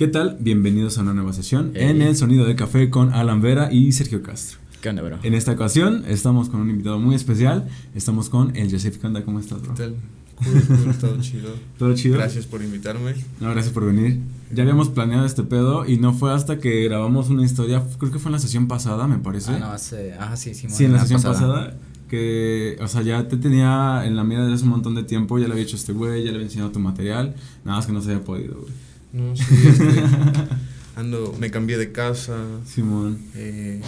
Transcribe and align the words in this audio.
¿Qué 0.00 0.08
tal? 0.08 0.38
Bienvenidos 0.40 0.96
a 0.96 1.02
una 1.02 1.12
nueva 1.12 1.34
sesión 1.34 1.72
en 1.74 2.00
el 2.00 2.16
Sonido 2.16 2.46
de 2.46 2.56
Café 2.56 2.88
con 2.88 3.12
Alan 3.12 3.42
Vera 3.42 3.70
y 3.70 3.92
Sergio 3.92 4.22
Castro. 4.22 4.58
¿Qué 4.80 4.88
onda, 4.88 5.02
bro? 5.02 5.18
En 5.22 5.34
esta 5.34 5.52
ocasión 5.52 6.04
estamos 6.08 6.48
con 6.48 6.62
un 6.62 6.70
invitado 6.70 6.98
muy 6.98 7.14
especial. 7.14 7.68
Estamos 7.94 8.30
con 8.30 8.56
el 8.56 8.70
Joseph 8.70 8.96
Kanda. 8.96 9.22
¿Cómo 9.26 9.40
estás, 9.40 9.60
bro? 9.60 9.74
¿Qué 9.74 9.82
tal? 9.82 9.96
Cool, 10.36 10.78
cool, 10.78 10.94
todo 10.98 11.20
chido. 11.20 11.50
¿Todo 11.78 11.94
chido? 11.94 12.16
Gracias 12.16 12.46
por 12.46 12.62
invitarme. 12.62 13.12
No, 13.40 13.50
gracias 13.50 13.74
por 13.74 13.84
venir. 13.84 14.20
Ya 14.54 14.62
habíamos 14.62 14.88
planeado 14.88 15.26
este 15.26 15.42
pedo 15.42 15.86
y 15.86 15.98
no 15.98 16.14
fue 16.14 16.32
hasta 16.32 16.58
que 16.58 16.82
grabamos 16.84 17.28
una 17.28 17.44
historia, 17.44 17.84
creo 17.98 18.10
que 18.10 18.18
fue 18.18 18.30
en 18.30 18.36
la 18.36 18.38
sesión 18.38 18.68
pasada, 18.68 19.06
me 19.06 19.18
parece. 19.18 19.50
Ah, 19.50 19.58
no, 19.58 19.66
hace. 19.66 20.14
Ah, 20.18 20.34
sí, 20.34 20.54
sí, 20.54 20.66
Sí, 20.70 20.86
en 20.86 20.94
la 20.94 21.00
sesión 21.00 21.22
pasada. 21.22 21.76
que, 22.08 22.78
o 22.80 22.88
sea, 22.88 23.02
ya 23.02 23.28
te 23.28 23.36
tenía 23.36 24.06
en 24.06 24.16
la 24.16 24.24
mira 24.24 24.44
desde 24.44 24.54
hace 24.54 24.64
un 24.64 24.70
montón 24.70 24.94
de 24.94 25.02
tiempo, 25.02 25.38
ya 25.38 25.44
le 25.44 25.52
había 25.52 25.64
hecho 25.64 25.76
este 25.76 25.92
güey, 25.92 26.24
ya 26.24 26.30
le 26.30 26.36
había 26.36 26.46
enseñado 26.46 26.70
tu 26.70 26.78
material, 26.78 27.34
nada 27.66 27.76
más 27.76 27.84
que 27.84 27.92
no 27.92 28.00
se 28.00 28.12
había 28.12 28.24
podido, 28.24 28.62
güey. 28.62 28.72
No, 29.12 29.34
sí, 29.36 29.44
este, 29.66 29.84
ando, 30.96 31.34
me 31.38 31.50
cambié 31.50 31.78
de 31.78 31.92
casa. 31.92 32.36
Simón. 32.66 33.18
Eh, 33.34 33.80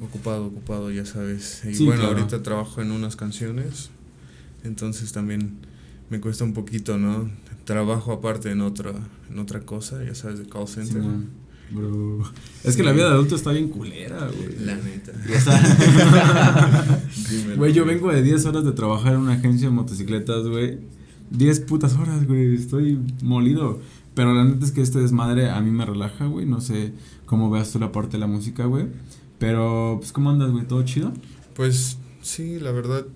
ocupado, 0.00 0.46
ocupado, 0.46 0.90
ya 0.90 1.04
sabes. 1.04 1.62
Y 1.68 1.74
Sí, 1.74 1.84
bueno, 1.86 2.02
claro. 2.02 2.16
ahorita 2.16 2.42
trabajo 2.42 2.80
en 2.80 2.90
unas 2.92 3.16
canciones, 3.16 3.90
entonces 4.64 5.12
también 5.12 5.58
me 6.10 6.20
cuesta 6.20 6.44
un 6.44 6.52
poquito, 6.54 6.98
¿no? 6.98 7.30
Trabajo 7.64 8.12
aparte 8.12 8.50
en 8.50 8.60
otra, 8.62 8.92
en 9.30 9.38
otra 9.38 9.60
cosa, 9.60 10.02
ya 10.04 10.14
sabes, 10.14 10.38
de 10.38 10.46
call 10.48 10.66
center. 10.68 10.94
Simón. 11.02 11.28
Bro. 11.70 12.24
Es 12.64 12.76
que 12.76 12.82
la 12.82 12.92
vida 12.92 13.06
de 13.06 13.12
adulto 13.14 13.36
está 13.36 13.52
bien 13.52 13.68
culera, 13.68 14.28
güey. 14.28 14.64
La 14.64 14.74
neta. 14.76 15.12
Güey, 17.56 17.72
yo 17.72 17.84
vengo 17.84 18.10
de 18.12 18.22
10 18.22 18.44
horas 18.46 18.64
de 18.64 18.72
trabajar 18.72 19.14
en 19.14 19.20
una 19.20 19.34
agencia 19.34 19.68
de 19.68 19.74
motocicletas, 19.74 20.46
güey. 20.46 20.78
10 21.30 21.60
putas 21.60 21.94
horas, 21.94 22.26
güey. 22.26 22.54
Estoy 22.54 22.98
molido. 23.22 23.80
Pero 24.14 24.34
la 24.34 24.44
neta 24.44 24.64
es 24.64 24.72
que 24.72 24.82
este 24.82 24.98
desmadre 24.98 25.50
a 25.50 25.60
mí 25.60 25.70
me 25.70 25.86
relaja, 25.86 26.26
güey. 26.26 26.46
No 26.46 26.60
sé 26.60 26.92
cómo 27.26 27.50
veas 27.50 27.72
tú 27.72 27.78
la 27.78 27.92
parte 27.92 28.12
de 28.12 28.18
la 28.18 28.26
música, 28.26 28.64
güey. 28.64 28.86
Pero, 29.38 29.96
pues, 29.98 30.12
¿cómo 30.12 30.30
andas, 30.30 30.50
güey? 30.50 30.66
¿Todo 30.66 30.82
chido? 30.82 31.12
Pues 31.54 31.98
sí, 32.20 32.58
la 32.58 32.72
verdad, 32.72 33.06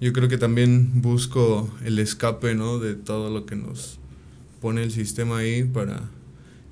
yo 0.00 0.12
creo 0.12 0.28
que 0.28 0.38
también 0.38 1.02
busco 1.02 1.68
el 1.84 1.98
escape, 1.98 2.54
¿no? 2.54 2.78
De 2.78 2.94
todo 2.94 3.30
lo 3.30 3.46
que 3.46 3.56
nos 3.56 3.98
pone 4.60 4.82
el 4.82 4.92
sistema 4.92 5.38
ahí 5.38 5.64
para 5.64 6.08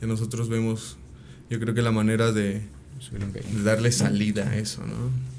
que 0.01 0.07
nosotros 0.07 0.49
vemos, 0.49 0.97
yo 1.51 1.59
creo 1.59 1.75
que 1.75 1.83
la 1.83 1.93
manera 1.93 2.33
de, 2.33 2.63
de 3.13 3.63
darle 3.63 3.93
salida 3.93 4.49
a 4.49 4.57
eso, 4.57 4.83
¿no? 4.87 5.35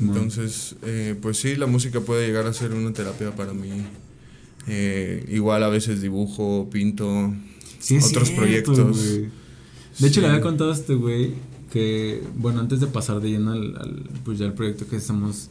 Entonces, 0.00 0.76
eh, 0.82 1.16
pues 1.20 1.38
sí, 1.38 1.56
la 1.56 1.66
música 1.66 2.00
puede 2.00 2.26
llegar 2.26 2.46
a 2.46 2.52
ser 2.52 2.72
una 2.72 2.92
terapia 2.92 3.34
para 3.34 3.52
mí. 3.52 3.84
Eh, 4.68 5.24
igual 5.30 5.62
a 5.64 5.68
veces 5.68 6.00
dibujo, 6.02 6.68
pinto, 6.70 7.34
Sí, 7.78 7.96
otros 7.96 8.28
cierto, 8.28 8.36
proyectos. 8.36 9.04
De 9.98 10.06
hecho, 10.08 10.20
le 10.20 10.28
había 10.28 10.40
contado 10.40 10.70
a 10.70 10.74
este 10.74 10.94
güey 10.94 11.32
que, 11.72 12.22
bueno, 12.36 12.60
antes 12.60 12.80
de 12.80 12.86
pasar 12.86 13.20
de 13.20 13.30
lleno 13.30 13.52
al, 13.52 13.76
al, 13.76 14.02
pues 14.24 14.38
ya 14.38 14.46
el 14.46 14.52
proyecto 14.54 14.86
que 14.88 14.96
estamos 14.96 15.48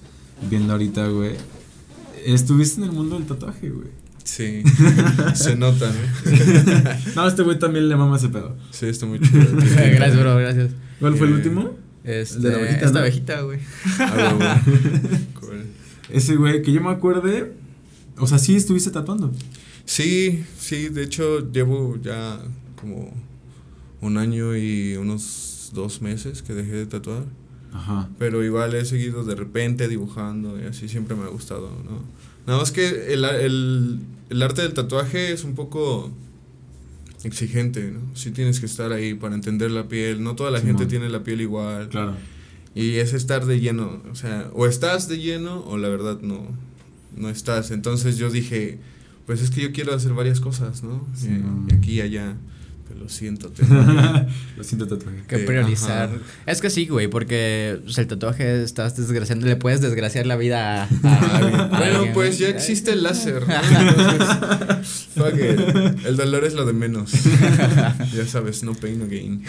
viendo 0.49 0.73
ahorita, 0.73 1.07
güey, 1.07 1.33
estuviste 2.25 2.81
en 2.81 2.87
el 2.87 2.91
mundo 2.93 3.17
del 3.17 3.27
tatuaje, 3.27 3.69
güey. 3.69 3.87
Sí, 4.23 4.61
se 5.35 5.55
nota, 5.55 5.89
¿no? 5.89 6.91
No, 7.15 7.27
este 7.27 7.43
güey 7.43 7.57
también 7.59 7.87
le 7.87 7.95
mama 7.95 8.17
ese 8.17 8.27
pedo. 8.29 8.55
Sí, 8.71 8.87
está 8.87 9.05
muy 9.05 9.19
chido. 9.19 9.45
gracias, 9.55 10.19
bro, 10.19 10.35
gracias. 10.35 10.71
¿Cuál 10.99 11.15
fue 11.15 11.27
el 11.27 11.33
Eh, 11.33 11.35
último? 11.37 11.75
Este, 12.03 12.35
El 12.37 12.41
de 12.43 12.49
la 12.51 12.57
abejita, 12.57 12.85
Esta 12.85 12.99
abejita, 12.99 13.41
güey. 13.41 13.59
Ah, 13.99 14.35
huevo. 14.37 15.19
Cool. 15.39 15.65
Ese 16.09 16.35
güey, 16.35 16.61
que 16.61 16.71
yo 16.73 16.81
me 16.81 16.89
acuerde, 16.91 17.53
o 18.17 18.27
sea, 18.27 18.37
sí 18.37 18.55
estuviste 18.55 18.89
tatuando. 18.91 19.31
Sí, 19.85 20.43
sí, 20.59 20.89
de 20.89 21.03
hecho 21.03 21.51
llevo 21.51 21.97
ya 22.01 22.39
como 22.79 23.13
un 24.01 24.17
año 24.17 24.55
y 24.55 24.95
unos 24.97 25.71
dos 25.73 26.01
meses 26.01 26.41
que 26.41 26.53
dejé 26.53 26.71
de 26.73 26.85
tatuar, 26.85 27.23
Ajá. 27.73 28.09
pero 28.19 28.43
igual 28.43 28.73
he 28.75 28.85
seguido 28.85 29.23
de 29.23 29.35
repente 29.35 29.87
dibujando 29.87 30.59
y 30.61 30.65
así 30.65 30.87
siempre 30.89 31.15
me 31.15 31.23
ha 31.23 31.27
gustado, 31.29 31.69
¿no? 31.85 32.01
Nada 32.45 32.59
más 32.59 32.71
que 32.71 33.13
el, 33.13 33.25
el, 33.25 33.99
el 34.29 34.41
arte 34.41 34.61
del 34.61 34.73
tatuaje 34.73 35.31
es 35.33 35.43
un 35.43 35.55
poco 35.55 36.11
exigente, 37.23 37.91
¿no? 37.91 37.99
Sí 38.15 38.31
tienes 38.31 38.59
que 38.59 38.65
estar 38.67 38.91
ahí 38.91 39.13
para 39.13 39.35
entender 39.35 39.71
la 39.71 39.87
piel, 39.87 40.23
no 40.23 40.35
toda 40.35 40.51
la 40.51 40.61
gente 40.61 40.85
tiene 40.85 41.09
la 41.09 41.23
piel 41.23 41.41
igual 41.41 41.89
Claro. 41.89 42.13
y 42.75 42.95
es 42.95 43.13
estar 43.13 43.45
de 43.45 43.59
lleno, 43.59 44.01
o 44.11 44.15
sea, 44.15 44.49
o 44.53 44.67
estás 44.67 45.07
de 45.07 45.17
lleno 45.19 45.61
o 45.65 45.77
la 45.77 45.89
verdad 45.89 46.19
no, 46.21 46.45
no 47.17 47.29
estás. 47.29 47.71
Entonces 47.71 48.17
yo 48.17 48.29
dije, 48.29 48.79
pues 49.25 49.41
es 49.41 49.49
que 49.49 49.61
yo 49.61 49.71
quiero 49.71 49.93
hacer 49.93 50.13
varias 50.13 50.39
cosas, 50.39 50.83
¿no? 50.83 51.05
Sí, 51.15 51.27
Eh, 51.27 51.41
no. 51.43 51.65
y 51.69 51.73
aquí 51.73 51.91
y 51.93 52.01
allá, 52.01 52.35
pero 52.87 53.01
lo 53.01 53.09
siento. 53.09 53.51
que- 53.53 53.63
Lo 54.57 54.63
siento, 54.63 54.87
tatuaje. 54.87 55.17
Que 55.27 55.35
Eh, 55.35 55.39
priorizar. 55.39 56.09
ajá. 56.09 56.17
Es 56.45 56.61
que 56.61 56.69
sí, 56.69 56.87
güey, 56.87 57.07
porque 57.09 57.79
pues, 57.83 57.97
el 57.97 58.07
tatuaje 58.07 58.63
estás 58.63 58.95
desgraciando, 58.95 59.45
le 59.45 59.55
puedes 59.57 59.81
desgraciar 59.81 60.25
la 60.25 60.35
vida 60.37 60.83
a, 60.83 60.85
a 60.85 60.87
bueno, 61.69 61.95
alguien, 61.97 62.13
pues 62.13 62.37
ya 62.39 62.47
existe 62.47 62.91
el 62.93 63.03
láser, 63.03 63.45
¿no? 63.47 63.53
Entonces, 63.79 65.07
fuck 65.15 65.33
it. 65.35 66.05
el 66.05 66.15
dolor 66.15 66.45
es 66.45 66.53
lo 66.53 66.65
de 66.65 66.73
menos. 66.73 67.11
ya 68.15 68.25
sabes, 68.25 68.63
no 68.63 68.73
pain, 68.73 68.97
no 68.99 69.07
gain. 69.07 69.43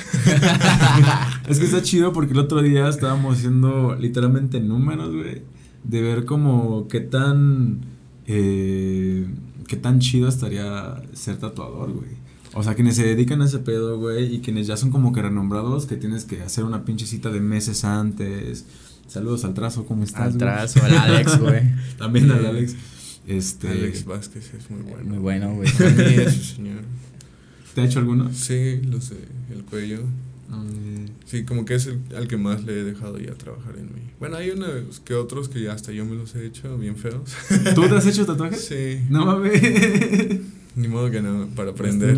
Es 1.49 1.59
que 1.59 1.65
está 1.67 1.83
chido 1.83 2.12
porque 2.12 2.33
el 2.33 2.39
otro 2.41 2.61
día 2.62 2.89
estábamos 2.89 3.39
haciendo 3.39 3.97
literalmente 3.99 4.61
números, 4.61 5.15
güey. 5.15 5.43
De 5.84 6.03
ver 6.03 6.25
como 6.25 6.89
qué 6.89 7.00
tan. 7.00 7.81
Eh, 8.27 9.27
qué 9.66 9.77
tan 9.77 10.00
chido 10.00 10.28
estaría 10.28 11.03
ser 11.15 11.39
tatuador, 11.39 11.93
güey. 11.93 12.11
O 12.55 12.62
sea, 12.62 12.75
quienes 12.75 12.97
se 12.97 13.05
dedican 13.05 13.43
a 13.43 13.44
ese 13.44 13.59
pedo, 13.59 13.99
güey, 13.99 14.34
y 14.37 14.41
quienes 14.41 14.67
ya 14.67 14.77
son 14.77 14.91
como 14.91 15.12
que 15.12 15.22
renombrados, 15.22 15.87
que 15.87 15.97
tienes 15.97 16.25
que 16.25 16.43
hacer 16.43 16.65
una 16.65 16.84
pinche 16.84 17.06
cita 17.06 17.31
de 17.31 17.41
meses 17.41 17.84
antes. 17.84 18.65
Saludos 19.06 19.44
al 19.44 19.55
trazo, 19.55 19.87
¿cómo 19.87 20.05
estás? 20.05 20.33
Al 20.33 20.38
trazo, 20.38 20.83
al 20.83 20.97
Alex, 20.97 21.38
güey. 21.41 21.62
También 21.99 22.31
al 22.31 22.44
Eh, 22.44 22.49
Alex. 22.49 22.77
Este. 23.27 23.69
Alex 23.69 24.05
Vázquez 24.06 24.53
es 24.55 24.71
muy 24.71 24.83
bueno. 24.83 25.05
Muy 25.09 25.19
bueno, 25.19 25.55
güey. 25.55 25.69
A 25.69 25.91
mí 25.91 26.03
ese 26.15 26.55
señor. 26.56 26.83
¿Te 27.75 27.83
ha 27.83 27.84
hecho 27.84 27.99
alguno? 28.00 28.31
Sí, 28.33 28.81
lo 28.83 29.00
sé, 29.00 29.17
el 29.53 29.62
cuello. 29.65 30.00
Eh, 30.50 31.06
Sí, 31.26 31.44
como 31.44 31.64
que 31.66 31.75
es 31.75 31.86
el, 31.86 31.98
al 32.16 32.26
que 32.26 32.38
más 32.38 32.64
le 32.64 32.81
he 32.81 32.84
dejado 32.84 33.19
ya 33.19 33.34
trabajar 33.34 33.76
en 33.76 33.86
mí. 33.94 34.00
Bueno, 34.19 34.36
hay 34.36 34.48
unos 34.50 35.00
que 35.00 35.12
otros 35.14 35.50
que 35.50 35.60
ya 35.60 35.72
hasta 35.75 35.92
yo 35.92 36.06
me 36.06 36.16
los 36.16 36.34
he 36.34 36.47
hecho 36.47 36.78
bien 36.78 36.97
feos. 36.97 37.31
¿Tú 37.75 37.82
te 37.86 37.94
has 37.97 38.06
hecho 38.06 38.25
tatuajes? 38.25 38.64
Sí, 38.64 39.00
No 39.10 39.26
mames. 39.26 39.60
ni 40.75 40.88
modo 40.88 41.10
que 41.10 41.20
no, 41.20 41.48
para 41.54 41.72
aprender. 41.72 42.16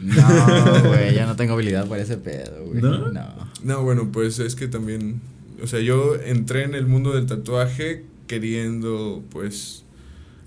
No, 0.00 0.88
güey, 0.88 1.14
ya 1.14 1.26
no 1.26 1.34
tengo 1.34 1.54
habilidad 1.54 1.88
para 1.88 2.02
ese 2.02 2.18
pedo, 2.18 2.64
güey. 2.66 2.80
¿No? 2.80 3.08
No. 3.10 3.50
No, 3.64 3.82
bueno, 3.82 4.10
pues 4.12 4.38
es 4.38 4.54
que 4.54 4.68
también, 4.68 5.20
o 5.62 5.66
sea, 5.66 5.80
yo 5.80 6.14
entré 6.16 6.62
en 6.64 6.74
el 6.76 6.86
mundo 6.86 7.12
del 7.14 7.26
tatuaje 7.26 8.04
queriendo, 8.28 9.24
pues, 9.30 9.84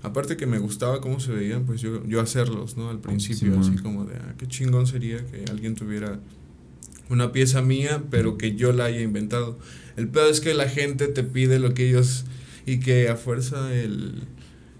aparte 0.02 0.36
que 0.38 0.46
me 0.46 0.58
gustaba 0.58 1.00
cómo 1.02 1.20
se 1.20 1.32
veían, 1.32 1.64
pues 1.64 1.80
yo, 1.82 2.02
yo 2.06 2.20
hacerlos, 2.20 2.76
¿no? 2.78 2.88
Al 2.88 3.00
principio, 3.00 3.58
así 3.60 3.76
como 3.76 4.04
de, 4.06 4.16
ah, 4.16 4.34
qué 4.38 4.46
chingón 4.46 4.86
sería 4.86 5.18
que 5.26 5.44
alguien 5.50 5.74
tuviera 5.74 6.18
una 7.08 7.32
pieza 7.32 7.62
mía, 7.62 8.02
pero 8.10 8.38
que 8.38 8.54
yo 8.54 8.72
la 8.72 8.86
haya 8.86 9.00
inventado. 9.00 9.58
El 9.96 10.08
peor 10.08 10.30
es 10.30 10.40
que 10.40 10.54
la 10.54 10.68
gente 10.68 11.08
te 11.08 11.22
pide 11.22 11.58
lo 11.58 11.74
que 11.74 11.88
ellos, 11.88 12.24
y 12.66 12.80
que 12.80 13.08
a 13.08 13.16
fuerza 13.16 13.74
el... 13.74 14.22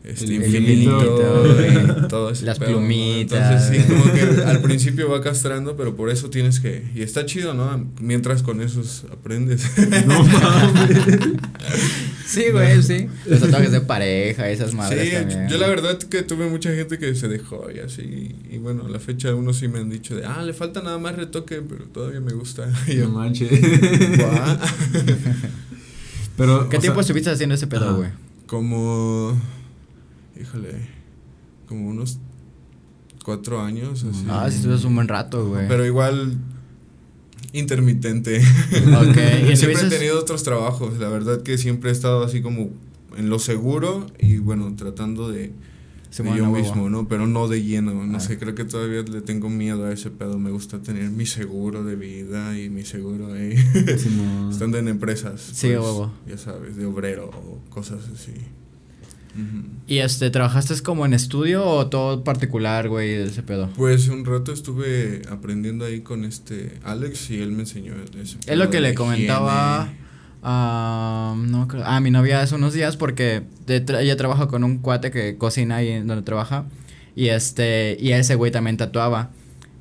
Este 0.04 0.24
El 0.26 0.34
infinito, 0.34 1.00
infinito, 1.00 2.04
y 2.04 2.08
todo 2.08 2.30
ese 2.30 2.44
Las 2.44 2.60
pedo, 2.60 2.70
¿no? 2.70 2.76
plumitas. 2.76 3.66
Entonces 3.66 3.84
sí, 3.86 3.92
como 3.92 4.12
que 4.12 4.42
al 4.44 4.62
principio 4.62 5.10
va 5.10 5.20
castrando, 5.20 5.76
pero 5.76 5.96
por 5.96 6.10
eso 6.10 6.30
tienes 6.30 6.60
que. 6.60 6.84
Y 6.94 7.02
está 7.02 7.26
chido, 7.26 7.54
¿no? 7.54 7.90
Mientras 8.00 8.44
con 8.44 8.60
esos 8.60 9.04
aprendes. 9.10 9.68
No 10.06 10.22
mames. 10.22 10.98
Sí, 12.26 12.50
güey, 12.50 12.82
sí. 12.82 13.08
Los 13.26 13.40
tatuajes 13.40 13.70
de 13.70 13.80
pareja, 13.80 14.50
esas 14.50 14.74
madres 14.74 15.08
sí, 15.08 15.14
también. 15.14 15.48
yo 15.48 15.58
la 15.58 15.68
verdad 15.68 15.96
que 15.96 16.22
tuve 16.22 16.48
mucha 16.48 16.74
gente 16.74 16.98
que 16.98 17.14
se 17.14 17.28
dejó 17.28 17.68
y 17.72 17.78
así. 17.78 18.34
Y 18.50 18.58
bueno, 18.58 18.86
a 18.86 18.88
la 18.88 18.98
fecha 18.98 19.32
unos 19.34 19.58
sí 19.58 19.68
me 19.68 19.78
han 19.78 19.88
dicho 19.90 20.16
de, 20.16 20.24
ah, 20.26 20.42
le 20.42 20.52
falta 20.52 20.82
nada 20.82 20.98
más 20.98 21.14
retoque, 21.14 21.62
pero 21.62 21.84
todavía 21.84 22.20
me 22.20 22.32
gusta. 22.32 22.68
Y 22.88 22.94
No 22.96 23.00
yo, 23.04 23.08
manches. 23.10 23.48
Pero, 26.36 26.68
¿Qué 26.68 26.78
tiempo 26.78 26.96
sea, 26.96 27.02
estuviste 27.02 27.30
haciendo 27.30 27.54
ese 27.54 27.66
pedo, 27.66 27.96
güey? 27.96 28.10
como. 28.46 29.40
Híjole. 30.40 30.88
Como 31.66 31.88
unos 31.88 32.18
cuatro 33.24 33.60
años. 33.62 34.04
Así. 34.04 34.26
Ah, 34.28 34.46
sí, 34.50 34.56
estuviste 34.56 34.86
un 34.86 34.94
buen 34.94 35.08
rato, 35.08 35.48
güey. 35.48 35.66
Pero 35.66 35.84
igual. 35.86 36.36
Intermitente. 37.58 38.40
Y 38.40 39.56
siempre 39.56 39.86
he 39.86 39.90
tenido 39.90 40.18
otros 40.20 40.42
trabajos, 40.42 40.98
la 40.98 41.08
verdad 41.08 41.42
que 41.42 41.58
siempre 41.58 41.90
he 41.90 41.92
estado 41.92 42.22
así 42.24 42.42
como 42.42 42.70
en 43.16 43.30
lo 43.30 43.38
seguro 43.38 44.06
y 44.18 44.36
bueno, 44.38 44.74
tratando 44.76 45.30
de, 45.30 45.52
yo 46.36 46.46
mismo, 46.50 46.88
¿no? 46.90 47.08
Pero 47.08 47.26
no 47.26 47.48
de 47.48 47.62
lleno, 47.62 47.92
no 48.06 48.16
Ah. 48.16 48.20
sé, 48.20 48.38
creo 48.38 48.54
que 48.54 48.64
todavía 48.64 49.02
le 49.02 49.20
tengo 49.22 49.48
miedo 49.50 49.84
a 49.86 49.92
ese 49.92 50.10
pedo, 50.10 50.38
me 50.38 50.50
gusta 50.50 50.80
tener 50.82 51.10
mi 51.10 51.26
seguro 51.26 51.82
de 51.84 51.96
vida 51.96 52.58
y 52.58 52.68
mi 52.70 52.84
seguro 52.84 53.32
ahí, 53.32 53.54
estando 54.50 54.78
en 54.78 54.88
empresas, 54.88 55.40
Sí, 55.40 55.72
pues, 55.76 56.10
ya 56.26 56.38
sabes, 56.38 56.76
de 56.76 56.86
obrero 56.86 57.26
o 57.30 57.60
cosas 57.70 58.00
así. 58.14 58.32
¿Y 59.86 59.98
este, 59.98 60.30
trabajaste 60.30 60.74
como 60.82 61.06
en 61.06 61.12
estudio 61.14 61.64
o 61.64 61.86
todo 61.88 62.24
particular, 62.24 62.88
güey, 62.88 63.12
ese 63.14 63.42
pedo? 63.42 63.68
Pues 63.76 64.08
un 64.08 64.24
rato 64.24 64.52
estuve 64.52 65.22
aprendiendo 65.30 65.84
ahí 65.84 66.00
con 66.00 66.24
este 66.24 66.78
Alex 66.84 67.30
y 67.30 67.40
él 67.40 67.52
me 67.52 67.60
enseñó 67.60 67.94
ese 68.20 68.38
Es 68.46 68.56
lo 68.58 68.68
que 68.70 68.80
le 68.80 68.94
comentaba 68.94 69.88
a, 70.42 71.34
no, 71.36 71.68
a 71.84 72.00
mi 72.00 72.10
novia 72.10 72.40
hace 72.40 72.54
unos 72.54 72.72
días 72.72 72.96
porque 72.96 73.42
de 73.66 73.84
tra- 73.84 74.00
ella 74.00 74.16
trabaja 74.16 74.48
con 74.48 74.64
un 74.64 74.78
cuate 74.78 75.10
que 75.10 75.36
cocina 75.38 75.76
ahí 75.76 75.98
donde 76.02 76.22
trabaja 76.22 76.64
y 77.14 77.28
este 77.28 77.96
y 78.00 78.12
ese 78.12 78.34
güey 78.34 78.52
también 78.52 78.76
tatuaba 78.76 79.30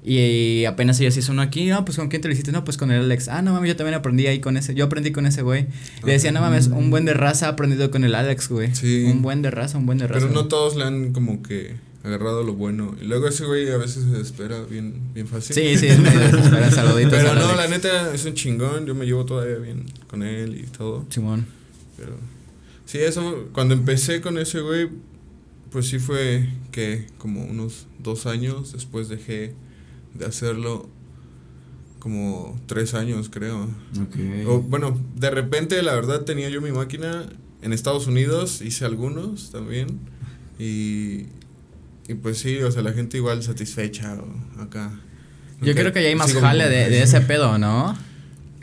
y, 0.08 0.66
apenas 0.66 1.00
ella 1.00 1.10
se 1.10 1.22
hizo 1.22 1.32
uno 1.32 1.42
aquí, 1.42 1.66
no, 1.66 1.84
pues 1.84 1.98
con 1.98 2.10
quién 2.10 2.22
te 2.22 2.28
lo 2.28 2.34
hiciste, 2.34 2.52
no, 2.52 2.64
pues 2.64 2.78
con 2.78 2.92
el 2.92 3.02
Alex. 3.02 3.28
Ah, 3.28 3.42
no 3.42 3.54
mames, 3.54 3.70
yo 3.70 3.76
también 3.76 3.96
aprendí 3.96 4.28
ahí 4.28 4.40
con 4.40 4.56
ese. 4.56 4.76
Yo 4.76 4.86
aprendí 4.86 5.12
con 5.12 5.26
ese 5.26 5.42
güey. 5.42 5.66
Le 6.04 6.12
decía, 6.12 6.32
no 6.32 6.42
mames, 6.42 6.68
un 6.68 6.92
buen 6.92 7.06
de 7.06 7.16
raza 7.16 7.48
ha 7.48 7.50
aprendido 7.50 7.90
con 7.90 8.04
el 8.04 8.14
Alex, 8.14 8.50
güey. 8.50 8.76
Sí. 8.76 9.06
Un 9.06 9.24
buen 9.24 9.42
de 9.42 9.50
raza, 9.50 9.80
un 9.80 9.88
buen 9.88 9.98
de 9.98 10.08
raza. 10.08 10.20
Pero 10.20 10.32
no 10.32 10.42
güey. 10.42 10.50
todos 10.50 10.76
le 10.76 10.84
han 10.84 11.12
como 11.12 11.42
que 11.42 11.76
agarrado 12.04 12.44
lo 12.44 12.54
bueno. 12.54 12.96
Y 13.02 13.06
luego 13.06 13.28
ese 13.28 13.46
güey 13.46 13.72
a 13.72 13.78
veces 13.78 14.04
se 14.04 14.10
desespera 14.12 14.62
bien, 14.62 14.94
bien 15.16 15.28
fácil. 15.28 15.56
Sí, 15.56 15.76
sí, 15.76 15.88
es 15.88 16.00
medio 16.00 16.20
desesperado. 16.20 16.72
Saluditos 16.72 17.14
Pero 17.14 17.34
no, 17.34 17.46
Alex. 17.46 17.58
la 17.58 17.68
neta 17.68 18.14
es 18.14 18.26
un 18.26 18.36
chingón. 18.36 18.86
Yo 18.86 18.94
me 18.94 19.06
llevo 19.06 19.26
todavía 19.26 19.58
bien 19.58 19.86
con 20.08 20.22
él 20.22 20.56
y 20.56 20.68
todo. 20.68 21.04
Simón. 21.10 21.48
Pero 21.98 22.16
sí, 22.86 23.00
eso, 23.00 23.50
cuando 23.54 23.74
empecé 23.74 24.22
con 24.22 24.38
ese 24.38 24.60
güey, 24.60 24.88
pues 25.72 25.88
sí 25.88 25.98
fue 25.98 26.48
que 26.72 27.08
como 27.18 27.44
unos 27.44 27.88
dos 27.98 28.28
años 28.28 28.74
después 28.74 29.10
dejé 29.10 29.56
de 30.18 30.26
hacerlo, 30.26 30.90
como 32.00 32.60
tres 32.68 32.94
años 32.94 33.30
creo. 33.32 33.64
Ok. 34.00 34.48
O, 34.48 34.62
bueno, 34.62 34.98
de 35.16 35.30
repente 35.30 35.82
la 35.82 35.96
verdad 35.96 36.22
tenía 36.22 36.50
yo 36.50 36.62
mi 36.62 36.72
máquina 36.72 37.26
en 37.62 37.74
Estados 37.74 38.08
Unidos, 38.08 38.62
hice 38.62 38.86
algunos 38.86 39.52
también. 39.52 40.00
Y, 40.60 41.26
y 42.08 42.14
pues 42.22 42.38
sí, 42.38 42.58
o 42.60 42.72
sea, 42.72 42.82
la 42.82 42.94
gente 42.94 43.18
igual 43.18 43.44
satisfecha 43.44 44.16
o 44.16 44.62
acá. 44.62 44.92
Yo 45.62 45.74
creo 45.74 45.92
que 45.92 46.04
ya 46.04 46.10
hay 46.10 46.16
más 46.16 46.34
jale 46.34 46.70
de, 46.70 46.90
de 46.90 47.02
ese 47.04 47.22
pedo, 47.22 47.58
¿no? 47.58 47.98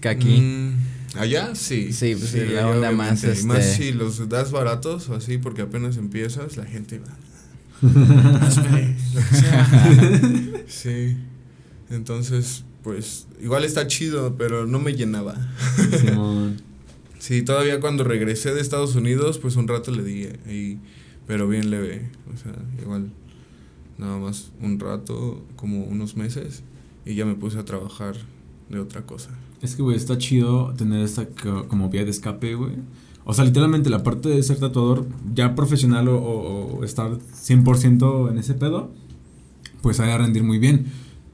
Que 0.01 0.09
aquí. 0.09 0.41
Mm, 0.41 1.19
allá 1.19 1.55
sí. 1.55 1.93
Sí, 1.93 2.15
pues 2.15 2.31
sí, 2.31 2.41
la 2.41 2.69
onda 2.69 2.93
más. 2.93 3.25
Y 3.25 3.45
más 3.45 3.59
este- 3.65 3.85
si 3.87 3.93
los 3.93 4.29
das 4.29 4.53
baratos 4.53 5.09
o 5.09 5.17
así, 5.17 5.39
porque 5.39 5.63
apenas 5.63 5.97
empiezas, 5.97 6.57
la 6.57 6.65
gente 6.65 7.01
va. 7.01 7.17
Sí. 10.69 11.17
Entonces, 11.93 12.65
pues, 12.83 13.27
igual 13.41 13.65
está 13.65 13.87
chido, 13.87 14.35
pero 14.37 14.67
no 14.67 14.79
me 14.81 14.95
llenaba. 14.95 15.35
Sí, 17.19 17.43
todavía 17.43 17.79
cuando 17.81 18.03
regresé 18.03 18.53
de 18.53 18.61
Estados 18.61 18.97
Unidos, 18.97 19.39
pues 19.39 19.55
un 19.57 19.69
rato 19.69 19.93
le 19.93 20.03
di 20.03 20.29
ahí, 20.49 20.81
pero 21.27 21.47
bien 21.47 21.71
leve, 21.71 22.11
o 22.35 22.37
sea, 22.37 22.53
igual 22.83 23.13
nada 23.97 24.19
más 24.19 24.51
un 24.61 24.81
rato, 24.81 25.41
como 25.55 25.85
unos 25.85 26.17
meses, 26.17 26.65
y 27.07 27.15
ya 27.15 27.25
me 27.25 27.35
puse 27.37 27.59
a 27.59 27.65
trabajar 27.65 28.17
de 28.71 28.81
otra 28.81 29.03
cosa. 29.07 29.31
Es 29.61 29.77
que, 29.77 29.83
güey, 29.83 29.97
está 29.97 30.19
chido 30.19 30.75
tener 30.77 31.01
esta 31.05 31.27
co- 31.29 31.69
como 31.69 31.89
vía 31.91 32.05
de 32.05 32.11
escape, 32.11 32.57
güey. 32.57 32.73
O 33.25 33.33
sea, 33.35 33.45
literalmente 33.45 33.89
la 33.89 34.03
parte 34.03 34.29
de 34.29 34.43
ser 34.43 34.59
tatuador 34.59 35.07
ya 35.33 35.55
profesional 35.55 36.09
o, 36.09 36.17
o- 36.17 36.79
o 36.79 36.85
estar 36.85 37.19
100% 37.21 38.31
en 38.33 38.39
ese 38.39 38.55
pedo, 38.55 38.91
pues 39.81 40.01
hay 40.01 40.11
a 40.11 40.19
rendir 40.19 40.43
muy 40.43 40.59
bien. 40.59 40.87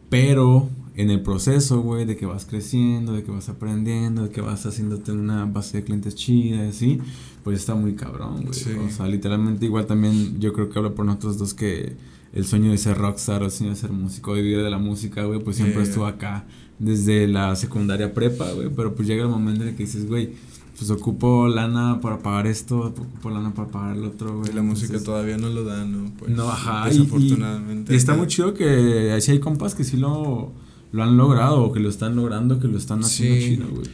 Pero 0.08 0.69
en 0.94 1.10
el 1.10 1.22
proceso, 1.22 1.81
güey, 1.81 2.05
de 2.05 2.16
que 2.16 2.26
vas 2.26 2.44
creciendo, 2.44 3.12
de 3.12 3.22
que 3.22 3.31
vas 3.31 3.49
aprendiendo, 3.49 4.25
de 4.25 4.31
que 4.31 4.40
vas 4.40 4.66
haciéndote 4.66 5.12
una 5.12 5.44
base 5.44 5.78
de 5.78 5.84
clientes 5.84 6.14
chida 6.14 6.64
y 6.64 6.69
así, 6.70 6.99
pues 7.44 7.60
está 7.60 7.75
muy 7.75 7.94
cabrón, 7.94 8.43
güey. 8.43 8.55
Sí. 8.55 8.72
O 8.72 8.90
sea, 8.90 9.06
literalmente 9.06 9.64
igual 9.64 9.87
también 9.87 10.40
yo 10.40 10.52
creo 10.52 10.70
que 10.70 10.78
hablo 10.78 10.94
por 10.94 11.06
nosotros 11.06 11.38
dos 11.38 11.55
que 11.55 11.96
el 12.32 12.44
sueño 12.44 12.70
de 12.70 12.78
ser 12.78 12.99
rockstar 12.99 13.43
o 13.43 13.46
el 13.46 13.50
sueño 13.50 13.70
de 13.72 13.76
ser 13.78 13.93
músico, 13.93 14.34
de 14.34 14.43
vivir 14.43 14.62
de 14.62 14.70
la 14.70 14.78
música, 14.78 15.25
güey, 15.25 15.40
pues 15.40 15.56
siempre 15.56 15.76
Yeah. 15.82 15.88
estuvo 15.88 16.06
acá 16.06 16.46
desde 16.78 17.26
la 17.26 17.55
secundaria 17.56 18.12
prepa, 18.12 18.50
güey, 18.52 18.69
pero 18.75 18.94
pues 18.94 19.06
llega 19.08 19.22
el 19.22 19.28
momento 19.28 19.62
en 19.62 19.69
el 19.70 19.76
que 19.76 19.84
dices, 19.84 20.06
güey, 20.06 20.31
pues 20.79 20.91
ocupo 20.91 21.49
lana 21.49 22.01
para 22.01 22.19
pagar 22.21 22.47
esto, 22.47 22.79
ocupo 22.79 23.31
lana 23.31 23.53
para 23.53 23.69
pagar 23.69 23.97
el 23.97 24.05
otro, 24.05 24.39
güey. 24.39 24.51
Y 24.51 24.55
la 24.55 24.63
música 24.63 24.99
todavía 25.01 25.37
no 25.37 25.49
lo 25.49 25.65
da, 25.65 25.85
¿no? 25.85 26.13
Pues, 26.19 26.31
no, 26.31 26.49
ajá, 26.49 26.87
y, 26.89 26.99
Desafortunadamente. 26.99 27.93
y 27.93 27.97
está 27.97 28.15
muy 28.15 28.29
chido 28.29 28.55
que 28.55 29.13
así 29.13 29.33
hay 29.33 29.41
compas 29.41 29.75
que 29.75 29.83
sí 29.85 29.97
lo, 29.97 30.53
lo 30.93 31.03
han 31.03 31.17
logrado, 31.17 31.63
o 31.65 31.73
que 31.73 31.81
lo 31.81 31.89
están 31.89 32.15
logrando, 32.17 32.61
que 32.61 32.69
lo 32.69 32.79
están 32.79 33.01
haciendo 33.03 33.41
Sí. 33.41 33.49
chido, 33.57 33.69
güey. 33.71 33.89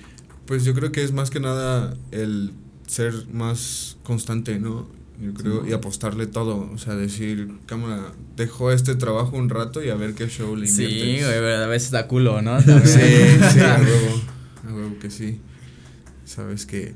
Pues 0.46 0.64
yo 0.64 0.74
creo 0.74 0.92
que 0.92 1.02
es 1.02 1.12
más 1.12 1.30
que 1.30 1.40
nada 1.40 1.96
el 2.10 2.52
ser 2.86 3.14
más 3.32 3.96
constante, 4.02 4.58
¿no? 4.60 4.86
Yo 5.22 5.32
creo, 5.32 5.62
Sí. 5.64 5.70
y 5.70 5.72
apostarle 5.72 6.26
todo, 6.26 6.68
o 6.74 6.76
sea, 6.76 6.96
decir, 6.96 7.48
cámara, 7.66 8.12
dejo 8.36 8.70
este 8.72 8.94
trabajo 8.96 9.36
un 9.38 9.48
rato 9.48 9.82
y 9.82 9.88
a 9.88 9.94
ver 9.94 10.14
qué 10.14 10.28
show 10.28 10.54
le 10.56 10.66
Sí, 10.66 10.82
inviertes. 10.82 11.24
güey, 11.26 11.38
pero 11.38 11.64
a 11.64 11.66
veces 11.68 11.92
da 11.92 12.06
culo, 12.08 12.42
¿no? 12.42 12.60
Sí, 12.60 12.66
sí, 12.84 13.60
a 13.60 13.78
huevo, 13.80 14.20
a 14.68 14.72
huevo 14.74 14.98
que 15.00 15.10
sí. 15.10 15.40
Sabes 16.24 16.66
que, 16.66 16.94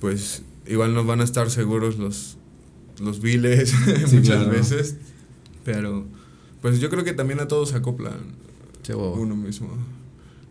pues, 0.00 0.42
igual 0.66 0.94
no 0.94 1.04
van 1.04 1.20
a 1.20 1.24
estar 1.24 1.50
seguros 1.50 1.98
los, 1.98 2.36
los 3.00 3.20
biles 3.20 3.70
Sí, 4.06 4.16
muchas 4.16 4.36
claro. 4.44 4.50
veces, 4.50 4.96
pero, 5.64 6.04
pues 6.62 6.80
yo 6.80 6.90
creo 6.90 7.04
que 7.04 7.12
también 7.12 7.40
a 7.40 7.48
todos 7.48 7.70
se 7.70 7.76
acoplan 7.76 8.18
Sí, 8.82 8.92
uno 8.92 9.34
mismo, 9.36 9.68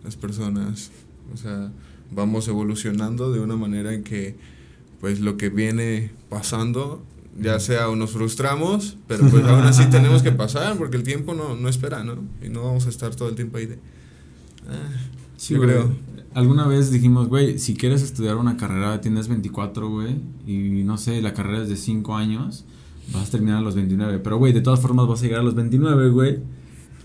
las 0.03 0.15
personas, 0.15 0.89
o 1.33 1.37
sea, 1.37 1.71
vamos 2.11 2.47
evolucionando 2.47 3.31
de 3.31 3.39
una 3.39 3.55
manera 3.55 3.93
en 3.93 4.03
que, 4.03 4.35
pues, 4.99 5.19
lo 5.19 5.37
que 5.37 5.49
viene 5.49 6.11
pasando, 6.29 7.03
ya 7.39 7.59
sea 7.59 7.89
o 7.89 7.95
nos 7.95 8.11
frustramos, 8.11 8.97
pero 9.07 9.27
pues 9.27 9.43
aún 9.45 9.63
así 9.63 9.85
tenemos 9.89 10.21
que 10.23 10.31
pasar, 10.31 10.77
porque 10.77 10.97
el 10.97 11.03
tiempo 11.03 11.33
no, 11.33 11.55
no 11.55 11.69
espera, 11.69 12.03
¿no? 12.03 12.17
Y 12.43 12.49
no 12.49 12.63
vamos 12.63 12.85
a 12.85 12.89
estar 12.89 13.15
todo 13.15 13.29
el 13.29 13.35
tiempo 13.35 13.57
ahí 13.57 13.65
de... 13.65 13.79
ah, 14.69 14.89
Sí, 15.37 15.55
yo 15.55 15.61
creo. 15.61 15.91
Alguna 16.35 16.67
vez 16.67 16.91
dijimos, 16.91 17.27
güey, 17.29 17.59
si 17.59 17.75
quieres 17.75 18.01
estudiar 18.01 18.37
una 18.37 18.57
carrera, 18.57 18.99
tienes 19.01 19.27
24, 19.27 19.89
güey, 19.89 20.15
y 20.47 20.83
no 20.83 20.97
sé, 20.97 21.21
la 21.21 21.33
carrera 21.33 21.63
es 21.63 21.69
de 21.69 21.75
5 21.77 22.15
años, 22.15 22.65
vas 23.13 23.27
a 23.27 23.31
terminar 23.31 23.57
a 23.57 23.61
los 23.61 23.75
29. 23.75 24.19
Pero, 24.19 24.37
güey, 24.37 24.53
de 24.53 24.61
todas 24.61 24.79
formas 24.79 25.07
vas 25.07 25.19
a 25.21 25.23
llegar 25.23 25.41
a 25.41 25.43
los 25.43 25.55
29, 25.55 26.09
güey. 26.09 26.39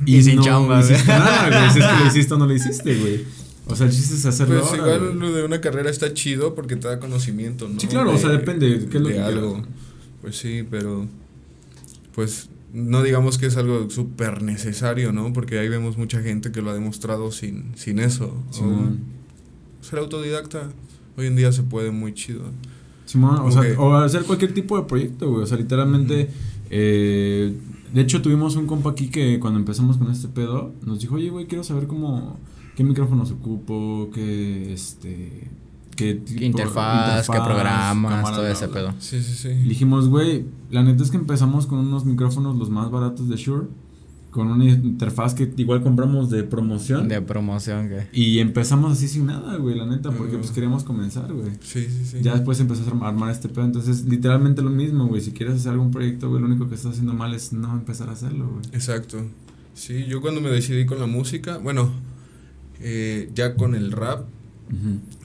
Y 0.07 0.23
sin 0.23 0.41
chamba, 0.41 0.81
güey. 0.81 0.93
hiciste 0.93 1.13
nada, 1.13 1.49
güey. 1.49 1.71
Si 1.73 1.79
es 1.81 1.85
que 1.87 1.93
lo 2.01 2.07
hiciste 2.11 2.35
o 2.35 2.39
no 2.39 2.47
lo 2.47 2.55
hiciste, 2.55 2.95
güey. 2.99 3.25
O 3.67 3.77
sea, 3.77 3.87
el 3.87 3.93
chiste 3.93 4.15
es 4.15 4.25
hacerlo 4.25 4.61
Pues 4.61 4.81
ahora, 4.81 4.95
igual 4.97 5.15
güey. 5.17 5.19
lo 5.31 5.33
de 5.37 5.45
una 5.45 5.61
carrera 5.61 5.91
está 5.91 6.15
chido 6.15 6.55
porque 6.55 6.77
te 6.77 6.89
da 6.89 6.99
conocimiento, 7.01 7.69
¿no? 7.69 7.79
Sí, 7.79 7.87
claro, 7.87 8.13
o 8.15 8.17
sea, 8.17 8.31
De- 8.31 8.39
depende, 8.39 8.87
¿qué 8.91 8.97
es 8.97 9.03
lo 9.03 9.09
de 9.09 9.15
que 9.15 9.21
algo. 9.21 9.55
quieras? 9.55 9.69
Pues 10.23 10.37
sí, 10.39 10.65
pero 10.71 11.07
pues 12.15 12.49
no 12.73 13.03
digamos 13.03 13.39
que 13.39 13.47
es 13.47 13.57
algo 13.57 13.89
súper 13.91 14.43
necesario, 14.43 15.13
¿no? 15.13 15.33
Porque 15.33 15.59
ahí 15.59 15.69
vemos 15.69 15.97
mucha 15.99 16.21
gente 16.23 16.51
que 16.53 16.63
lo 16.63 16.71
ha 16.71 16.75
demostrado 16.75 17.31
sin, 17.31 17.73
sin 17.77 17.99
eso. 17.99 18.43
O 18.51 18.53
Simón. 18.53 19.01
Ser 19.81 19.99
autodidacta 19.99 20.69
hoy 21.17 21.27
en 21.27 21.37
día 21.37 21.51
se 21.53 21.63
puede 21.63 21.91
muy 21.91 22.15
chido. 22.15 22.43
Simón, 23.07 23.37
o 23.37 23.39
Como 23.39 23.53
sea, 23.53 23.63
que- 23.63 23.77
o 23.77 23.95
hacer 23.97 24.25
cualquier 24.25 24.53
tipo 24.55 24.77
de 24.77 24.85
proyecto, 24.85 25.31
güey. 25.31 25.43
O 25.43 25.47
sea, 25.47 25.57
literalmente. 25.59 26.29
eh, 26.71 27.57
de 27.95 28.01
hecho, 28.03 28.21
tuvimos 28.21 28.55
un 28.57 28.67
compa 28.67 28.91
aquí 28.91 29.09
que 29.09 29.41
cuando 29.41 29.59
empezamos 29.59 29.97
con 29.97 30.11
este 30.11 30.29
pedo 30.29 30.73
nos 30.85 31.01
dijo, 31.01 31.15
oye, 31.15 31.31
güey, 31.31 31.47
quiero 31.47 31.65
saber 31.65 31.87
cómo. 31.87 32.37
¿Qué 32.77 32.85
micrófonos 32.85 33.31
ocupo? 33.33 34.11
¿Qué. 34.15 34.73
Este. 34.73 35.49
¿Qué 35.97 36.15
tipo- 36.15 36.39
¿Qué 36.39 36.45
interfaz, 36.47 37.27
qué 37.29 37.39
programas, 37.41 38.13
cámara, 38.15 38.37
todo 38.37 38.47
ese 38.47 38.67
bla. 38.67 38.75
pedo? 38.75 38.95
Sí, 39.01 39.21
sí, 39.21 39.33
sí. 39.35 39.49
Y 39.49 39.69
dijimos, 39.69 40.09
güey, 40.09 40.45
la 40.71 40.85
neta 40.85 41.03
es 41.03 41.11
que 41.11 41.17
empezamos 41.17 41.67
con 41.67 41.81
unos 41.81 42.05
micrófonos 42.05 42.57
los 42.57 42.71
más 42.71 42.89
baratos 42.91 43.29
de 43.29 43.37
Shure. 43.37 43.67
Con 44.31 44.49
una 44.49 44.65
interfaz 44.67 45.33
que 45.35 45.51
igual 45.57 45.83
compramos 45.83 46.29
de 46.29 46.43
promoción. 46.45 47.09
De 47.09 47.23
promoción, 47.23 47.89
que. 47.89 48.07
Y 48.13 48.41
empezamos 48.41 48.93
así 48.93 49.09
sin 49.09 49.25
nada, 49.27 49.57
güey, 49.57 49.75
la 49.77 49.87
neta, 49.87 50.11
porque 50.11 50.37
Ah. 50.37 50.39
pues 50.39 50.51
queríamos 50.51 50.85
comenzar, 50.85 51.33
güey. 51.33 51.51
Sí, 51.63 51.87
sí, 51.87 52.05
sí. 52.05 52.19
Ya 52.21 52.35
después 52.35 52.61
empezó 52.61 52.83
a 52.83 52.87
arm- 52.89 53.03
armar 53.05 53.31
este 53.31 53.49
pedo. 53.49 53.65
Entonces, 53.65 54.05
literalmente 54.05 54.61
lo 54.61 54.71
mismo, 54.71 55.07
güey. 55.07 55.23
Si 55.23 55.33
quieres 55.33 55.57
hacer 55.57 55.73
algún 55.73 55.91
proyecto, 55.91 56.29
güey, 56.29 56.43
lo 56.43 56.47
único 56.47 56.69
que 56.69 56.75
estás 56.75 56.93
haciendo 56.93 57.15
mal 57.15 57.33
es 57.35 57.53
no 57.55 57.73
empezar 57.73 58.11
a 58.11 58.13
hacerlo, 58.13 58.49
güey. 58.49 58.65
Exacto. 58.73 59.19
Sí, 59.75 60.05
yo 60.07 60.21
cuando 60.21 60.41
me 60.43 60.51
decidí 60.51 60.85
con 60.85 60.99
la 61.01 61.07
música, 61.07 61.57
bueno, 61.59 61.91
eh, 62.81 63.31
ya 63.35 63.55
con 63.55 63.75
el 63.75 63.93
rap, 63.93 64.27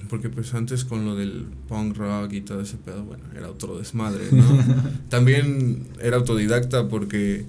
porque 0.09 0.29
pues 0.29 0.53
antes 0.53 0.85
con 0.85 1.05
lo 1.05 1.15
del 1.15 1.45
punk 1.67 1.97
rock 1.97 2.31
y 2.33 2.41
todo 2.41 2.61
ese 2.61 2.77
pedo, 2.77 3.03
bueno, 3.03 3.23
era 3.35 3.49
otro 3.49 3.77
desmadre, 3.77 4.25
¿no? 4.31 4.43
También 5.09 5.87
era 6.01 6.17
autodidacta 6.17 6.87
porque 6.87 7.45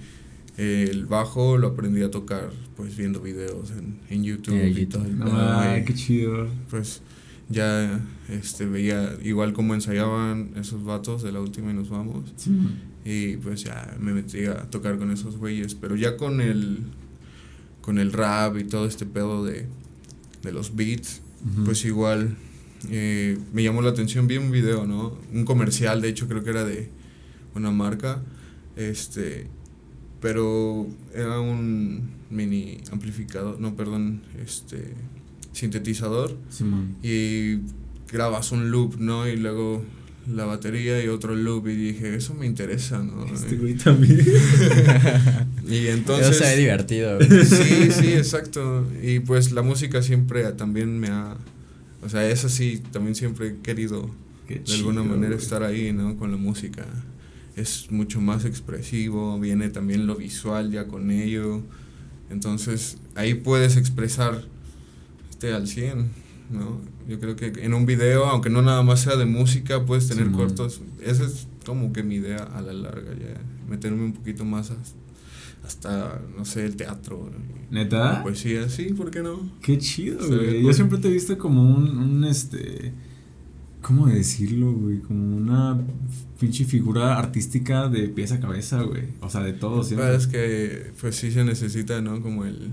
el 0.56 1.06
bajo 1.06 1.58
lo 1.58 1.68
aprendí 1.68 2.02
a 2.02 2.10
tocar 2.10 2.50
pues 2.76 2.96
viendo 2.96 3.20
videos 3.20 3.70
en, 3.72 3.98
en 4.08 4.22
YouTube 4.24 4.54
En 4.54 4.78
y 4.78 4.86
todo 4.86 5.04
ay, 5.32 5.80
y, 5.80 5.84
qué 5.84 5.94
chido. 5.94 6.46
pues 6.70 7.02
ya 7.48 8.00
este 8.28 8.64
veía 8.66 9.16
igual 9.22 9.52
cómo 9.52 9.74
ensayaban 9.74 10.50
esos 10.56 10.84
vatos 10.84 11.22
de 11.22 11.32
la 11.32 11.40
última 11.40 11.70
y 11.70 11.74
nos 11.74 11.90
vamos 11.90 12.32
Sí. 12.36 12.50
y 13.04 13.36
pues 13.38 13.64
ya 13.64 13.96
me 14.00 14.12
metí 14.14 14.44
a 14.46 14.62
tocar 14.70 14.96
con 14.98 15.10
esos 15.10 15.36
güeyes. 15.36 15.74
Pero 15.74 15.94
ya 15.96 16.16
con 16.16 16.40
el. 16.40 16.78
Con 17.82 17.98
el 17.98 18.12
rap 18.14 18.56
y 18.56 18.64
todo 18.64 18.86
este 18.86 19.04
pedo 19.04 19.44
de, 19.44 19.66
de 20.42 20.52
los 20.52 20.74
beats, 20.74 21.20
pues 21.66 21.84
igual 21.84 22.34
eh, 22.88 23.36
me 23.52 23.62
llamó 23.62 23.82
la 23.82 23.90
atención. 23.90 24.26
Vi 24.26 24.38
un 24.38 24.50
video, 24.50 24.86
¿no? 24.86 25.18
Un 25.34 25.44
comercial, 25.44 26.00
de 26.00 26.08
hecho, 26.08 26.26
creo 26.26 26.42
que 26.42 26.48
era 26.48 26.64
de 26.64 26.88
una 27.54 27.70
marca, 27.72 28.22
este, 28.76 29.48
pero 30.24 30.86
era 31.12 31.38
un 31.38 32.00
mini 32.30 32.78
amplificador, 32.90 33.60
no, 33.60 33.76
perdón, 33.76 34.22
este, 34.42 34.94
sintetizador 35.52 36.34
Simón. 36.48 36.96
y 37.02 37.58
grabas 38.10 38.50
un 38.50 38.70
loop, 38.70 38.96
¿no? 38.98 39.28
Y 39.28 39.36
luego 39.36 39.84
la 40.26 40.46
batería 40.46 41.04
y 41.04 41.08
otro 41.08 41.36
loop 41.36 41.68
y 41.68 41.74
dije, 41.76 42.14
eso 42.14 42.32
me 42.32 42.46
interesa, 42.46 43.02
¿no? 43.02 43.26
Este 43.26 43.56
güey 43.56 43.74
también. 43.74 44.24
Y 45.68 45.88
entonces... 45.88 46.30
Eso 46.30 46.44
se 46.44 46.54
ve 46.54 46.56
divertido, 46.56 47.18
güey. 47.18 47.44
Sí, 47.44 47.90
sí, 47.90 48.12
exacto. 48.14 48.86
Y 49.02 49.20
pues 49.20 49.52
la 49.52 49.60
música 49.60 50.00
siempre 50.00 50.42
también 50.52 50.98
me 50.98 51.08
ha... 51.08 51.36
O 52.02 52.08
sea, 52.08 52.26
es 52.26 52.46
así, 52.46 52.82
también 52.92 53.14
siempre 53.14 53.48
he 53.48 53.56
querido 53.58 54.10
Qué 54.48 54.60
de 54.60 54.74
alguna 54.74 55.02
manera 55.02 55.34
güey. 55.34 55.42
estar 55.42 55.62
ahí, 55.62 55.92
¿no? 55.92 56.16
Con 56.16 56.30
la 56.30 56.38
música. 56.38 56.86
Es 57.56 57.90
mucho 57.90 58.20
más 58.20 58.44
expresivo, 58.44 59.38
viene 59.38 59.68
también 59.68 60.06
lo 60.06 60.16
visual 60.16 60.70
ya 60.72 60.86
con 60.86 61.10
ello. 61.10 61.62
Entonces, 62.30 62.98
ahí 63.14 63.34
puedes 63.34 63.76
expresar 63.76 64.44
este 65.30 65.52
al 65.52 65.68
100, 65.68 66.10
¿no? 66.50 66.80
Yo 67.08 67.20
creo 67.20 67.36
que 67.36 67.52
en 67.62 67.74
un 67.74 67.86
video, 67.86 68.26
aunque 68.26 68.50
no 68.50 68.62
nada 68.62 68.82
más 68.82 69.00
sea 69.00 69.16
de 69.16 69.26
música, 69.26 69.84
puedes 69.84 70.08
tener 70.08 70.30
cortos. 70.30 70.80
Esa 71.00 71.24
es 71.24 71.46
como 71.66 71.92
que 71.92 72.02
mi 72.02 72.16
idea 72.16 72.38
a 72.38 72.62
la 72.62 72.72
larga, 72.72 73.12
ya. 73.12 73.40
Meterme 73.68 74.04
un 74.04 74.12
poquito 74.14 74.44
más 74.44 74.70
hasta, 74.70 74.98
hasta 75.64 76.22
no 76.36 76.44
sé, 76.44 76.64
el 76.64 76.76
teatro. 76.76 77.30
¿Neta? 77.70 78.14
La 78.14 78.22
poesía, 78.22 78.68
sí, 78.68 78.94
¿por 78.94 79.10
qué 79.10 79.22
no? 79.22 79.50
Qué 79.60 79.78
chido, 79.78 80.26
güey. 80.26 80.62
Yo 80.62 80.72
siempre 80.72 80.98
te 80.98 81.08
he 81.08 81.12
visto 81.12 81.36
como 81.36 81.62
un, 81.62 81.98
un 81.98 82.24
este. 82.24 82.92
¿Cómo 83.84 84.06
decirlo, 84.06 84.72
güey? 84.72 85.00
Como 85.00 85.36
una 85.36 85.78
pinche 86.40 86.64
figura 86.64 87.18
artística 87.18 87.86
de 87.90 88.08
pies 88.08 88.32
a 88.32 88.40
cabeza, 88.40 88.80
güey. 88.80 89.02
O 89.20 89.28
sea, 89.28 89.42
de 89.42 89.52
todo, 89.52 89.84
siempre. 89.84 90.16
Es 90.16 90.26
que, 90.26 90.92
pues 90.98 91.16
sí 91.16 91.30
se 91.30 91.44
necesita, 91.44 92.00
¿no? 92.00 92.22
Como 92.22 92.46
el... 92.46 92.70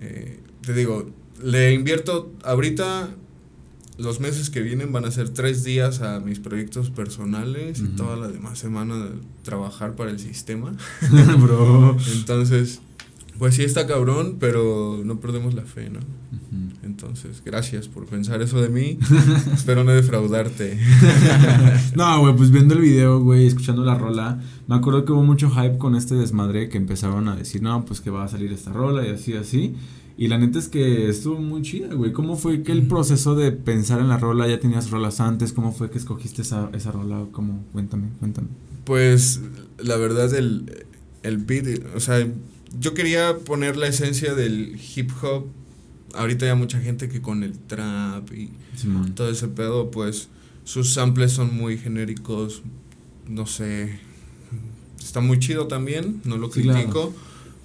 eh, 0.00 0.40
te 0.62 0.72
digo, 0.72 1.10
le 1.42 1.74
invierto 1.74 2.32
ahorita, 2.44 3.10
los 3.98 4.20
meses 4.20 4.48
que 4.48 4.62
vienen 4.62 4.90
van 4.90 5.04
a 5.04 5.10
ser 5.10 5.28
tres 5.28 5.64
días 5.64 6.00
a 6.00 6.18
mis 6.18 6.40
proyectos 6.40 6.88
personales 6.88 7.80
y 7.80 7.88
toda 7.88 8.16
la 8.16 8.28
demás 8.28 8.58
semana 8.58 8.96
de 8.96 9.10
trabajar 9.42 9.96
para 9.96 10.10
el 10.10 10.18
sistema. 10.18 10.74
Bro. 11.38 11.98
Entonces, 12.14 12.80
pues 13.38 13.54
sí 13.54 13.62
está 13.62 13.86
cabrón, 13.86 14.36
pero 14.38 15.00
no 15.04 15.20
perdemos 15.20 15.54
la 15.54 15.62
fe, 15.62 15.90
¿no? 15.90 16.00
Entonces, 16.84 17.42
gracias 17.44 17.88
por 17.88 18.06
pensar 18.06 18.40
eso 18.42 18.60
de 18.60 18.68
mí. 18.68 18.98
Espero 19.52 19.84
no 19.84 19.92
defraudarte. 19.92 20.78
No, 21.96 22.20
güey, 22.20 22.36
pues 22.36 22.50
viendo 22.50 22.74
el 22.74 22.80
video, 22.80 23.20
güey, 23.20 23.46
escuchando 23.46 23.84
la 23.84 23.94
rola, 23.94 24.40
me 24.66 24.74
acuerdo 24.74 25.04
que 25.04 25.12
hubo 25.12 25.22
mucho 25.22 25.50
hype 25.50 25.78
con 25.78 25.94
este 25.94 26.14
desmadre 26.14 26.68
que 26.68 26.76
empezaron 26.76 27.28
a 27.28 27.36
decir, 27.36 27.62
no, 27.62 27.84
pues 27.84 28.00
que 28.00 28.10
va 28.10 28.24
a 28.24 28.28
salir 28.28 28.52
esta 28.52 28.72
rola 28.72 29.06
y 29.06 29.10
así, 29.10 29.34
así. 29.34 29.74
Y 30.16 30.28
la 30.28 30.38
neta 30.38 30.58
es 30.58 30.68
que 30.68 31.08
estuvo 31.08 31.38
muy 31.38 31.62
chida, 31.62 31.94
güey. 31.94 32.12
¿Cómo 32.12 32.36
fue 32.36 32.62
que 32.62 32.72
el 32.72 32.86
proceso 32.86 33.34
de 33.34 33.52
pensar 33.52 34.00
en 34.00 34.08
la 34.08 34.16
rola? 34.16 34.46
¿Ya 34.46 34.60
tenías 34.60 34.90
rolas 34.90 35.20
antes? 35.20 35.52
¿Cómo 35.52 35.72
fue 35.72 35.90
que 35.90 35.98
escogiste 35.98 36.42
esa, 36.42 36.70
esa 36.72 36.92
rola? 36.92 37.24
¿Cómo? 37.32 37.64
Cuéntame, 37.72 38.08
cuéntame. 38.20 38.48
Pues 38.84 39.40
la 39.78 39.96
verdad 39.96 40.32
el, 40.34 40.86
el 41.22 41.38
beat, 41.38 41.80
o 41.96 42.00
sea, 42.00 42.26
yo 42.80 42.94
quería 42.94 43.38
poner 43.38 43.76
la 43.76 43.86
esencia 43.88 44.34
del 44.34 44.78
hip 44.96 45.10
hop. 45.22 45.46
Ahorita 46.14 46.46
ya 46.46 46.54
mucha 46.54 46.80
gente 46.80 47.08
que 47.08 47.20
con 47.20 47.42
el 47.42 47.58
trap 47.58 48.32
y 48.32 48.50
Simón. 48.76 49.14
todo 49.14 49.28
ese 49.30 49.48
pedo, 49.48 49.90
pues 49.90 50.28
sus 50.64 50.92
samples 50.94 51.32
son 51.32 51.54
muy 51.56 51.76
genéricos, 51.76 52.62
no 53.28 53.46
sé. 53.46 53.98
Está 55.02 55.20
muy 55.20 55.38
chido 55.38 55.66
también, 55.66 56.20
no 56.24 56.36
lo 56.36 56.50
Sí, 56.52 56.62
critico, 56.62 57.12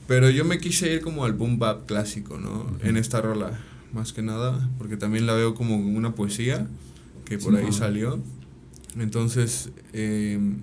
pero 0.08 0.30
yo 0.30 0.46
me 0.46 0.58
quise 0.60 0.92
ir 0.94 1.02
como 1.02 1.26
al 1.26 1.34
boom 1.34 1.60
bap 1.60 1.86
clásico, 1.86 2.38
¿no? 2.40 2.66
En 2.84 2.98
esta 2.98 3.22
rola, 3.22 3.60
más 3.94 4.14
que 4.14 4.22
nada, 4.24 4.70
porque 4.78 4.98
también 4.98 5.26
la 5.28 5.34
veo 5.34 5.54
como 5.56 5.78
una 5.78 6.16
poesía 6.16 6.68
que 7.26 7.38
por 7.38 7.54
Sí, 7.54 7.60
ahí 7.60 7.66
no. 7.68 7.72
salió. 7.72 8.20
Entonces, 8.98 9.70
em, 9.94 10.58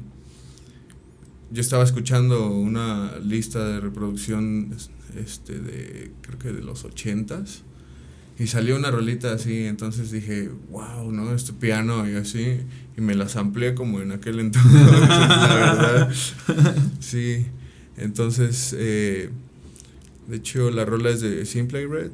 yo 1.51 1.61
estaba 1.61 1.85
escuchando 1.85 2.51
una 2.51 3.19
lista 3.19 3.67
de 3.67 3.81
reproducción 3.81 4.77
este 5.17 5.59
de 5.59 6.13
creo 6.21 6.39
que 6.39 6.53
de 6.53 6.63
los 6.63 6.85
ochentas 6.85 7.63
y 8.39 8.49
salió 8.49 8.77
una 8.77 8.91
rolita 8.91 9.33
así 9.33 9.65
entonces 9.65 10.11
dije 10.11 10.51
wow 10.71 11.11
no 11.11 11.35
este 11.35 11.53
piano 11.53 12.09
y 12.09 12.15
así 12.15 12.59
y 12.97 13.01
me 13.01 13.15
las 13.15 13.37
amplié 13.37 13.75
como 13.75 14.01
en 14.01 14.13
aquel 14.13 14.41
entonces 14.41 14.73
la 14.73 15.55
verdad 15.55 16.15
sí 17.01 17.47
entonces 17.97 18.75
eh, 18.79 19.31
de 20.29 20.37
hecho 20.37 20.71
la 20.71 20.85
rola 20.85 21.11
es 21.11 21.21
de 21.21 21.47
Simple 21.47 21.87
Red 21.87 22.11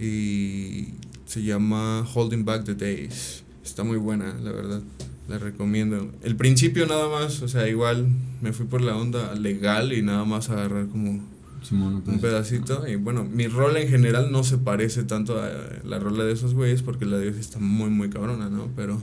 y 0.00 0.94
se 1.30 1.42
llama 1.44 2.04
Holding 2.12 2.44
Back 2.44 2.64
the 2.64 2.74
Days. 2.74 3.44
Está 3.64 3.84
muy 3.84 3.98
buena, 3.98 4.34
la 4.42 4.50
verdad. 4.50 4.82
La 5.30 5.38
recomiendo. 5.38 6.10
El 6.24 6.34
principio 6.34 6.88
nada 6.88 7.08
más, 7.08 7.40
o 7.40 7.46
sea, 7.46 7.68
igual 7.68 8.08
me 8.42 8.52
fui 8.52 8.66
por 8.66 8.80
la 8.80 8.96
onda 8.96 9.32
legal 9.36 9.92
y 9.92 10.02
nada 10.02 10.24
más 10.24 10.50
agarrar 10.50 10.88
como 10.88 11.20
Simón, 11.62 12.02
un 12.04 12.18
pedacito. 12.18 12.88
Y 12.88 12.96
bueno, 12.96 13.22
mi 13.22 13.46
rola 13.46 13.78
en 13.80 13.88
general 13.88 14.32
no 14.32 14.42
se 14.42 14.58
parece 14.58 15.04
tanto 15.04 15.40
a 15.40 15.48
la 15.84 16.00
rola 16.00 16.24
de 16.24 16.32
esos 16.32 16.52
güeyes 16.52 16.82
porque 16.82 17.04
la 17.04 17.16
de 17.16 17.28
ellos 17.28 17.38
está 17.38 17.60
muy, 17.60 17.90
muy 17.90 18.10
cabrona, 18.10 18.50
¿no? 18.50 18.70
Pero, 18.74 19.00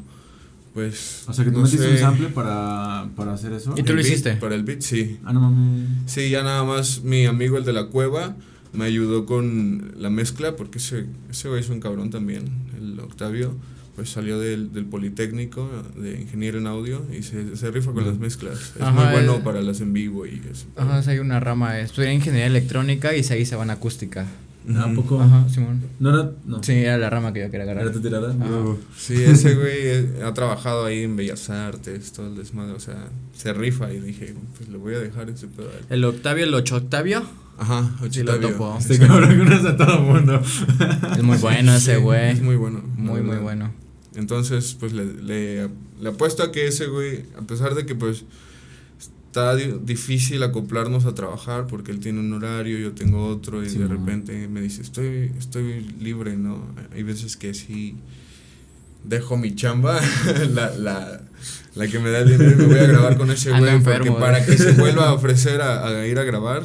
pues. 0.74 1.24
O 1.30 1.34
sea, 1.34 1.46
que 1.46 1.52
tú 1.52 1.60
no 1.60 1.64
metiste 1.64 1.86
sé. 1.86 1.94
un 1.94 1.98
sample 2.00 2.28
para, 2.28 3.08
para 3.16 3.32
hacer 3.32 3.54
eso. 3.54 3.74
¿Y 3.78 3.84
tú 3.84 3.94
lo 3.94 4.00
beat, 4.00 4.08
hiciste? 4.08 4.36
Para 4.36 4.56
el 4.56 4.64
beat, 4.64 4.82
sí. 4.82 5.20
Ah, 5.24 5.32
no 5.32 5.40
mames. 5.40 5.88
Sí, 6.08 6.30
ya 6.30 6.44
nada 6.44 6.66
más 6.66 7.04
mi 7.04 7.26
amigo 7.26 7.58
el 7.58 7.64
de 7.64 7.72
la 7.72 7.86
cueva 7.86 8.36
me 8.74 8.84
ayudó 8.84 9.26
con 9.26 9.94
la 9.98 10.10
mezcla 10.10 10.58
porque 10.58 10.80
ese, 10.80 11.06
ese 11.32 11.48
güey 11.48 11.62
es 11.62 11.70
un 11.70 11.80
cabrón 11.80 12.10
también, 12.10 12.50
el 12.78 13.00
Octavio, 13.00 13.56
pues 13.98 14.10
salió 14.12 14.40
del, 14.40 14.72
del 14.72 14.86
Politécnico 14.86 15.70
de 15.98 16.22
ingeniero 16.22 16.60
en 16.60 16.68
audio 16.68 17.04
y 17.12 17.24
se, 17.24 17.58
se 17.58 17.70
rifa 17.72 17.92
con 17.92 18.06
las 18.08 18.18
mezclas. 18.20 18.74
Es 18.76 18.82
Ajá, 18.82 18.92
muy 18.92 19.12
bueno 19.12 19.36
el- 19.38 19.42
para 19.42 19.62
las 19.62 19.82
en 19.82 19.92
vivo 19.92 20.26
y 20.26 20.42
eso. 20.50 20.68
Ajá, 20.78 21.04
sí, 21.04 21.10
hay 21.10 21.20
una 21.20 21.40
rama. 21.42 21.80
Estudié 21.80 22.14
ingeniería 22.14 22.48
electrónica 22.48 23.14
y 23.16 23.26
ahí 23.30 23.46
se 23.46 23.56
van 23.58 23.70
a 23.72 23.74
acústica. 23.74 24.26
¿A 24.78 24.94
poco? 24.94 25.22
Ajá, 25.22 25.48
Simón. 25.50 25.82
No 26.00 26.10
era. 26.10 26.30
No. 26.46 26.62
Sí, 26.62 26.74
era 26.74 26.98
la 26.98 27.10
rama 27.10 27.32
que 27.34 27.40
yo 27.40 27.46
quería 27.50 27.64
¿Era 27.64 27.72
agarrar. 27.74 27.94
tu 27.94 28.02
tirada? 28.02 28.36
Sí, 28.98 29.16
ese 29.16 29.56
güey 29.56 29.72
eh, 29.78 30.10
ha 30.26 30.34
trabajado 30.34 30.86
ahí 30.86 31.04
en 31.04 31.16
Bellas 31.16 31.50
Artes, 31.50 32.12
todo 32.12 32.28
el 32.28 32.36
desmadre, 32.36 32.74
o 32.74 32.80
sea, 32.80 33.08
se 33.34 33.54
rifa 33.54 33.92
y 33.94 34.00
dije, 34.02 34.36
pues 34.58 34.70
le 34.70 34.78
voy 34.78 34.94
a 34.96 35.00
dejar 35.00 35.30
ese 35.30 35.48
pedo 35.48 35.70
a 35.70 35.72
él. 35.72 35.86
El 35.90 36.04
Octavio, 36.06 36.44
el 36.44 36.54
ocho 36.54 36.76
Octavio. 36.76 37.24
Ajá, 37.58 37.90
Sí, 38.12 38.22
lo 38.22 38.38
topo. 38.40 38.76
Este 38.78 39.00
cabrón 39.00 39.38
conoce 39.40 39.68
a 39.70 39.76
todo 39.78 39.98
el 40.00 40.04
mundo. 40.04 40.42
Es 41.18 41.24
muy 41.24 41.38
bueno 41.38 41.74
ese 41.76 41.96
Sí, 41.96 42.02
güey. 42.02 42.32
Es 42.32 42.42
muy 42.44 42.56
bueno. 42.58 42.84
Muy, 42.98 43.22
muy 43.22 43.38
bueno. 43.38 43.72
Entonces, 44.18 44.76
pues 44.80 44.92
le, 44.94 45.06
le, 45.06 45.70
le 46.02 46.10
apuesto 46.10 46.44
a 46.44 46.52
que 46.52 46.68
ese 46.68 46.88
güey, 46.88 47.24
a 47.38 47.42
pesar 47.48 47.76
de 47.76 47.86
que 47.86 47.96
pues 47.96 48.26
está 49.00 49.56
di- 49.56 49.80
difícil 49.84 50.42
acoplarnos 50.44 51.06
a 51.06 51.14
trabajar 51.14 51.68
porque 51.68 51.92
él 51.92 52.00
tiene 52.00 52.20
un 52.20 52.34
horario, 52.34 52.78
yo 52.80 52.94
tengo 52.94 53.28
otro 53.28 53.64
y 53.64 53.70
Sí, 53.70 53.78
de 53.78 53.88
repente 53.88 54.48
me 54.48 54.60
dice, 54.62 54.82
estoy, 54.82 55.32
estoy 55.38 55.82
libre, 56.02 56.36
¿no? 56.36 56.66
Hay 56.94 57.04
veces 57.04 57.38
que 57.38 57.54
sí 57.54 57.96
dejo 59.04 59.38
mi 59.38 59.54
chamba, 59.56 60.02
la, 60.54 60.76
la, 60.76 61.22
la 61.76 61.88
que 61.88 62.00
me 62.00 62.10
da 62.10 62.20
el 62.20 62.30
dinero 62.30 62.52
y 62.52 62.56
me 62.56 62.66
voy 62.66 62.80
a 62.80 62.88
grabar 62.88 63.18
con 63.18 63.30
ese 63.32 63.52
güey 63.60 63.80
porque 63.82 64.12
para 64.12 64.40
güey. 64.44 64.46
que 64.50 64.58
se 64.58 64.72
vuelva 64.74 65.10
a 65.10 65.14
ofrecer 65.20 65.62
a, 65.62 65.88
a 65.88 66.08
ir 66.08 66.18
a 66.18 66.24
grabar, 66.24 66.64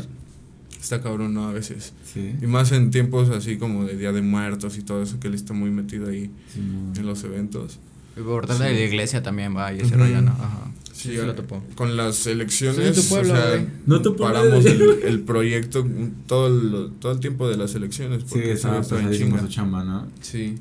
está 0.83 1.01
cabrón, 1.01 1.33
¿no? 1.35 1.49
A 1.49 1.53
veces. 1.53 1.93
Sí. 2.13 2.35
Y 2.43 2.47
más 2.47 2.73
en 2.73 2.91
tiempos 2.91 3.31
así 3.31 3.57
como 3.57 3.85
de 3.85 3.97
Día 3.97 4.13
de 4.13 4.21
Muertos 4.23 4.77
y 4.77 4.83
todo 4.83 5.03
eso, 5.03 5.19
que 5.21 5.29
él 5.29 5.35
está 5.35 5.55
muy 5.55 5.71
metido 5.71 6.09
ahí 6.11 6.31
Simón. 6.53 6.93
en 6.97 7.07
los 7.07 7.23
eventos. 7.25 7.79
Y 8.17 8.21
por 8.21 8.47
Sí. 8.59 8.65
de 8.65 8.73
la 8.75 8.81
iglesia 8.81 9.23
también 9.23 9.57
va 9.57 9.73
y 9.73 9.77
ese 9.81 9.95
Ujú. 9.95 10.05
rollo, 10.05 10.21
¿no? 10.21 10.33
Ajá. 10.33 10.71
Sí, 10.93 11.09
Sí, 11.09 11.17
sí 11.17 11.27
lo 11.27 11.35
topó. 11.35 11.63
con 11.75 11.97
las 11.97 12.27
elecciones, 12.27 12.95
Sí, 12.95 13.03
tu 13.03 13.09
pueblo, 13.09 13.33
o 13.33 13.37
sea. 13.37 13.67
No 13.87 14.03
pueblo, 14.15 14.35
paramos 14.35 14.65
el, 14.67 14.83
el 15.05 15.21
proyecto 15.21 15.87
todo 16.27 16.47
el, 16.49 16.93
todo 17.01 17.13
el 17.13 17.21
tiempo 17.21 17.49
de 17.49 17.57
las 17.57 17.75
elecciones. 17.75 18.23
Sí, 18.23 18.27
Porque 18.29 18.53
ese 18.53 18.55
estaba 18.55 18.85
su 18.85 19.49
chamba, 19.49 19.83
¿no? 19.85 20.07
Sí, 20.21 20.57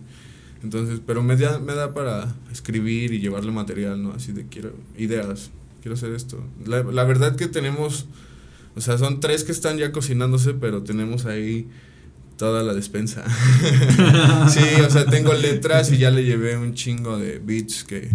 entonces, 0.63 1.01
pero 1.05 1.21
me 1.21 1.35
da, 1.35 1.59
me 1.59 1.73
da 1.75 1.93
para 1.93 2.33
escribir 2.51 3.13
y 3.13 3.19
llevarle 3.19 3.51
material, 3.51 4.01
¿no? 4.01 4.13
Así 4.13 4.31
de 4.31 4.45
quiero, 4.47 4.73
ideas, 4.97 5.51
quiero 5.81 5.95
hacer 5.95 6.13
esto. 6.13 6.41
La, 6.65 6.83
la 6.83 7.03
verdad 7.03 7.35
que 7.35 7.47
tenemos, 7.47 8.05
o 8.75 8.81
sea, 8.81 8.97
son 8.97 9.19
tres 9.19 9.43
que 9.43 9.51
están 9.51 9.77
ya 9.77 9.91
cocinándose, 9.91 10.53
pero 10.53 10.83
tenemos 10.83 11.25
ahí 11.25 11.67
toda 12.37 12.63
la 12.63 12.73
despensa. 12.73 13.23
sí, 14.49 14.59
o 14.85 14.89
sea, 14.89 15.05
tengo 15.05 15.33
letras 15.33 15.91
y 15.91 15.97
ya 15.97 16.11
le 16.11 16.23
llevé 16.23 16.57
un 16.57 16.73
chingo 16.73 17.17
de 17.17 17.39
beats 17.39 17.83
que 17.83 18.09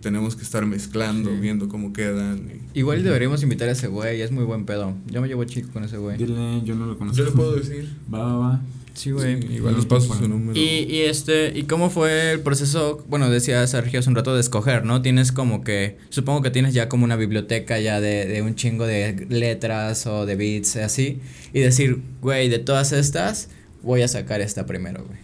tenemos 0.00 0.36
que 0.36 0.42
estar 0.42 0.64
mezclando, 0.64 1.30
Sí. 1.30 1.36
viendo 1.40 1.68
cómo 1.68 1.92
quedan. 1.92 2.48
y- 2.74 2.78
Igual 2.78 3.02
deberíamos 3.02 3.42
invitar 3.42 3.68
a 3.68 3.72
ese 3.72 3.88
güey, 3.88 4.20
es 4.22 4.30
muy 4.30 4.44
buen 4.44 4.64
pedo. 4.64 4.94
Yo 5.06 5.20
me 5.20 5.28
llevo 5.28 5.42
chico 5.44 5.70
con 5.72 5.82
ese 5.84 5.96
güey. 5.98 6.16
Dile, 6.16 6.62
yo 6.64 6.74
no 6.76 6.86
lo 6.86 6.96
conozco. 6.96 7.18
Yo 7.18 7.24
le 7.24 7.30
puedo 7.32 7.56
decir. 7.56 7.88
Va, 8.12 8.18
va, 8.24 8.38
va. 8.38 8.60
Sí, 8.94 9.10
güey. 9.12 9.40
Sí, 9.40 9.48
igual 9.54 9.76
les 9.76 9.86
paso 9.86 10.12
su 10.14 10.28
número. 10.28 10.58
Y, 10.58 10.86
y 10.88 11.02
este, 11.02 11.52
¿y 11.56 11.64
cómo 11.64 11.88
fue 11.90 12.32
el 12.32 12.40
proceso? 12.40 13.04
Bueno, 13.08 13.30
decía 13.30 13.64
Sergio 13.66 14.00
hace 14.00 14.08
un 14.08 14.16
rato 14.16 14.34
de 14.34 14.40
escoger, 14.40 14.84
¿no? 14.84 15.02
Tienes 15.02 15.30
como 15.30 15.62
que, 15.62 15.98
supongo 16.08 16.42
que 16.42 16.50
tienes 16.50 16.74
ya 16.74 16.88
como 16.88 17.04
una 17.04 17.16
biblioteca 17.16 17.78
ya 17.78 18.00
de, 18.00 18.26
de 18.26 18.42
un 18.42 18.54
chingo 18.56 18.86
de 18.86 19.26
letras 19.28 20.06
o 20.06 20.26
de 20.26 20.34
beats, 20.36 20.76
así, 20.76 21.20
y 21.52 21.60
decir, 21.60 22.00
güey, 22.20 22.48
de 22.48 22.58
todas 22.58 22.92
estas, 22.92 23.50
voy 23.82 24.02
a 24.02 24.08
sacar 24.08 24.40
esta 24.40 24.66
primero, 24.66 25.04
güey. 25.04 25.18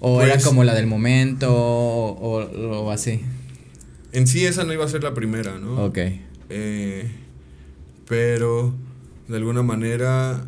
O 0.00 0.22
era 0.22 0.34
Pues- 0.34 0.44
como 0.44 0.64
la 0.64 0.74
del 0.74 0.86
momento, 0.86 1.54
o, 1.54 2.40
o- 2.40 2.80
o 2.84 2.90
así. 2.90 3.20
En 4.12 4.26
sí 4.26 4.44
esa 4.46 4.64
no 4.64 4.72
iba 4.72 4.84
a 4.84 4.88
ser 4.88 5.02
la 5.04 5.12
primera, 5.14 5.58
¿no? 5.58 5.84
Ok. 5.84 5.98
Eh, 6.50 7.10
pero 8.08 8.74
de 9.28 9.36
alguna 9.36 9.62
manera, 9.62 10.46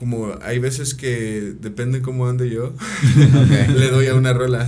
como 0.00 0.34
hay 0.40 0.58
veces 0.58 0.94
que 0.94 1.52
depende 1.60 2.00
cómo 2.00 2.26
ande 2.26 2.48
yo, 2.48 2.72
le 3.76 3.90
doy 3.90 4.06
a 4.06 4.14
una 4.14 4.32
rola. 4.32 4.66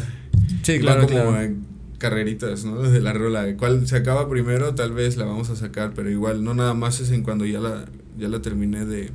Sí, 0.63 0.75
va 0.75 0.81
claro, 0.81 1.07
como 1.07 1.15
claro. 1.15 1.41
en 1.41 1.65
carreritas, 1.97 2.67
¿no? 2.67 2.83
De 2.83 3.01
la 3.01 3.15
rola. 3.15 3.57
¿Cuál 3.57 3.89
se 3.89 3.97
acaba 3.97 4.29
primero? 4.29 4.75
Tal 4.75 4.93
vez 4.93 5.17
la 5.17 5.25
vamos 5.25 5.49
a 5.49 5.57
sacar, 5.57 5.95
pero 5.97 6.11
igual 6.11 6.45
no 6.45 6.53
nada 6.53 6.75
más 6.75 7.01
es 7.01 7.11
en 7.13 7.23
cuando 7.23 7.47
ya 7.47 7.61
la, 7.61 7.87
ya 8.19 8.29
la 8.29 8.43
terminé 8.43 8.85
de, 8.85 9.11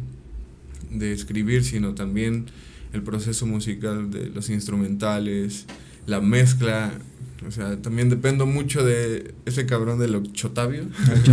de 0.89 1.13
escribir, 1.13 1.63
sino 1.63 1.93
también 1.93 2.47
el 2.93 3.03
proceso 3.03 3.45
musical 3.45 4.09
de 4.09 4.31
los 4.31 4.49
instrumentales, 4.49 5.67
la 6.07 6.19
mezcla. 6.19 6.93
O 7.45 7.51
sea, 7.51 7.79
también 7.81 8.09
dependo 8.09 8.45
mucho 8.45 8.83
de 8.83 9.33
ese 9.45 9.65
cabrón 9.65 9.99
de 9.99 10.07
Octavio. 10.43 10.85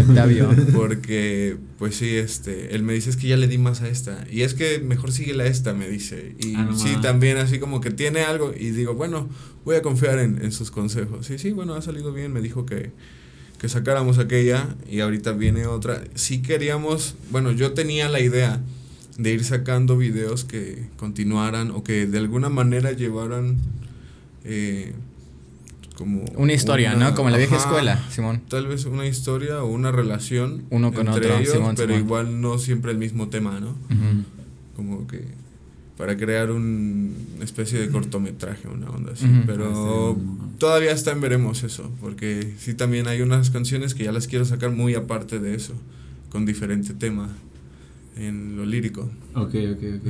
Octavio. 0.08 0.50
Porque, 0.75 1.56
pues 1.78 1.96
sí, 1.96 2.16
este, 2.16 2.75
él 2.75 2.82
me 2.82 2.92
dice, 2.92 3.11
es 3.11 3.16
que 3.16 3.28
ya 3.28 3.37
le 3.37 3.49
di 3.49 3.56
más 3.58 3.80
a 3.80 3.88
esta. 3.88 4.26
Y 4.30 4.42
es 4.42 4.54
que 4.54 4.80
mejor 4.80 5.12
síguela 5.12 5.44
a 5.44 5.46
esta, 5.46 5.73
me 5.73 5.88
dice. 5.88 6.34
Y 6.38 6.54
Ah, 6.56 6.64
no 6.64 6.78
sí, 6.78 6.90
también 7.00 7.38
así 7.38 7.58
como 7.58 7.80
que 7.80 7.90
tiene 7.90 8.20
algo. 8.20 8.52
Y 8.54 8.70
digo, 8.70 8.94
bueno, 8.94 9.28
voy 9.64 9.76
a 9.76 9.82
confiar 9.82 10.18
en, 10.18 10.42
en 10.44 10.52
sus 10.52 10.70
consejos. 10.70 11.26
Sí, 11.26 11.38
sí, 11.38 11.52
bueno, 11.52 11.75
ha 11.75 11.80
salido 11.82 12.12
bien. 12.12 12.32
Me 12.32 12.42
dijo 12.42 12.66
que, 12.66 12.90
que 13.58 13.68
sacáramos 13.70 14.18
aquella 14.18 14.76
y 14.90 15.00
ahorita 15.00 15.32
viene 15.32 15.66
otra. 15.66 16.04
Sí 16.14 16.42
queríamos, 16.42 17.14
bueno, 17.30 17.50
yo 17.50 17.73
tenía 17.73 18.08
la 18.11 18.20
idea 18.20 18.61
de 19.16 19.32
ir 19.32 19.44
sacando 19.44 19.96
videos 19.96 20.44
que 20.44 20.88
continuaran 20.96 21.70
o 21.70 21.82
que 21.82 22.06
de 22.06 22.18
alguna 22.18 22.49
manera 22.50 22.92
llevaran 22.92 23.56
eh, 24.44 24.92
como... 25.94 26.24
Una 26.36 26.52
historia, 26.52 26.94
¿no? 26.94 27.14
Como 27.14 27.28
en 27.28 27.32
la 27.32 27.38
vieja 27.38 27.56
Ajá, 27.56 27.64
escuela, 27.66 28.04
Simón. 28.10 28.42
Tal 28.48 28.66
vez 28.66 28.84
una 28.84 29.06
historia 29.06 29.62
o 29.62 29.66
una 29.66 29.92
relación 29.92 30.64
Uno 30.70 30.92
con 30.92 31.06
entre 31.08 31.26
otro, 31.26 31.38
ellos, 31.38 31.52
Simón, 31.54 31.74
pero 31.76 31.88
Simón. 31.94 32.04
igual 32.06 32.40
no 32.40 32.58
siempre 32.58 32.92
el 32.92 32.98
mismo 32.98 33.28
tema, 33.28 33.60
¿no? 33.60 33.74
Como 34.76 35.06
que 35.06 35.24
para 35.96 36.16
crear 36.16 36.50
un- 36.50 37.14
una 37.36 37.44
especie 37.44 37.78
de 37.78 37.88
cortometraje, 37.88 38.66
una 38.66 38.90
onda 38.90 39.12
así. 39.12 39.26
Pero 39.46 39.70
Ah, 39.70 40.14
sí. 40.18 40.54
todavía 40.58 40.90
está 40.90 41.12
en 41.12 41.20
veremos 41.20 41.62
eso, 41.62 41.88
porque 42.00 42.54
sí 42.58 42.74
también 42.74 43.06
hay 43.06 43.20
unas 43.22 43.50
canciones 43.50 43.94
que 43.94 44.02
ya 44.02 44.10
las 44.10 44.26
quiero 44.26 44.44
sacar 44.44 44.72
muy 44.72 44.94
aparte 44.96 45.38
de 45.38 45.54
eso, 45.54 45.74
con 46.30 46.44
diferente 46.46 46.94
tema 46.94 47.28
en 48.16 48.56
lo 48.56 48.66
lírico. 48.66 49.02
Ok, 49.34 49.54
ok, 49.54 49.82
ok. 50.00 50.08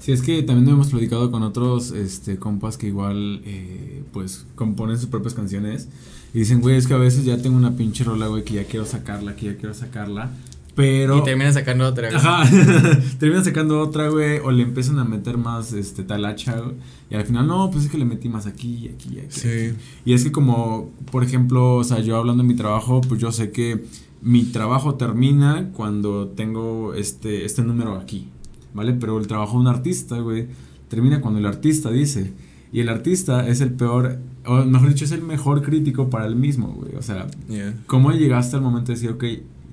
Sí, 0.00 0.12
es 0.12 0.22
que 0.22 0.42
también 0.42 0.68
hemos 0.68 0.88
platicado 0.88 1.30
con 1.30 1.42
otros 1.42 1.92
este, 1.92 2.38
compas 2.38 2.76
que 2.78 2.86
igual, 2.86 3.42
eh, 3.44 4.02
pues, 4.12 4.46
componen 4.54 4.98
sus 4.98 5.08
propias 5.08 5.34
canciones. 5.34 5.88
Y 6.32 6.40
dicen, 6.40 6.60
güey, 6.60 6.76
es 6.76 6.86
que 6.86 6.94
a 6.94 6.98
veces 6.98 7.24
ya 7.24 7.36
tengo 7.40 7.56
una 7.56 7.76
pinche 7.76 8.02
rola, 8.02 8.26
güey, 8.26 8.42
que 8.42 8.54
ya 8.54 8.64
quiero 8.64 8.86
sacarla, 8.86 9.36
que 9.36 9.46
ya 9.46 9.56
quiero 9.56 9.74
sacarla. 9.74 10.30
Pero... 10.74 11.18
Y 11.18 11.24
terminas 11.24 11.54
sacando 11.54 11.86
otra. 11.86 12.08
güey. 12.08 12.18
Ajá, 12.18 12.48
terminan 13.18 13.44
sacando 13.44 13.78
otra, 13.80 14.08
güey, 14.08 14.38
o 14.38 14.50
le 14.50 14.62
empiezan 14.62 14.98
a 14.98 15.04
meter 15.04 15.36
más, 15.36 15.74
este, 15.74 16.02
talacha, 16.02 16.58
güey, 16.58 16.76
y 17.10 17.16
al 17.16 17.24
final, 17.26 17.46
no, 17.46 17.70
pues 17.70 17.84
es 17.84 17.90
que 17.90 17.98
le 17.98 18.06
metí 18.06 18.30
más 18.30 18.46
aquí, 18.46 18.88
aquí, 18.94 19.18
aquí. 19.18 19.26
Sí. 19.28 19.48
aquí. 19.48 19.76
Y 20.06 20.14
es 20.14 20.24
que 20.24 20.32
como, 20.32 20.90
por 21.10 21.24
ejemplo, 21.24 21.76
o 21.76 21.84
sea, 21.84 21.98
yo 22.00 22.16
hablando 22.16 22.42
de 22.42 22.48
mi 22.48 22.54
trabajo, 22.54 23.02
pues 23.02 23.20
yo 23.20 23.32
sé 23.32 23.50
que 23.50 23.84
mi 24.22 24.44
trabajo 24.44 24.94
termina 24.94 25.70
cuando 25.72 26.28
tengo 26.28 26.94
este, 26.94 27.44
este 27.44 27.62
número 27.62 27.96
aquí, 27.96 28.28
¿vale? 28.74 28.92
Pero 28.94 29.18
el 29.18 29.26
trabajo 29.26 29.52
de 29.54 29.58
un 29.60 29.66
artista, 29.68 30.18
güey, 30.18 30.48
termina 30.88 31.20
cuando 31.20 31.40
el 31.40 31.46
artista 31.46 31.90
dice. 31.90 32.32
Y 32.72 32.80
el 32.80 32.88
artista 32.88 33.48
es 33.48 33.60
el 33.60 33.72
peor, 33.72 34.18
o 34.46 34.64
mejor 34.64 34.88
dicho, 34.90 35.04
es 35.04 35.10
el 35.12 35.22
mejor 35.22 35.62
crítico 35.62 36.08
para 36.08 36.26
él 36.26 36.36
mismo, 36.36 36.68
güey. 36.68 36.94
O 36.96 37.02
sea, 37.02 37.26
Yeah. 37.48 37.74
¿cómo 37.86 38.12
llegaste 38.12 38.56
al 38.56 38.62
momento 38.62 38.92
de 38.92 38.94
decir, 38.94 39.10
ok, 39.10 39.24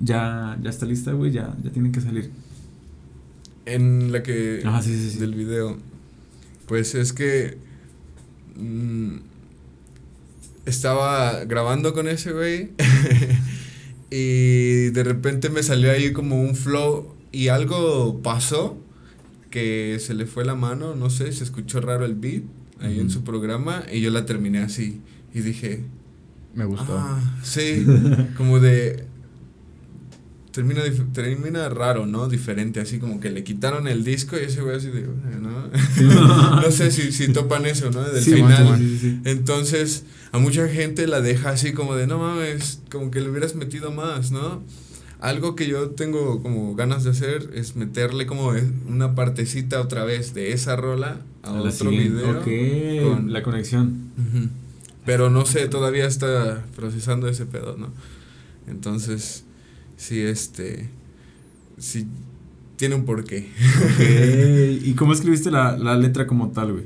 ya, 0.01 0.57
ya 0.61 0.69
está 0.69 0.85
lista, 0.85 1.11
güey, 1.11 1.31
ya, 1.31 1.55
ya 1.63 1.71
tiene 1.71 1.91
que 1.91 2.01
salir? 2.01 2.31
En 3.65 4.11
la 4.11 4.23
que 4.23 4.61
Ajá, 4.65 4.81
sí, 4.81 4.95
sí, 4.95 5.11
sí. 5.11 5.19
del 5.19 5.35
video, 5.35 5.77
pues 6.67 6.95
es 6.95 7.13
que 7.13 7.57
mm, 8.55 9.17
estaba 10.65 11.43
grabando 11.45 11.93
con 11.93 12.07
ese 12.07 12.31
güey 12.31 12.71
y 14.09 14.89
de 14.91 15.03
repente 15.03 15.49
me 15.49 15.63
salió 15.63 15.91
ahí 15.91 16.13
como 16.13 16.39
un 16.41 16.55
flow 16.55 17.13
y 17.31 17.49
algo 17.49 18.21
pasó 18.23 18.77
que 19.57 19.97
se 19.99 20.13
le 20.13 20.25
fue 20.27 20.45
la 20.45 20.53
mano, 20.55 20.95
no 20.95 21.09
sé, 21.09 21.31
se 21.31 21.43
escuchó 21.43 21.81
raro 21.81 22.05
el 22.05 22.13
beat 22.15 22.43
ahí 22.79 22.99
en 22.99 23.09
su 23.09 23.23
programa 23.23 23.83
y 23.91 24.01
yo 24.01 24.11
la 24.11 24.25
terminé 24.25 24.59
así 24.59 25.01
y 25.33 25.41
dije, 25.41 25.83
Me 26.53 26.65
gustó. 26.65 26.95
Ah, 26.97 27.19
sí, 27.43 27.85
como 28.37 28.59
de. 28.59 29.05
Termina, 30.51 30.81
termina 31.13 31.69
raro, 31.69 32.07
¿no? 32.07 32.27
Diferente, 32.27 32.79
así 32.79 32.97
como 32.97 33.19
que 33.19 33.29
le 33.29 33.43
quitaron 33.43 33.87
el 33.87 34.03
disco 34.03 34.35
y 34.37 34.45
ese 34.45 34.61
güey 34.61 34.75
así 34.77 34.89
de. 34.89 35.01
¿no? 35.39 35.67
no 36.61 36.71
sé 36.71 36.89
si, 36.91 37.11
si 37.11 37.31
topan 37.31 37.65
eso, 37.67 37.91
¿no? 37.91 38.03
Del 38.03 38.23
Sí, 38.23 38.33
final. 38.33 38.77
Sí, 38.79 38.97
sí. 38.99 39.19
Entonces, 39.25 40.03
a 40.31 40.39
mucha 40.39 40.67
gente 40.67 41.05
la 41.05 41.21
deja 41.21 41.49
así 41.51 41.73
como 41.73 41.95
de, 41.95 42.07
no 42.07 42.17
mames, 42.17 42.81
como 42.89 43.11
que 43.11 43.21
le 43.21 43.29
hubieras 43.29 43.53
metido 43.55 43.91
más, 43.91 44.31
¿no? 44.31 44.63
Algo 45.19 45.55
que 45.55 45.67
yo 45.67 45.89
tengo 45.91 46.43
como 46.43 46.75
ganas 46.75 47.03
de 47.03 47.09
hacer 47.09 47.49
es 47.55 47.75
meterle 47.75 48.27
como 48.27 48.51
una 48.87 49.15
partecita 49.15 49.81
otra 49.81 50.03
vez 50.05 50.33
de 50.35 50.53
esa 50.53 50.75
rola 50.75 51.21
a, 51.41 51.53
otro 51.53 51.89
video. 51.89 52.39
Ok, 52.39 52.47
con- 53.15 53.33
la 53.33 53.41
conexión. 53.41 54.11
Pero 55.05 55.29
no 55.29 55.45
sé, 55.45 55.67
todavía 55.69 56.05
está 56.05 56.63
procesando 56.75 57.27
ese 57.29 57.45
pedo, 57.45 57.77
¿no? 57.77 57.89
Entonces, 58.67 59.43
sí, 59.95 60.19
este. 60.19 60.89
Sí, 61.79 62.07
tiene 62.75 62.95
un 62.95 63.05
porqué. 63.05 63.49
Ok, 63.85 64.83
¿Y 64.85 64.93
cómo 64.93 65.13
escribiste 65.13 65.49
la, 65.49 65.77
la 65.77 65.95
letra 65.95 66.27
como 66.27 66.49
tal, 66.51 66.73
güey? 66.73 66.85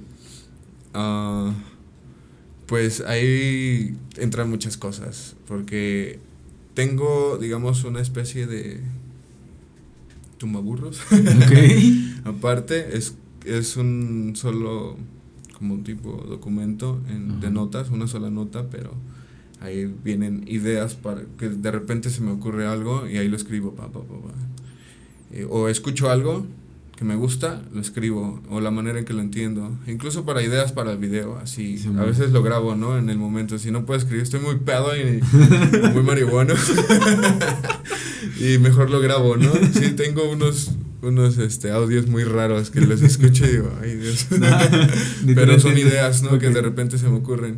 Ah, 0.93 1.51
pues 2.67 3.01
ahí 3.01 3.97
entran 4.17 4.49
muchas 4.49 4.77
cosas. 4.77 5.35
Porque 5.47 6.19
tengo, 6.73 7.37
digamos, 7.37 7.83
una 7.83 8.01
especie 8.01 8.47
de. 8.47 8.81
tumbaburros. 10.37 10.99
Ok. 11.11 11.53
Aparte, 12.25 12.97
es, 12.97 13.15
es 13.45 13.77
un 13.77 14.33
solo, 14.35 14.97
como 15.57 15.75
un 15.75 15.83
tipo 15.83 16.11
documento 16.27 17.01
en- 17.09 17.39
de 17.39 17.49
notas, 17.51 17.89
una 17.89 18.07
sola 18.07 18.29
nota, 18.29 18.69
pero 18.69 18.91
ahí 19.59 19.93
vienen 20.03 20.43
ideas 20.47 20.95
para 20.95 21.21
que 21.37 21.49
de 21.49 21.71
repente 21.71 22.09
se 22.09 22.21
me 22.21 22.31
ocurre 22.31 22.65
algo 22.67 23.07
y 23.07 23.17
ahí 23.17 23.27
lo 23.27 23.35
escribo. 23.35 23.73
Pa, 23.73 23.87
pa, 23.91 23.99
pa, 24.01 24.07
pa. 24.19 24.33
Eh, 25.31 25.45
o 25.49 25.67
escucho 25.69 26.09
algo 26.09 26.45
que 27.01 27.05
me 27.05 27.15
gusta, 27.15 27.63
lo 27.73 27.81
escribo, 27.81 28.39
o 28.51 28.61
la 28.61 28.69
manera 28.69 28.99
en 28.99 29.05
que 29.05 29.13
lo 29.13 29.21
entiendo. 29.21 29.75
Incluso 29.87 30.23
para 30.23 30.43
ideas 30.43 30.71
para 30.71 30.91
el 30.91 30.99
video, 30.99 31.35
así. 31.39 31.79
Sí, 31.79 31.89
a 31.97 32.03
veces 32.03 32.29
lo 32.29 32.43
grabo, 32.43 32.75
¿no? 32.75 32.95
En 32.95 33.09
el 33.09 33.17
momento. 33.17 33.57
Si 33.57 33.71
no 33.71 33.87
puedo 33.87 33.97
escribir, 33.97 34.21
estoy 34.21 34.39
muy 34.39 34.57
pedo 34.57 34.95
y 34.95 35.19
muy 35.93 36.03
marihuano. 36.03 36.53
y 38.39 38.59
mejor 38.59 38.91
lo 38.91 38.99
grabo, 38.99 39.35
¿no? 39.35 39.51
Sí, 39.73 39.93
tengo 39.95 40.29
unos, 40.29 40.73
unos 41.01 41.39
este, 41.39 41.71
audios 41.71 42.05
muy 42.05 42.23
raros 42.23 42.69
que 42.69 42.81
los 42.81 43.01
escucho 43.01 43.45
y 43.45 43.49
digo, 43.49 43.71
ay 43.81 43.95
Dios. 43.95 44.27
Pero 45.25 45.59
son 45.59 45.75
ideas, 45.79 46.21
¿no? 46.21 46.37
Que 46.37 46.51
de 46.51 46.61
repente 46.61 46.99
se 46.99 47.09
me 47.09 47.17
ocurren. 47.17 47.57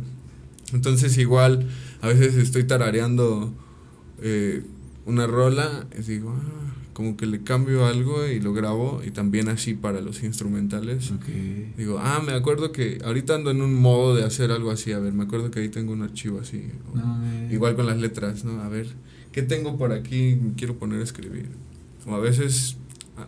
Entonces 0.72 1.18
igual, 1.18 1.68
a 2.00 2.08
veces 2.08 2.36
estoy 2.36 2.64
tarareando 2.64 3.52
eh, 4.22 4.62
una 5.04 5.26
rola 5.26 5.84
y 5.98 6.00
digo, 6.00 6.34
ah, 6.34 6.74
como 6.94 7.16
que 7.18 7.26
le 7.26 7.42
cambio 7.42 7.84
algo 7.86 8.26
y 8.26 8.40
lo 8.40 8.54
grabo 8.54 9.02
y 9.06 9.10
también 9.10 9.48
así 9.50 9.74
para 9.74 10.00
los 10.00 10.22
instrumentales. 10.22 11.10
Ok. 11.10 11.26
Digo, 11.76 11.98
ah, 12.00 12.22
me 12.24 12.32
acuerdo 12.32 12.72
que 12.72 12.98
ahorita 13.04 13.34
ando 13.34 13.50
en 13.50 13.60
un 13.60 13.74
modo 13.74 14.14
de 14.16 14.24
hacer 14.24 14.50
algo 14.50 14.70
así, 14.70 14.92
a 14.92 14.98
ver, 15.00 15.12
me 15.12 15.24
acuerdo 15.24 15.50
que 15.50 15.60
ahí 15.60 15.68
tengo 15.68 15.92
un 15.92 16.02
archivo 16.02 16.40
así. 16.40 16.62
o- 16.92 16.96
No, 16.96 17.18
me- 17.18 17.52
Igual 17.52 17.76
con 17.76 17.86
las 17.86 17.98
letras, 17.98 18.44
¿no? 18.44 18.62
A 18.62 18.68
ver, 18.68 18.86
¿qué 19.32 19.42
tengo 19.42 19.76
por 19.76 19.92
aquí? 19.92 20.38
Quiero 20.56 20.76
poner 20.78 21.00
a 21.00 21.04
escribir. 21.04 21.48
O 22.06 22.14
a 22.14 22.20
veces 22.20 22.76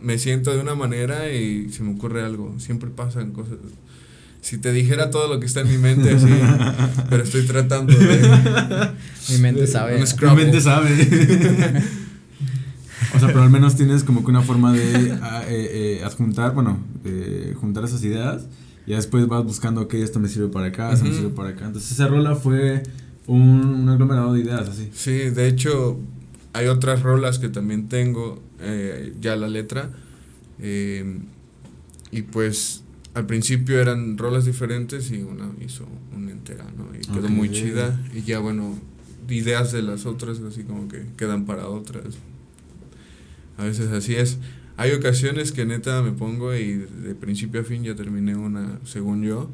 me 0.01 0.17
siento 0.17 0.53
de 0.53 0.59
una 0.61 0.73
manera 0.75 1.31
y 1.31 1.69
se 1.69 1.83
me 1.83 1.91
ocurre 1.93 2.23
algo. 2.23 2.55
Siempre 2.59 2.89
pasan 2.89 3.31
cosas. 3.31 3.57
Si 4.39 4.57
te 4.59 4.71
dijera 4.71 5.09
todo 5.09 5.27
lo 5.33 5.39
que 5.41 5.45
está 5.45 5.61
en 5.61 5.67
mi 5.69 5.77
mente, 5.77 6.09
así, 6.11 6.27
pero 7.09 7.23
estoy 7.23 7.45
tratando 7.45 7.93
de... 7.97 8.89
Mi 9.29 9.37
mente 9.39 9.67
sabe. 9.67 9.99
Mi 9.99 10.35
mente 10.35 10.61
sabe. 10.61 10.89
O 13.15 13.19
sea, 13.19 13.27
pero 13.29 13.41
al 13.43 13.49
menos 13.49 13.75
tienes 13.75 14.03
como 14.03 14.23
que 14.23 14.31
una 14.31 14.41
forma 14.41 14.73
de 14.73 15.17
ah, 15.21 15.43
eh, 15.47 15.99
eh, 15.99 16.03
adjuntar, 16.03 16.53
bueno, 16.53 16.79
juntar 17.59 17.83
esas 17.85 18.03
ideas. 18.03 18.47
Y 18.85 18.91
después 18.91 19.27
vas 19.27 19.43
buscando, 19.43 19.81
ok, 19.81 19.95
esto 19.95 20.19
me 20.19 20.29
sirve 20.29 20.47
para 20.47 20.67
acá, 20.67 20.93
esto 20.93 21.05
me 21.05 21.13
sirve 21.13 21.29
para 21.29 21.49
acá. 21.49 21.65
Entonces 21.65 21.91
esa 21.91 22.07
rola 22.07 22.35
fue 22.35 22.83
un, 23.25 23.65
un 23.65 23.89
aglomerado 23.89 24.33
de 24.33 24.41
ideas 24.41 24.69
así. 24.69 24.89
Sí, 24.93 25.11
de 25.11 25.47
hecho, 25.47 25.99
hay 26.53 26.67
otras 26.67 27.01
rolas 27.03 27.37
que 27.37 27.49
también 27.49 27.89
tengo, 27.89 28.41
eh, 28.61 29.13
ya 29.19 29.35
la 29.35 29.47
letra. 29.47 29.91
eh, 30.59 31.19
y 32.11 32.21
pues 32.21 32.83
al 33.13 33.25
principio 33.25 33.81
eran 33.81 34.17
rolas 34.17 34.45
diferentes 34.45 35.11
y 35.11 35.21
una 35.21 35.49
hizo 35.59 35.85
una 36.15 36.31
entera, 36.31 36.65
¿no? 36.77 36.87
Y 36.95 37.01
quedó 37.01 37.27
muy 37.29 37.51
chida. 37.51 37.99
Y 38.13 38.21
ya, 38.21 38.39
bueno, 38.39 38.75
ideas 39.27 39.71
de 39.71 39.81
las 39.81 40.05
otras 40.05 40.39
así 40.39 40.63
como 40.63 40.87
que 40.87 41.05
quedan 41.17 41.45
para 41.45 41.67
otras. 41.67 42.05
A 43.57 43.63
veces 43.63 43.91
así 43.91 44.15
es. 44.15 44.37
Hay 44.77 44.91
ocasiones 44.91 45.51
que 45.51 45.65
neta 45.65 46.01
me 46.03 46.11
pongo 46.11 46.53
y 46.55 46.73
de 46.75 47.15
principio 47.15 47.61
a 47.61 47.63
fin 47.63 47.83
ya 47.83 47.95
terminé 47.95 48.35
una, 48.35 48.79
según 48.85 49.23
yo. 49.23 49.49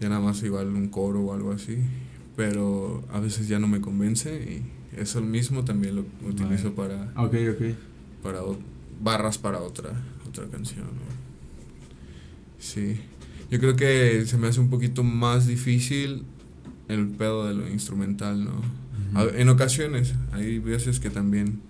Ya 0.00 0.08
nada 0.08 0.20
más 0.20 0.42
igual 0.42 0.68
un 0.68 0.88
coro 0.88 1.20
o 1.20 1.34
algo 1.34 1.52
así. 1.52 1.76
Pero 2.36 3.04
a 3.12 3.20
veces 3.20 3.48
ya 3.48 3.58
no 3.58 3.68
me 3.68 3.80
convence 3.82 4.32
y 4.94 4.98
eso 4.98 5.20
mismo 5.20 5.64
también 5.64 5.96
lo 5.96 6.04
utilizo 6.26 6.74
para, 6.74 7.12
Ok, 7.16 7.34
ok. 7.52 7.64
para 8.22 8.40
barras 9.02 9.36
para 9.36 9.58
otra, 9.60 9.90
otra 10.26 10.46
canción. 10.46 10.86
Sí. 12.58 12.96
Yo 13.50 13.58
creo 13.58 13.76
que 13.76 14.24
se 14.26 14.38
me 14.38 14.46
hace 14.46 14.60
un 14.60 14.70
poquito 14.70 15.02
más 15.02 15.46
difícil 15.46 16.22
el 16.88 17.08
pedo 17.08 17.46
de 17.46 17.54
lo 17.54 17.68
instrumental, 17.68 18.44
¿no? 18.44 18.62
A- 19.14 19.24
en 19.36 19.48
ocasiones, 19.48 20.14
hay 20.32 20.58
veces 20.60 21.00
que 21.00 21.10
también 21.10 21.60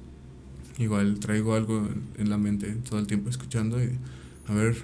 igual 0.81 1.21
traigo 1.21 1.55
algo 1.55 1.89
en, 2.19 2.31
la 2.31 2.39
mente 2.39 2.75
todo 2.89 2.99
el 2.99 3.07
tiempo 3.07 3.31
escuchando 3.31 3.83
y 3.83 3.91
a 4.49 4.55
ver 4.55 4.77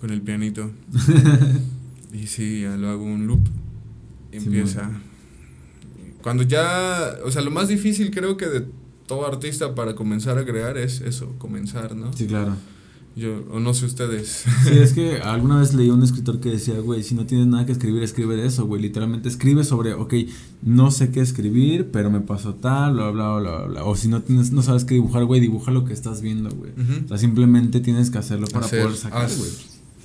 con 0.00 0.10
el 0.10 0.22
pianito. 0.22 0.70
y 2.12 2.26
sí, 2.26 2.62
ya 2.62 2.76
lo 2.76 2.88
hago 2.88 3.04
un 3.04 3.26
loop 3.26 3.40
y 4.32 4.38
Sí, 4.38 4.46
empieza. 4.46 4.90
Cuando 6.22 6.42
ya, 6.42 7.16
o 7.24 7.30
sea, 7.30 7.42
lo 7.42 7.50
más 7.50 7.68
difícil 7.68 8.10
creo 8.10 8.36
que 8.36 8.46
de 8.46 8.66
todo 9.06 9.26
artista 9.26 9.74
para 9.74 9.94
comenzar 9.94 10.38
a 10.38 10.44
crear 10.44 10.76
es 10.76 11.00
eso, 11.00 11.34
comenzar, 11.38 11.96
¿no? 11.96 12.12
Sí, 12.12 12.26
claro. 12.26 12.56
Yo, 13.16 13.42
o 13.50 13.58
no 13.58 13.74
sé 13.74 13.86
ustedes. 13.86 14.44
Sí, 14.64 14.78
es 14.78 14.92
que 14.92 15.16
alguna 15.22 15.58
vez 15.58 15.74
leí 15.74 15.90
un 15.90 16.02
escritor 16.02 16.40
que 16.40 16.48
decía, 16.50 16.78
güey, 16.78 17.02
si 17.02 17.14
no 17.14 17.26
tienes 17.26 17.48
nada 17.48 17.66
que 17.66 17.72
escribir, 17.72 18.02
escribe 18.02 18.36
de 18.36 18.46
eso, 18.46 18.66
güey. 18.66 18.80
Literalmente 18.80 19.28
escribe 19.28 19.64
sobre, 19.64 19.94
ok, 19.94 20.14
no 20.62 20.90
sé 20.90 21.10
qué 21.10 21.20
escribir, 21.20 21.90
pero 21.92 22.10
me 22.10 22.20
pasó 22.20 22.54
tal, 22.54 22.94
bla, 22.94 23.10
bla, 23.10 23.36
bla, 23.38 23.56
bla, 23.58 23.66
bla. 23.66 23.84
O 23.84 23.96
si 23.96 24.08
no 24.08 24.22
tienes, 24.22 24.52
no 24.52 24.62
sabes 24.62 24.84
qué 24.84 24.94
dibujar, 24.94 25.24
güey, 25.24 25.40
dibuja 25.40 25.72
lo 25.72 25.84
que 25.84 25.92
estás 25.92 26.20
viendo, 26.22 26.50
güey. 26.50 26.70
O 27.04 27.08
sea, 27.08 27.18
simplemente 27.18 27.80
tienes 27.80 28.10
que 28.10 28.18
hacerlo 28.18 28.46
para 28.46 28.64
Hacer, 28.66 28.84
poder 28.84 28.96
sacar, 28.96 29.28
güey. 29.28 29.50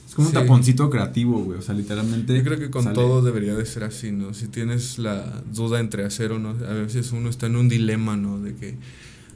Es 0.08 0.16
como 0.16 0.30
Sí. 0.30 0.36
un 0.36 0.42
taponcito 0.42 0.90
creativo, 0.90 1.44
güey. 1.44 1.60
O 1.60 1.62
sea, 1.62 1.76
literalmente. 1.76 2.36
Yo 2.36 2.44
creo 2.44 2.58
que 2.58 2.70
con 2.72 2.84
sale. 2.84 2.96
todo 2.96 3.22
debería 3.22 3.54
de 3.54 3.66
ser 3.68 3.84
así, 3.84 4.12
¿no? 4.12 4.34
Si 4.34 4.48
tienes 4.48 4.98
la 4.98 5.44
duda 5.54 5.80
entre 5.80 6.06
hacer 6.06 6.32
o 6.32 6.40
no, 6.40 6.50
a 6.50 6.74
veces 6.74 7.12
uno 7.12 7.30
está 7.30 7.46
en 7.46 7.56
un 7.58 7.70
dilema, 7.70 8.18
¿no? 8.18 8.40
De 8.42 8.56
que, 8.56 8.78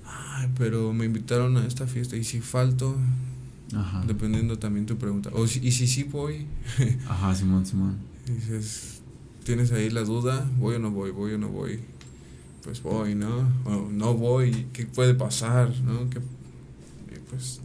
ay, 0.05 0.49
pero 0.57 0.91
me 0.93 1.05
invitaron 1.05 1.55
a 1.57 1.65
esta 1.67 1.85
fiesta 1.85 2.15
y 2.17 2.23
si 2.23 2.39
falto, 2.41 2.95
Ajá. 3.75 4.03
dependiendo 4.07 4.57
también 4.57 4.85
tu 4.85 4.97
pregunta. 4.97 5.29
O 5.33 5.45
si, 5.47 5.59
y 5.65 5.71
si 5.71 5.87
sí 5.87 6.03
voy, 6.03 6.45
Ajá, 7.07 7.35
Simón, 7.35 7.65
Simón. 7.65 7.97
dices, 8.27 9.01
tienes 9.43 9.71
ahí 9.71 9.89
la 9.89 10.01
duda, 10.01 10.45
voy 10.57 10.75
o 10.75 10.79
no 10.79 10.91
voy, 10.91 11.11
voy 11.11 11.33
o 11.33 11.37
no 11.37 11.49
voy. 11.49 11.79
Pues 12.63 12.81
voy, 12.83 13.15
¿no? 13.15 13.47
O 13.65 13.87
no 13.91 14.13
voy, 14.15 14.67
¿qué 14.73 14.85
puede 14.85 15.13
pasar, 15.15 15.71
no? 15.85 16.09
Que, 16.09 16.19
y 16.19 17.19
pues 17.29 17.61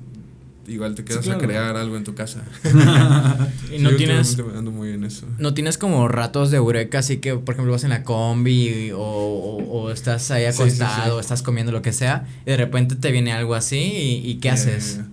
igual 0.67 0.95
te 0.95 1.05
quedas 1.05 1.25
claro. 1.25 1.41
a 1.41 1.43
crear 1.43 1.77
algo 1.77 1.97
en 1.97 2.05
tu 2.05 2.15
casa. 2.15 2.43
Y 3.75 3.79
no 3.79 3.91
Sí, 3.91 3.97
tienes 3.97 4.31
últimamente 4.31 4.59
ando 4.59 4.71
muy 4.71 4.91
en 4.93 5.05
eso. 5.05 5.27
no 5.39 5.53
tienes 5.53 5.79
como 5.79 6.07
ratos 6.07 6.51
de 6.51 6.59
eureka, 6.59 7.01
así 7.01 7.17
que 7.19 7.35
por 7.35 7.55
ejemplo 7.55 7.73
vas 7.73 7.83
en 7.85 7.91
la 7.91 8.05
combi 8.05 8.93
o, 8.93 8.99
o, 9.01 9.65
o 9.83 9.91
estás 9.91 10.31
ahí 10.31 10.45
Sí, 10.47 10.57
sí, 10.57 10.63
acostado, 10.63 11.05
sí. 11.07 11.11
o 11.17 11.21
estás 11.21 11.43
comiendo 11.43 11.73
lo 11.73 11.83
que 11.83 11.93
sea, 11.93 12.27
y 12.47 12.51
de 12.51 12.57
repente 12.57 12.95
te 12.95 13.11
viene 13.11 13.33
algo 13.33 13.55
así 13.55 13.77
y, 13.79 14.31
y 14.31 14.35
¿qué 14.37 14.51
haces? 14.51 15.01
Eh, 15.01 15.05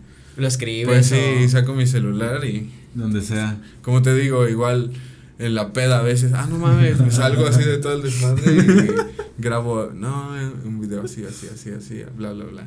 ¿Lo 0.41 0.47
escribes? 0.47 0.87
Pues 0.87 1.05
sí, 1.07 1.45
o- 1.45 1.49
saco 1.49 1.73
mi 1.73 1.85
celular 1.87 2.43
y 2.45 2.69
Donde 2.95 3.21
sea. 3.21 3.57
como 3.81 4.01
te 4.01 4.13
digo, 4.15 4.47
igual 4.47 4.91
en 5.39 5.55
la 5.55 5.71
peda 5.73 5.99
a 5.99 6.01
veces, 6.03 6.33
ah, 6.33 6.47
no 6.49 6.57
mames, 6.57 6.99
me 6.99 7.09
salgo 7.11 7.45
así 7.47 7.63
de 7.63 7.77
todo 7.77 7.93
el 7.95 8.01
desmadre 8.03 8.51
y 8.53 9.41
grabo, 9.41 9.91
no, 9.93 10.29
un 10.65 10.79
video 10.81 11.03
así, 11.03 11.23
así, 11.25 11.47
así, 11.53 11.69
así, 11.71 12.01
bla, 12.17 12.31
bla, 12.33 12.45
bla. 12.45 12.61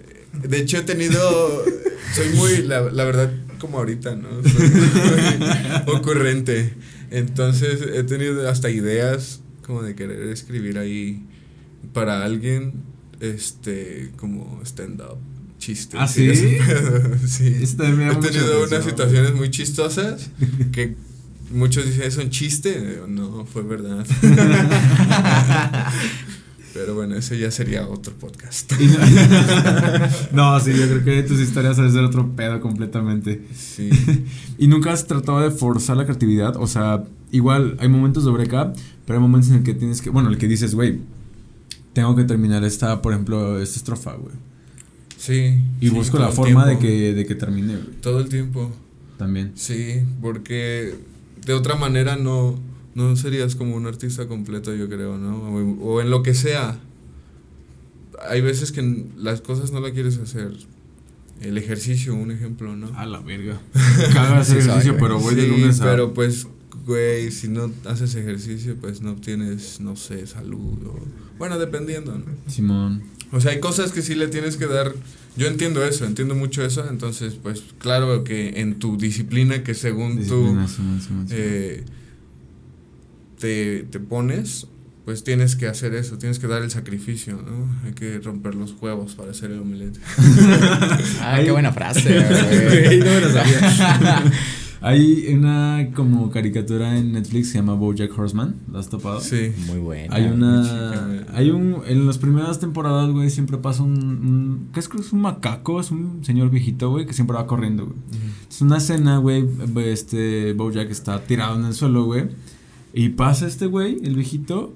Eh, 0.00 0.26
De 0.48 0.58
hecho 0.58 0.78
he 0.78 0.82
tenido, 0.82 1.64
soy 2.14 2.28
muy, 2.36 2.62
la, 2.62 2.80
la 2.90 3.04
verdad, 3.04 3.30
como 3.60 3.78
ahorita, 3.78 4.16
¿no? 4.16 4.28
Soy 4.42 4.68
muy 5.86 5.94
ocurrente. 5.94 6.74
Entonces 7.10 7.80
he 7.94 8.02
tenido 8.02 8.48
hasta 8.48 8.68
ideas 8.70 9.40
como 9.64 9.82
de 9.82 9.94
querer 9.94 10.28
escribir 10.28 10.78
ahí 10.78 11.24
para 11.92 12.24
alguien, 12.24 12.74
este, 13.20 14.10
como 14.16 14.60
stand-up. 14.64 15.18
Chistes. 15.58 15.98
¿Ah, 16.00 16.06
sí? 16.06 16.30
sí. 17.26 17.76
Me 17.78 18.12
He 18.12 18.16
tenido 18.16 18.64
unas 18.66 18.84
situaciones 18.84 19.34
muy 19.34 19.50
chistosas 19.50 20.30
que 20.72 20.96
muchos 21.50 21.84
dicen, 21.86 22.02
¿es 22.02 22.16
un 22.16 22.30
chiste? 22.30 23.00
No, 23.08 23.44
fue 23.46 23.62
verdad. 23.62 24.06
Pero 26.74 26.94
bueno, 26.94 27.16
ese 27.16 27.38
ya 27.38 27.50
sería 27.50 27.88
otro 27.88 28.12
podcast. 28.14 28.70
No- 30.32 30.60
sí, 30.60 30.74
yo 30.74 30.86
creo 30.86 31.04
que 31.04 31.22
tus 31.22 31.40
historias 31.40 31.78
deben 31.78 31.90
ser 31.90 32.04
otro 32.04 32.36
pedo 32.36 32.60
completamente. 32.60 33.46
Sí. 33.56 33.88
¿Y 34.58 34.68
nunca 34.68 34.92
has 34.92 35.06
tratado 35.06 35.40
de 35.40 35.50
forzar 35.50 35.96
la 35.96 36.04
creatividad? 36.04 36.56
O 36.56 36.66
sea, 36.66 37.04
igual 37.32 37.78
hay 37.80 37.88
momentos 37.88 38.26
de 38.26 38.30
break 38.30 38.50
pero 39.06 39.18
hay 39.18 39.22
momentos 39.22 39.50
en 39.50 39.56
el 39.56 39.62
que 39.62 39.72
tienes 39.72 40.02
que, 40.02 40.10
bueno, 40.10 40.28
el 40.28 40.36
que 40.36 40.48
dices, 40.48 40.74
güey, 40.74 41.00
tengo 41.94 42.14
que 42.14 42.24
terminar 42.24 42.62
esta, 42.62 43.00
por 43.00 43.14
ejemplo, 43.14 43.58
esta 43.58 43.76
estrofa, 43.78 44.12
güey. 44.12 44.34
Sí. 45.16 45.58
Y 45.80 45.88
sí, 45.88 45.94
busco 45.94 46.18
la 46.18 46.28
forma 46.30 46.66
de 46.66 46.78
que, 46.78 47.14
de 47.14 47.26
que 47.26 47.34
termine, 47.34 47.74
güey. 47.76 47.96
Todo 48.00 48.20
el 48.20 48.28
tiempo. 48.28 48.70
También. 49.18 49.52
Sí, 49.54 50.00
porque 50.20 50.94
de 51.44 51.52
otra 51.54 51.74
manera 51.76 52.16
no, 52.16 52.58
no 52.94 53.16
serías 53.16 53.54
como 53.56 53.76
un 53.76 53.86
artista 53.86 54.26
completo, 54.28 54.74
yo 54.74 54.88
creo, 54.88 55.16
¿no? 55.16 55.36
O, 55.38 55.94
o 55.94 56.00
en 56.00 56.10
lo 56.10 56.22
que 56.22 56.34
sea. 56.34 56.78
Hay 58.28 58.40
veces 58.40 58.72
que 58.72 58.80
n- 58.80 59.06
las 59.16 59.40
cosas 59.40 59.72
no 59.72 59.80
las 59.80 59.92
quieres 59.92 60.18
hacer. 60.18 60.52
El 61.40 61.58
ejercicio, 61.58 62.14
un 62.14 62.30
ejemplo, 62.30 62.74
¿no? 62.76 62.88
A 62.98 63.04
la 63.06 63.20
verga. 63.20 63.60
Hacer 63.74 64.44
Sí, 64.44 64.52
ejercicio, 64.68 64.92
sabe, 64.92 64.92
pero 64.94 65.18
voy 65.18 65.34
de 65.34 65.42
Sí, 65.42 65.48
lunes 65.48 65.80
a. 65.80 65.84
Pero 65.84 66.14
pues, 66.14 66.46
güey, 66.86 67.30
si 67.30 67.48
no 67.48 67.70
haces 67.84 68.14
ejercicio, 68.14 68.76
pues 68.80 69.02
no 69.02 69.12
obtienes, 69.12 69.80
no 69.80 69.96
sé, 69.96 70.26
salud 70.26 70.78
o... 70.86 70.98
Bueno, 71.38 71.58
dependiendo, 71.58 72.16
¿no? 72.16 72.24
Simón. 72.50 73.02
O 73.32 73.40
sea, 73.40 73.52
hay 73.52 73.60
cosas 73.60 73.92
que 73.92 74.02
sí 74.02 74.14
le 74.14 74.28
tienes 74.28 74.56
que 74.56 74.66
dar... 74.66 74.92
Yo 75.36 75.46
entiendo 75.46 75.84
eso, 75.84 76.06
entiendo 76.06 76.34
mucho 76.34 76.64
eso, 76.64 76.88
entonces, 76.88 77.34
pues, 77.42 77.62
claro 77.78 78.24
que 78.24 78.60
en 78.60 78.78
tu 78.78 78.96
disciplina 78.96 79.62
que 79.62 79.74
según 79.74 80.16
Disciplina, 80.16 80.66
tú 80.66 81.26
eh, 81.30 81.84
te, 83.38 83.82
te 83.82 84.00
pones, 84.00 84.66
pues 85.04 85.22
tienes 85.22 85.54
que 85.54 85.68
hacer 85.68 85.94
eso, 85.94 86.18
tienes 86.18 86.38
que 86.38 86.46
dar 86.46 86.62
el 86.62 86.70
sacrificio, 86.70 87.34
¿no? 87.34 87.68
Hay 87.84 87.92
que 87.92 88.18
romper 88.18 88.54
los 88.54 88.74
huevos 88.80 89.14
para 89.14 89.30
hacer 89.30 89.50
el 89.50 89.60
omelette. 89.60 89.98
Ah, 91.20 91.40
qué 91.44 91.50
buena 91.50 91.72
frase, 91.72 92.14
no 92.14 93.04
me 93.04 93.20
la 93.20 93.32
sabía. 93.32 94.32
Hay 94.80 95.32
una 95.32 95.88
como 95.94 96.30
caricatura 96.30 96.98
en 96.98 97.12
Netflix 97.12 97.46
que 97.48 97.52
se 97.52 97.58
llama 97.58 97.74
BoJack 97.74 98.16
Horseman. 98.18 98.56
¿La 98.70 98.80
has 98.80 98.88
topado? 98.88 99.20
Sí. 99.20 99.52
Muy 99.66 99.78
buena. 99.78 100.14
Hay 100.14 100.24
una. 100.26 101.24
Hay 101.32 101.50
un. 101.50 101.76
En 101.86 102.06
las 102.06 102.18
primeras 102.18 102.60
temporadas, 102.60 103.10
güey, 103.10 103.30
siempre 103.30 103.56
pasa 103.58 103.82
un. 103.82 103.92
un 103.98 104.68
¿Qué 104.72 104.80
es 104.80 104.88
que 104.88 104.98
es 104.98 105.12
un 105.12 105.20
macaco? 105.22 105.80
Es 105.80 105.90
un 105.90 106.24
señor 106.24 106.50
viejito, 106.50 106.90
güey, 106.90 107.06
que 107.06 107.14
siempre 107.14 107.36
va 107.36 107.46
corriendo, 107.46 107.86
güey. 107.86 107.98
Es 108.48 108.60
una 108.60 108.76
escena, 108.76 109.18
güey. 109.18 109.46
Este. 109.84 110.52
Bojack 110.52 110.90
está 110.90 111.22
tirado 111.24 111.58
en 111.58 111.64
el 111.66 111.74
suelo, 111.74 112.04
güey. 112.04 112.24
Y 112.92 113.10
pasa 113.10 113.46
este 113.46 113.66
güey, 113.66 113.98
el 114.04 114.14
viejito, 114.14 114.72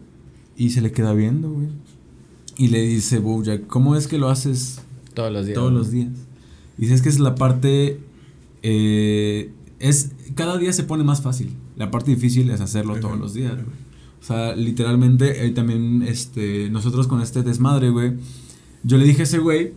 y 0.56 0.70
se 0.70 0.80
le 0.80 0.92
queda 0.92 1.12
viendo, 1.14 1.50
güey. 1.50 1.68
Y 2.56 2.68
le 2.68 2.82
dice 2.82 3.18
Bojack, 3.18 3.66
¿cómo 3.66 3.96
es 3.96 4.06
que 4.08 4.18
lo 4.18 4.28
haces 4.28 4.82
Todos 5.14 5.32
los 5.32 5.46
días. 5.46 5.54
todos 5.54 5.72
los 5.72 5.90
días? 5.90 6.10
Y 6.76 6.82
dice, 6.82 6.94
es 6.94 7.02
que 7.02 7.08
es 7.08 7.18
la 7.18 7.34
parte. 7.34 7.98
eh, 8.62 9.52
es. 9.80 10.12
Cada 10.36 10.56
día 10.58 10.72
se 10.72 10.84
pone 10.84 11.02
más 11.02 11.20
fácil. 11.22 11.56
La 11.76 11.90
parte 11.90 12.12
difícil 12.12 12.48
es 12.50 12.60
hacerlo 12.60 12.92
Ajá. 12.92 13.00
todos 13.00 13.18
los 13.18 13.34
días, 13.34 13.54
güey. 13.54 13.66
O 14.20 14.24
sea, 14.24 14.54
literalmente, 14.54 15.46
eh, 15.46 15.50
también, 15.50 16.02
este, 16.06 16.68
nosotros 16.70 17.06
con 17.08 17.20
este 17.22 17.42
desmadre, 17.42 17.90
güey, 17.90 18.12
yo 18.84 18.98
le 18.98 19.04
dije 19.06 19.22
a 19.22 19.24
ese 19.24 19.38
güey 19.38 19.72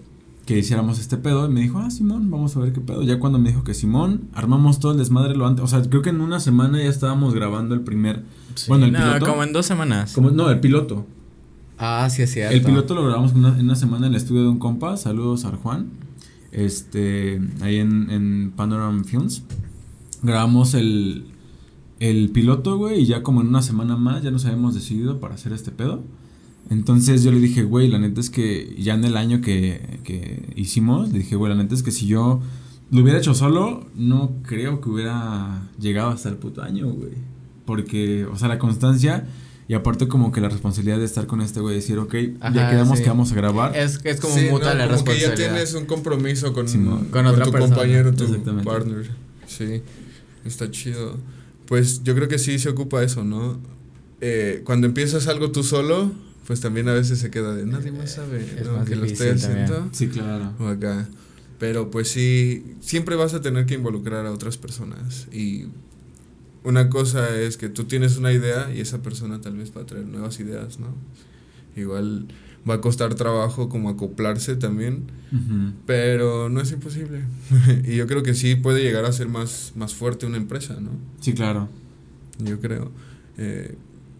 que 0.45 0.59
hiciéramos 0.59 0.99
este 0.99 1.15
pedo 1.15 1.49
y 1.49 1.53
me 1.53 1.61
dijo, 1.61 1.79
ah, 1.79 1.89
Simón, 1.89 2.29
vamos 2.29 2.55
a 2.57 2.59
ver 2.59 2.73
qué 2.73 2.81
pedo. 2.81 3.03
Ya 3.03 3.17
cuando 3.19 3.39
me 3.39 3.49
dijo 3.49 3.63
que 3.63 3.73
Simón, 3.73 4.23
armamos 4.33 4.79
todo 4.79 4.91
el 4.91 4.97
desmadre 4.97 5.35
lo 5.35 5.47
antes, 5.47 5.63
o 5.63 5.67
sea, 5.67 5.81
creo 5.81 6.01
que 6.01 6.09
en 6.09 6.19
una 6.19 6.41
semana 6.41 6.77
ya 6.83 6.89
estábamos 6.89 7.33
grabando 7.33 7.73
el 7.73 7.81
primer, 7.81 8.23
Sí. 8.55 8.65
bueno, 8.67 8.85
el 8.85 8.91
no, 8.91 8.99
piloto. 8.99 9.25
como 9.25 9.43
en 9.43 9.53
dos 9.53 9.65
semanas. 9.65 10.11
como, 10.13 10.29
no, 10.31 10.49
el 10.49 10.59
piloto. 10.59 11.05
Ah, 11.77 12.09
sí, 12.11 12.21
es 12.23 12.31
cierto. 12.33 12.53
El 12.53 12.61
piloto 12.61 12.93
lo 12.95 13.03
grabamos 13.05 13.31
en 13.31 13.37
una, 13.39 13.57
en 13.57 13.63
una 13.65 13.75
semana 13.75 14.07
en 14.07 14.13
el 14.13 14.17
estudio 14.17 14.43
de 14.43 14.49
un 14.49 14.59
compa. 14.59 14.95
Saludos 14.97 15.45
a 15.45 15.51
Juan. 15.51 15.87
Este, 16.51 17.41
ahí 17.61 17.77
en, 17.77 18.09
en 18.11 18.51
Panorama 18.55 19.03
Films. 19.03 19.43
Grabamos 20.23 20.73
el, 20.73 21.25
el 21.99 22.29
piloto, 22.31 22.77
güey, 22.77 23.01
y 23.01 23.05
ya 23.05 23.21
como 23.23 23.41
en 23.41 23.47
una 23.47 23.61
semana 23.61 23.95
más 23.97 24.23
ya 24.23 24.31
nos 24.31 24.45
habíamos 24.45 24.73
decidido 24.73 25.19
para 25.19 25.35
hacer 25.35 25.53
este 25.53 25.71
pedo. 25.71 26.03
Entonces 26.69 27.23
yo 27.23 27.31
le 27.31 27.39
dije, 27.39 27.63
güey, 27.63 27.89
la 27.89 27.99
neta 27.99 28.21
es 28.21 28.29
que 28.29 28.75
ya 28.79 28.93
en 28.93 29.03
el 29.03 29.17
año 29.17 29.41
que, 29.41 29.99
que 30.03 30.53
hicimos, 30.55 31.11
le 31.11 31.19
dije, 31.19 31.35
güey, 31.35 31.53
la 31.53 31.61
neta 31.61 31.75
es 31.75 31.83
que 31.83 31.91
si 31.91 32.07
yo 32.07 32.39
lo 32.89 33.01
hubiera 33.01 33.19
hecho 33.19 33.33
solo, 33.33 33.85
no 33.95 34.31
creo 34.43 34.79
que 34.79 34.89
hubiera 34.89 35.69
llegado 35.79 36.09
hasta 36.11 36.29
el 36.29 36.35
puto 36.35 36.61
año, 36.61 36.87
güey. 36.89 37.11
Porque, 37.65 38.25
o 38.25 38.37
sea, 38.37 38.47
la 38.47 38.59
constancia 38.59 39.25
y 39.67 39.73
aparte 39.75 40.07
como 40.07 40.31
que 40.31 40.41
la 40.41 40.49
responsabilidad 40.49 40.99
de 40.99 41.05
estar 41.05 41.25
con 41.25 41.41
este 41.41 41.59
güey, 41.59 41.75
decir, 41.75 41.97
ok, 41.97 42.13
ya 42.53 42.69
quedamos 42.69 42.97
sí. 42.97 43.03
que 43.03 43.09
vamos 43.09 43.31
a 43.31 43.35
grabar. 43.35 43.75
Es, 43.75 43.99
es 44.03 44.19
como 44.19 44.33
Sí, 44.35 44.47
muta 44.49 44.73
no, 44.73 44.79
la 44.79 44.87
como 44.87 45.03
que 45.05 45.11
ya 45.19 45.29
responsabilidad. 45.29 45.35
tienes 45.53 45.73
un 45.73 45.85
compromiso 45.85 46.53
con. 46.53 46.65
Con 47.11 47.25
otra 47.25 47.45
tu 47.45 47.51
persona. 47.51 47.75
compañero, 47.75 48.13
tu 48.13 48.25
partner. 48.63 49.09
Sí, 49.47 49.81
está 50.45 50.69
chido. 50.71 51.17
Pues 51.67 52.03
yo 52.03 52.15
creo 52.15 52.27
que 52.27 52.39
sí 52.39 52.59
se 52.59 52.69
ocupa 52.69 53.03
eso, 53.03 53.23
¿no? 53.23 53.59
Eh, 54.21 54.61
cuando 54.63 54.87
empiezas 54.87 55.27
algo 55.27 55.51
tú 55.51 55.63
solo, 55.63 56.11
pues 56.47 56.59
también 56.61 56.87
a 56.89 56.93
veces 56.93 57.19
se 57.19 57.29
queda 57.31 57.55
de 57.55 57.65
nadie 57.65 57.91
más 57.91 58.11
sabe 58.11 58.41
Es 58.57 58.65
¿no? 58.65 58.77
más 58.77 58.87
que 58.87 58.95
lo 58.95 59.05
también. 59.05 59.33
haciendo. 59.35 59.89
Sí, 59.91 60.07
claro. 60.07 60.53
O 60.59 60.67
acá. 60.67 61.07
Pero 61.59 61.89
pues 61.91 62.09
sí, 62.09 62.75
siempre 62.81 63.15
vas 63.15 63.33
a 63.33 63.41
tener 63.41 63.65
que 63.65 63.73
involucrar 63.75 64.25
a 64.25 64.31
otras 64.31 64.57
personas. 64.57 65.27
Y 65.31 65.65
una 66.63 66.89
cosa 66.89 67.37
es 67.37 67.57
que 67.57 67.69
tú 67.69 67.85
tienes 67.85 68.17
una 68.17 68.31
idea 68.31 68.73
y 68.73 68.81
esa 68.81 69.01
persona 69.01 69.41
tal 69.41 69.57
vez 69.57 69.71
va 69.75 69.81
a 69.81 69.85
traer 69.85 70.05
nuevas 70.05 70.39
ideas, 70.39 70.79
¿no? 70.79 70.93
Igual 71.75 72.27
va 72.69 72.75
a 72.75 72.81
costar 72.81 73.15
trabajo 73.15 73.69
como 73.69 73.89
acoplarse 73.89 74.55
también, 74.55 75.03
pero 75.85 76.49
no 76.49 76.61
es 76.61 76.71
imposible. 76.71 77.23
y 77.83 77.95
yo 77.95 78.07
creo 78.07 78.23
que 78.23 78.33
sí 78.33 78.55
puede 78.55 78.81
llegar 78.81 79.05
a 79.05 79.11
ser 79.11 79.27
más, 79.27 79.73
más 79.75 79.93
fuerte 79.93 80.25
una 80.25 80.37
empresa, 80.37 80.77
¿no? 80.79 80.91
Sí, 81.19 81.33
claro. 81.33 81.69
Yo 82.39 82.59
creo. 82.59 82.91
Eh, 83.37 83.75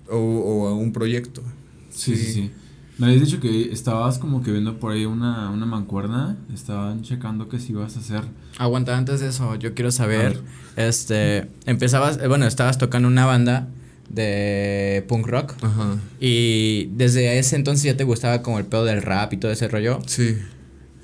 o, 0.10 0.18
o 0.18 0.68
a 0.68 0.76
un 0.76 0.92
proyecto. 0.92 1.42
Sí, 1.90 2.16
sí, 2.16 2.34
sí. 2.34 2.52
Me 2.98 3.08
habías 3.08 3.22
dicho 3.22 3.40
que 3.40 3.72
estabas 3.72 4.20
como 4.20 4.44
que 4.44 4.52
viendo 4.52 4.80
por 4.80 4.92
ahí 4.92 5.06
una, 5.06 5.50
una 5.50 5.66
mancuerna. 5.66 6.38
Estaban 6.54 7.02
checando 7.02 7.50
que 7.50 7.60
si 7.60 7.72
ibas 7.72 7.96
a 7.98 8.00
hacer. 8.00 8.24
Aguanta, 8.58 8.96
antes 8.98 9.20
de 9.20 9.30
eso, 9.30 9.56
yo 9.56 9.74
quiero 9.74 9.92
saber, 9.92 10.42
este, 10.76 11.50
empezabas, 11.66 12.20
eh, 12.22 12.28
bueno, 12.28 12.46
estabas 12.46 12.78
tocando 12.78 13.08
una 13.08 13.26
banda 13.26 13.68
de 14.14 15.04
punk 15.08 15.28
rock 15.28 15.54
Ajá. 15.62 15.98
y 16.20 16.90
desde 16.96 17.40
ese 17.40 17.56
entonces 17.56 17.84
ya 17.84 17.98
te 17.98 18.04
gustaba 18.04 18.42
como 18.42 18.60
el 18.60 18.66
pedo 18.66 18.86
del 18.86 19.02
rap 19.02 19.34
y 19.34 19.38
todo 19.38 19.52
ese 19.52 19.68
rollo, 19.68 20.00
Sí. 20.06 20.38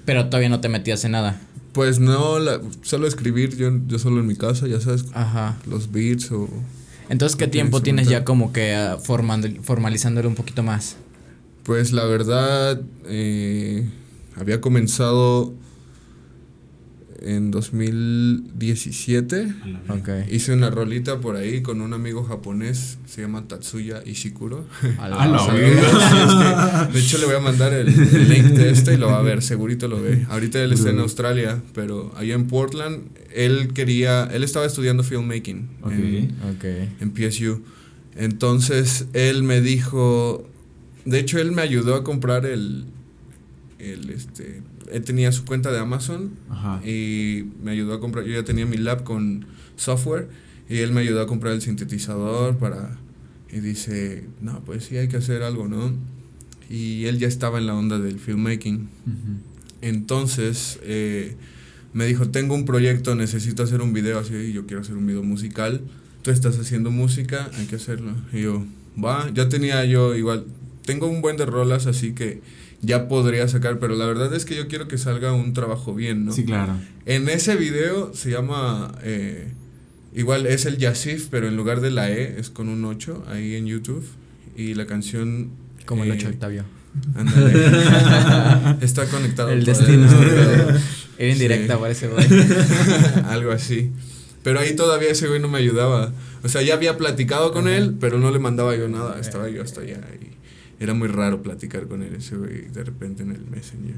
pero 0.05 0.25
todavía 0.27 0.49
no 0.49 0.61
te 0.61 0.69
metías 0.69 1.03
en 1.05 1.11
nada. 1.11 1.41
Pues 1.73 1.99
no, 1.99 2.39
la- 2.39 2.61
solo 2.81 3.07
escribir, 3.07 3.55
yo, 3.57 3.71
yo 3.87 3.99
solo 3.99 4.19
en 4.21 4.27
mi 4.27 4.35
casa, 4.35 4.67
ya 4.67 4.79
sabes, 4.81 5.05
Ajá. 5.13 5.57
los 5.67 5.91
beats 5.91 6.31
o... 6.31 6.47
Entonces, 7.09 7.35
¿qué 7.35 7.47
tiempo 7.47 7.81
tienes 7.81 8.07
ya 8.07 8.23
como 8.23 8.53
que 8.53 8.75
ah, 8.75 8.97
formando, 9.01 9.47
formalizándolo 9.63 10.29
un 10.29 10.35
poquito 10.35 10.61
más? 10.63 10.95
Pues 11.63 11.91
la 11.91 12.05
verdad, 12.05 12.81
eh, 13.07 13.87
había 14.35 14.61
comenzado 14.61 15.53
en 17.21 17.51
2017. 17.51 19.47
Ok. 19.89 20.09
Hice 20.31 20.53
una 20.53 20.69
rolita 20.69 21.19
por 21.19 21.35
ahí 21.35 21.61
con 21.61 21.81
un 21.81 21.93
amigo 21.93 22.23
japonés, 22.23 22.97
se 23.05 23.21
llama 23.21 23.47
Tatsuya 23.47 24.01
Ishikuro. 24.05 24.65
A 24.99 25.09
la 25.09 25.17
Saludos, 25.39 25.53
verga. 25.53 25.81
sí, 26.09 26.17
es 26.17 26.87
que, 26.87 26.93
de 26.93 26.99
hecho, 27.05 27.17
le 27.17 27.25
voy 27.25 27.35
a 27.35 27.39
mandar 27.39 27.73
el, 27.73 27.87
el 27.89 28.29
link 28.29 28.45
de 28.47 28.69
este 28.71 28.93
y 28.93 28.97
lo 28.97 29.07
va 29.07 29.19
a 29.19 29.21
ver, 29.23 29.41
segurito 29.41 29.87
lo 29.87 30.01
ve. 30.01 30.25
Ahorita 30.29 30.61
él 30.63 30.71
está 30.73 30.89
en. 30.89 30.99
Australia, 30.99 31.61
pero 31.73 32.11
allá 32.17 32.35
en 32.35 32.47
Portland, 32.47 33.03
él 33.33 33.69
quería, 33.73 34.25
él 34.33 34.43
estaba 34.43 34.65
estudiando 34.65 35.03
filmmaking 35.03 35.69
en, 35.85 36.35
Ok. 36.55 36.65
en 36.99 37.13
PSU. 37.15 37.61
Entonces, 38.15 39.05
él 39.13 39.43
me 39.43 39.61
dijo, 39.61 40.47
de 41.05 41.19
hecho, 41.19 41.39
él 41.39 41.51
me 41.53 41.61
ayudó 41.61 41.95
a 41.95 42.03
comprar 42.03 42.45
el, 42.45 42.85
el 43.79 44.09
este, 44.09 44.61
él 44.91 45.03
tenía 45.03 45.31
su 45.31 45.45
cuenta 45.45 45.71
de 45.71 45.79
Amazon 45.79 46.31
Ajá. 46.49 46.81
y 46.85 47.45
me 47.63 47.71
ayudó 47.71 47.93
a 47.93 47.99
comprar, 47.99 48.25
yo 48.25 48.33
ya 48.33 48.43
tenía 48.43 48.65
mi 48.65 48.77
lab 48.77 49.03
con 49.03 49.45
software 49.75 50.29
y 50.69 50.77
él 50.77 50.91
me 50.91 51.01
ayudó 51.01 51.21
a 51.21 51.27
comprar 51.27 51.53
el 51.53 51.61
sintetizador 51.61 52.57
para, 52.57 52.97
y 53.51 53.59
dice, 53.59 54.25
no, 54.41 54.63
pues 54.63 54.85
sí 54.85 54.97
hay 54.97 55.07
que 55.07 55.17
hacer 55.17 55.41
algo, 55.41 55.67
¿no? 55.67 55.93
Y 56.69 57.05
él 57.05 57.17
ya 57.17 57.27
estaba 57.27 57.57
en 57.57 57.65
la 57.65 57.73
onda 57.73 57.97
del 57.97 58.19
filmmaking. 58.19 58.75
Ujú. 59.07 59.49
Entonces, 59.81 60.79
eh, 60.83 61.35
me 61.93 62.05
dijo, 62.05 62.29
tengo 62.29 62.53
un 62.53 62.65
proyecto, 62.65 63.15
necesito 63.15 63.63
hacer 63.63 63.81
un 63.81 63.93
video 63.93 64.19
así, 64.19 64.35
y 64.35 64.53
yo 64.53 64.67
quiero 64.67 64.81
hacer 64.81 64.95
un 64.95 65.07
video 65.07 65.23
musical, 65.23 65.81
tú 66.21 66.29
estás 66.29 66.59
haciendo 66.59 66.91
música, 66.91 67.49
hay 67.57 67.65
que 67.65 67.77
hacerlo. 67.77 68.13
Y 68.31 68.41
yo, 68.41 68.63
va, 69.03 69.31
ya 69.33 69.49
tenía 69.49 69.83
yo 69.85 70.15
igual, 70.15 70.45
tengo 70.85 71.07
un 71.07 71.21
buen 71.21 71.37
de 71.37 71.47
rolas, 71.47 71.87
así 71.87 72.13
que 72.13 72.41
ya 72.81 73.07
podría 73.07 73.47
sacar, 73.47 73.79
pero 73.79 73.95
la 73.95 74.05
verdad 74.05 74.33
es 74.33 74.45
que 74.45 74.55
yo 74.55 74.67
quiero 74.67 74.87
que 74.87 74.97
salga 74.97 75.33
un 75.33 75.53
trabajo 75.53 75.93
bien, 75.93 76.25
¿no? 76.25 76.31
Sí, 76.31 76.45
claro. 76.45 76.73
En 77.05 77.27
ese 77.29 77.55
video 77.55 78.13
se 78.13 78.31
llama, 78.31 78.95
eh, 79.03 79.51
igual 80.13 80.45
es 80.45 80.65
el 80.65 80.77
Yasif, 80.77 81.27
pero 81.29 81.47
en 81.47 81.57
lugar 81.57 81.81
de 81.81 81.91
la 81.91 82.09
E 82.11 82.39
es 82.39 82.49
con 82.49 82.69
un 82.69 82.85
8 82.85 83.25
ahí 83.27 83.55
en 83.55 83.65
YouTube. 83.65 84.05
Y 84.55 84.73
la 84.75 84.85
canción... 84.85 85.51
Como 85.85 86.03
el 86.03 86.11
eh, 86.11 86.15
8 86.19 86.27
Octavio. 86.29 86.63
ándale. 87.15 87.53
Está 88.85 89.05
conectado. 89.07 89.49
El 89.49 89.63
destino. 89.65 90.07
Era 91.17 91.31
indirecta, 91.33 91.75
Sí. 91.75 91.79
parece, 91.81 92.07
güey. 92.07 92.25
Algo 93.29 93.51
así. 93.51 93.91
Pero 94.43 94.59
ahí 94.59 94.75
todavía 94.75 95.09
ese 95.11 95.27
güey 95.27 95.39
no 95.41 95.49
me 95.49 95.57
ayudaba. 95.57 96.13
O 96.43 96.47
sea, 96.49 96.61
ya 96.61 96.73
había 96.75 96.97
platicado 96.97 97.51
con 97.51 97.67
Ajá. 97.67 97.75
él, 97.77 97.95
pero 97.99 98.19
no 98.19 98.31
le 98.31 98.39
mandaba 98.39 98.75
yo 98.75 98.87
nada. 98.87 99.19
Estaba 99.19 99.49
yo 99.49 99.61
hasta 99.61 99.81
allá. 99.81 99.99
Y 100.21 100.38
era 100.79 100.93
muy 100.93 101.07
raro 101.09 101.41
platicar 101.41 101.87
con 101.87 102.03
él, 102.03 102.15
ese 102.15 102.37
güey, 102.37 102.67
de 102.69 102.83
repente 102.83 103.23
en 103.23 103.31
el 103.31 103.45
Messenger. 103.45 103.95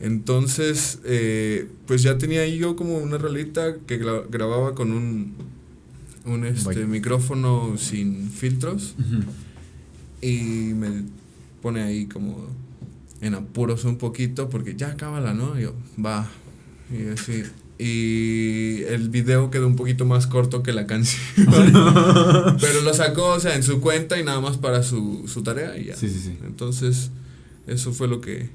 Entonces, 0.00 0.98
eh, 1.04 1.68
pues 1.86 2.02
ya 2.02 2.18
tenía 2.18 2.40
ahí 2.42 2.58
yo 2.58 2.74
como 2.76 2.98
una 2.98 3.18
rolita 3.18 3.76
que 3.86 4.00
gra- 4.02 4.24
grababa 4.28 4.74
con 4.74 4.92
un, 4.92 5.34
un 6.24 6.44
este, 6.44 6.86
micrófono 6.86 7.76
sin 7.78 8.30
filtros. 8.30 8.94
Ujú. 8.98 9.22
Y 10.20 10.74
me 10.74 11.04
pone 11.62 11.82
ahí 11.82 12.06
como 12.06 12.46
en 13.20 13.34
apuros 13.34 13.84
un 13.84 13.96
poquito 13.98 14.48
porque 14.48 14.74
ya 14.74 14.96
cábala, 14.96 15.34
¿no? 15.34 15.58
Y 15.58 15.62
yo, 15.62 15.74
va. 16.04 16.28
Y 16.92 17.06
así. 17.08 17.44
Y 17.84 18.84
el 18.84 19.08
video 19.08 19.50
quedó 19.50 19.66
un 19.66 19.74
poquito 19.74 20.06
más 20.06 20.28
corto 20.28 20.62
que 20.62 20.72
la 20.72 20.86
canción. 20.86 21.20
Pero 22.60 22.80
lo 22.84 22.94
sacó, 22.94 23.30
o 23.30 23.40
sea, 23.40 23.56
en 23.56 23.64
su 23.64 23.80
cuenta 23.80 24.20
y 24.20 24.24
nada 24.24 24.40
más 24.40 24.56
para 24.56 24.84
su, 24.84 25.24
su 25.26 25.42
tarea 25.42 25.76
y 25.76 25.86
ya. 25.86 25.96
Sí, 25.96 26.08
sí, 26.08 26.20
sí. 26.20 26.38
Entonces, 26.46 27.10
eso 27.66 27.92
fue 27.92 28.06
lo 28.06 28.20
que, 28.20 28.50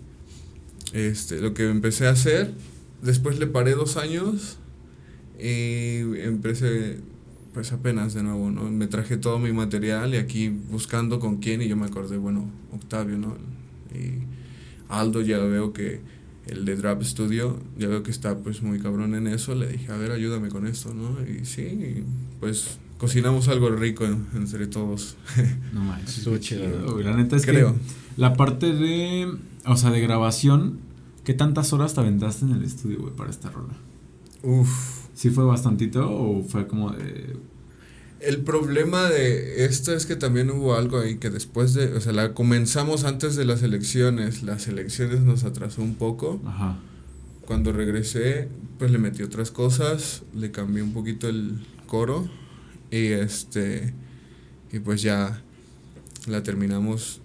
este, 0.94 1.42
lo 1.42 1.54
que 1.54 1.70
empecé 1.70 2.08
a 2.08 2.12
hacer. 2.12 2.54
Después 3.02 3.38
le 3.38 3.48
paré 3.48 3.72
dos 3.74 3.98
años 3.98 4.60
y 5.38 5.98
empecé, 6.22 7.00
pues 7.54 7.74
apenas 7.74 8.14
de 8.14 8.24
nuevo, 8.24 8.50
¿no? 8.50 8.72
Me 8.72 8.88
traje 8.88 9.18
todo 9.18 9.40
mi 9.40 9.52
material 9.52 10.14
y 10.14 10.18
aquí 10.20 10.48
buscando 10.48 11.20
con 11.20 11.40
quién 11.40 11.62
y 11.62 11.68
yo 11.68 11.76
me 11.76 11.86
acordé, 11.86 12.16
bueno, 12.16 12.50
Octavio, 12.72 13.18
¿no? 13.18 13.36
Y 13.94 14.24
Aldo 14.88 15.20
ya 15.20 15.40
veo 15.40 15.74
que 15.74 16.00
el 16.50 16.66
de 16.66 16.76
Drap 16.76 17.02
Studio, 17.04 17.60
ya 17.78 17.88
veo 17.88 18.04
que 18.04 18.12
está 18.12 18.38
pues 18.38 18.62
muy 18.62 18.80
cabrón 18.80 19.16
en 19.16 19.28
eso, 19.28 19.56
le 19.56 19.68
dije, 19.68 19.92
a 19.92 19.98
ver, 19.98 20.12
ayúdame 20.12 20.50
con 20.50 20.68
esto, 20.68 20.94
¿no? 20.94 21.18
Y 21.26 21.46
sí, 21.46 21.62
y, 21.62 22.04
pues 22.40 22.80
cocinamos 22.98 23.48
algo 23.48 23.70
rico 23.70 24.06
entre 24.06 24.68
todos. 24.68 25.18
No 25.74 25.82
manches. 25.82 26.20
Estuvo 26.20 26.38
chido. 26.38 27.00
La 27.02 27.16
neta 27.16 27.36
es 27.36 27.46
Creo. 27.46 27.74
que 27.74 27.80
la 28.18 28.34
parte 28.34 28.74
de, 28.74 29.32
o 29.66 29.78
sea, 29.78 29.92
de 29.92 30.02
grabación, 30.02 30.80
¿qué 31.24 31.34
tantas 31.34 31.74
horas 31.74 31.94
te 31.94 32.00
aventaste 32.00 32.46
en 32.46 32.52
el 32.52 32.64
estudio, 32.64 33.00
güey, 33.00 33.16
para 33.16 33.30
esta 33.30 33.50
rola? 33.50 33.74
Uf. 34.44 35.08
¿Sí 35.14 35.30
fue 35.30 35.46
bastantito 35.46 36.10
o 36.10 36.44
fue 36.44 36.68
como 36.68 36.92
de... 36.92 37.36
El 38.20 38.40
problema 38.40 39.10
de 39.10 39.66
esto 39.66 39.94
es 39.94 40.06
que 40.06 40.16
también 40.16 40.50
hubo 40.50 40.76
algo 40.76 41.00
ahí 41.00 41.18
que 41.18 41.30
después 41.30 41.74
de, 41.74 41.94
o 41.94 42.02
sea, 42.02 42.14
la 42.14 42.34
comenzamos 42.34 43.04
antes 43.04 43.36
de 43.36 43.46
las 43.46 43.62
elecciones, 43.62 44.44
las 44.44 44.68
elecciones 44.68 45.22
nos 45.22 45.44
atrasó 45.44 45.82
un 45.82 45.96
poco. 45.96 46.42
Ajá. 46.46 46.80
Cuando 47.46 47.72
regresé, 47.72 48.50
pues 48.80 48.92
le 48.92 48.98
metí 48.98 49.24
otras 49.24 49.52
cosas, 49.52 50.24
le 50.36 50.52
cambié 50.52 50.82
un 50.84 50.94
poquito 50.94 51.30
el 51.30 51.66
coro 51.86 52.30
y 52.92 53.08
este 53.08 53.94
y 54.72 54.80
pues 54.80 55.02
ya 55.02 55.42
la 56.28 56.44
terminamos 56.44 57.22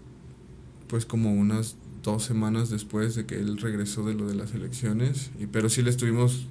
pues 0.88 1.07
como 1.07 1.33
unas 1.33 1.76
dos 2.02 2.24
semanas 2.24 2.70
después 2.70 3.14
de 3.14 3.26
que 3.26 3.37
él 3.37 3.59
regresó 3.59 4.05
de 4.05 4.14
lo 4.14 4.26
de 4.26 4.35
las 4.35 4.55
elecciones 4.55 5.31
y 5.38 5.46
pero 5.46 5.68
sí 5.68 5.83
le 5.83 5.90
estuvimos 5.90 6.46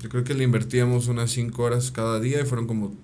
yo 0.00 0.08
creo 0.08 0.24
que 0.24 0.34
le 0.34 0.44
invertíamos 0.44 1.08
unas 1.08 1.30
cinco 1.30 1.64
horas 1.64 1.90
cada 1.90 2.20
día 2.20 2.40
y 2.40 2.44
fueron 2.44 2.66
como 2.66 2.94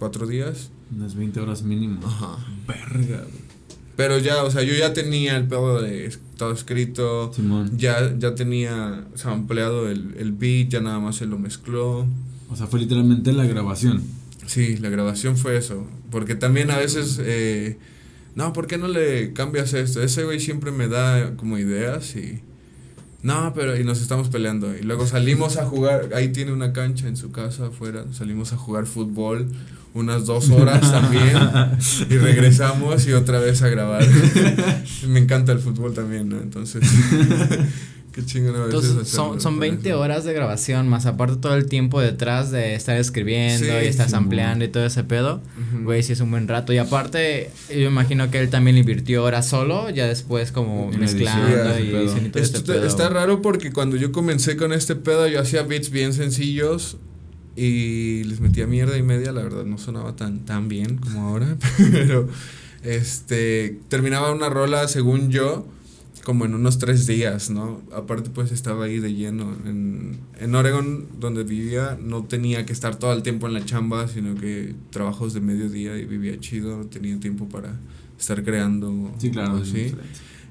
cuatro 0.00 0.26
días 0.26 0.70
Unas 0.96 1.14
20 1.14 1.38
horas 1.40 1.62
mínimo. 1.62 2.00
Ajá. 2.04 2.38
Verga. 2.66 3.24
Pero 3.96 4.18
ya, 4.18 4.42
o 4.42 4.50
sea, 4.50 4.62
yo 4.62 4.74
ya 4.74 4.94
tenía 4.94 5.36
el 5.36 5.46
pedo 5.46 5.80
de 5.82 6.10
todo 6.38 6.52
escrito. 6.52 7.32
Simón. 7.34 7.76
Ya, 7.76 8.16
ya 8.18 8.34
tenía 8.34 9.04
o 9.14 9.18
sea, 9.18 9.32
ampliado 9.32 9.90
el, 9.90 10.14
el 10.16 10.32
beat, 10.32 10.70
ya 10.70 10.80
nada 10.80 10.98
más 10.98 11.16
se 11.16 11.26
lo 11.26 11.38
mezcló. 11.38 12.06
O 12.48 12.56
sea, 12.56 12.66
fue 12.66 12.80
literalmente 12.80 13.32
la 13.32 13.44
grabación. 13.44 14.02
Sí, 14.46 14.78
la 14.78 14.88
grabación 14.88 15.36
fue 15.36 15.58
eso. 15.58 15.86
Porque 16.10 16.34
también 16.34 16.70
a 16.70 16.78
veces, 16.78 17.20
eh, 17.22 17.76
no, 18.34 18.54
¿por 18.54 18.66
qué 18.66 18.78
no 18.78 18.88
le 18.88 19.34
cambias 19.34 19.74
esto? 19.74 20.02
Ese 20.02 20.24
güey 20.24 20.40
siempre 20.40 20.72
me 20.72 20.88
da 20.88 21.36
como 21.36 21.58
ideas 21.58 22.16
y... 22.16 22.40
No, 23.22 23.52
pero 23.54 23.78
y 23.78 23.84
nos 23.84 24.00
estamos 24.00 24.30
peleando. 24.30 24.74
Y 24.74 24.80
luego 24.82 25.06
salimos 25.06 25.58
a 25.58 25.66
jugar, 25.66 26.08
ahí 26.14 26.30
tiene 26.30 26.52
una 26.52 26.72
cancha 26.72 27.06
en 27.06 27.18
su 27.18 27.30
casa 27.32 27.66
afuera, 27.66 28.06
salimos 28.12 28.54
a 28.54 28.56
jugar 28.56 28.86
fútbol 28.86 29.48
unas 29.94 30.24
dos 30.26 30.50
horas 30.50 30.80
también 30.92 31.36
y 32.08 32.16
regresamos 32.16 33.06
y 33.06 33.12
otra 33.12 33.40
vez 33.40 33.62
a 33.62 33.68
grabar. 33.68 34.04
me 35.08 35.18
encanta 35.20 35.52
el 35.52 35.58
fútbol 35.58 35.94
también, 35.94 36.28
¿no? 36.28 36.40
Entonces, 36.40 36.82
qué 38.12 38.24
chingón 38.24 38.54
a 38.56 38.64
veces 38.66 38.84
Entonces, 38.90 39.08
son, 39.08 39.40
son 39.40 39.54
por 39.54 39.60
20 39.62 39.88
eso. 39.88 40.00
horas 40.00 40.24
de 40.24 40.32
grabación, 40.32 40.88
más 40.88 41.06
aparte 41.06 41.36
todo 41.36 41.54
el 41.54 41.66
tiempo 41.66 42.00
detrás 42.00 42.50
de 42.50 42.74
estar 42.74 42.96
escribiendo 42.96 43.64
Sí, 43.66 43.72
y 43.84 43.86
estar 43.86 44.08
sí, 44.08 44.14
ampliando 44.16 44.64
y 44.64 44.68
todo 44.68 44.84
ese 44.84 45.04
pedo. 45.04 45.40
Güey, 45.82 46.02
sí 46.02 46.12
es 46.12 46.20
un 46.20 46.30
buen 46.30 46.46
rato. 46.48 46.72
Y 46.72 46.78
aparte, 46.78 47.50
yo 47.68 47.80
imagino 47.88 48.30
que 48.30 48.38
él 48.40 48.48
también 48.50 48.74
le 48.76 48.80
invirtió 48.80 49.24
horas 49.24 49.46
solo, 49.48 49.90
ya 49.90 50.06
después 50.06 50.52
como 50.52 50.90
En 50.92 51.00
mezclando 51.00 51.48
edición, 51.48 51.98
y 52.00 52.02
diciendo 52.04 52.30
todo 52.32 52.42
Esto 52.42 52.58
este 52.58 52.72
pedo. 52.74 52.86
está 52.86 53.08
raro 53.08 53.42
porque 53.42 53.72
cuando 53.72 53.96
yo 53.96 54.12
comencé 54.12 54.56
con 54.56 54.72
este 54.72 54.94
pedo 54.96 55.26
yo 55.28 55.40
hacía 55.40 55.62
beats 55.62 55.90
bien 55.90 56.12
sencillos 56.12 56.96
y 57.56 58.24
les 58.24 58.40
metía 58.40 58.66
mierda 58.66 58.96
y 58.96 59.02
media, 59.02 59.32
la 59.32 59.42
verdad 59.42 59.64
no 59.64 59.78
sonaba 59.78 60.16
tan, 60.16 60.44
tan 60.44 60.68
bien 60.68 60.96
como 60.96 61.28
ahora, 61.28 61.56
pero 61.92 62.28
este 62.82 63.78
terminaba 63.88 64.32
una 64.32 64.48
rola 64.48 64.88
según 64.88 65.30
yo 65.30 65.66
como 66.24 66.44
en 66.44 66.54
unos 66.54 66.78
tres 66.78 67.06
días, 67.06 67.50
¿no? 67.50 67.80
Aparte 67.94 68.30
pues 68.30 68.52
estaba 68.52 68.84
ahí 68.84 68.98
de 68.98 69.14
lleno. 69.14 69.56
En, 69.64 70.18
en 70.38 70.54
Oregon 70.54 71.08
donde 71.18 71.44
vivía 71.44 71.98
no 72.00 72.24
tenía 72.24 72.66
que 72.66 72.72
estar 72.72 72.96
todo 72.96 73.12
el 73.12 73.22
tiempo 73.22 73.46
en 73.46 73.54
la 73.54 73.64
chamba, 73.64 74.06
sino 74.06 74.34
que 74.34 74.74
trabajos 74.90 75.32
de 75.32 75.40
mediodía 75.40 75.96
y 75.96 76.04
vivía 76.04 76.38
chido, 76.38 76.84
tenía 76.86 77.18
tiempo 77.18 77.48
para 77.48 77.74
estar 78.18 78.44
creando. 78.44 79.12
Sí, 79.18 79.30
claro. 79.30 79.56
así. 79.56 79.94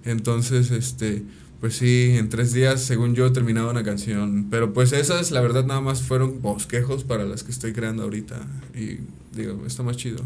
Entonces, 0.06 0.72
este, 0.72 1.24
pues 1.60 1.76
sí, 1.76 2.16
en 2.18 2.30
tres 2.30 2.54
días, 2.54 2.82
según 2.82 3.16
yo, 3.16 3.32
terminaba 3.34 3.72
una 3.72 3.84
canción. 3.84 4.48
Pero 4.50 4.74
pues 4.74 4.94
esas, 4.94 5.32
la 5.32 5.42
verdad, 5.42 5.66
nada 5.66 5.82
más 5.82 6.02
fueron 6.02 6.42
bosquejos 6.42 7.04
para 7.04 7.26
las 7.26 7.44
que 7.44 7.52
estoy 7.52 7.74
creando 7.74 8.04
ahorita. 8.04 8.48
Y 8.76 9.00
digo, 9.36 9.66
está 9.66 9.84
más 9.84 9.98
chido. 9.98 10.24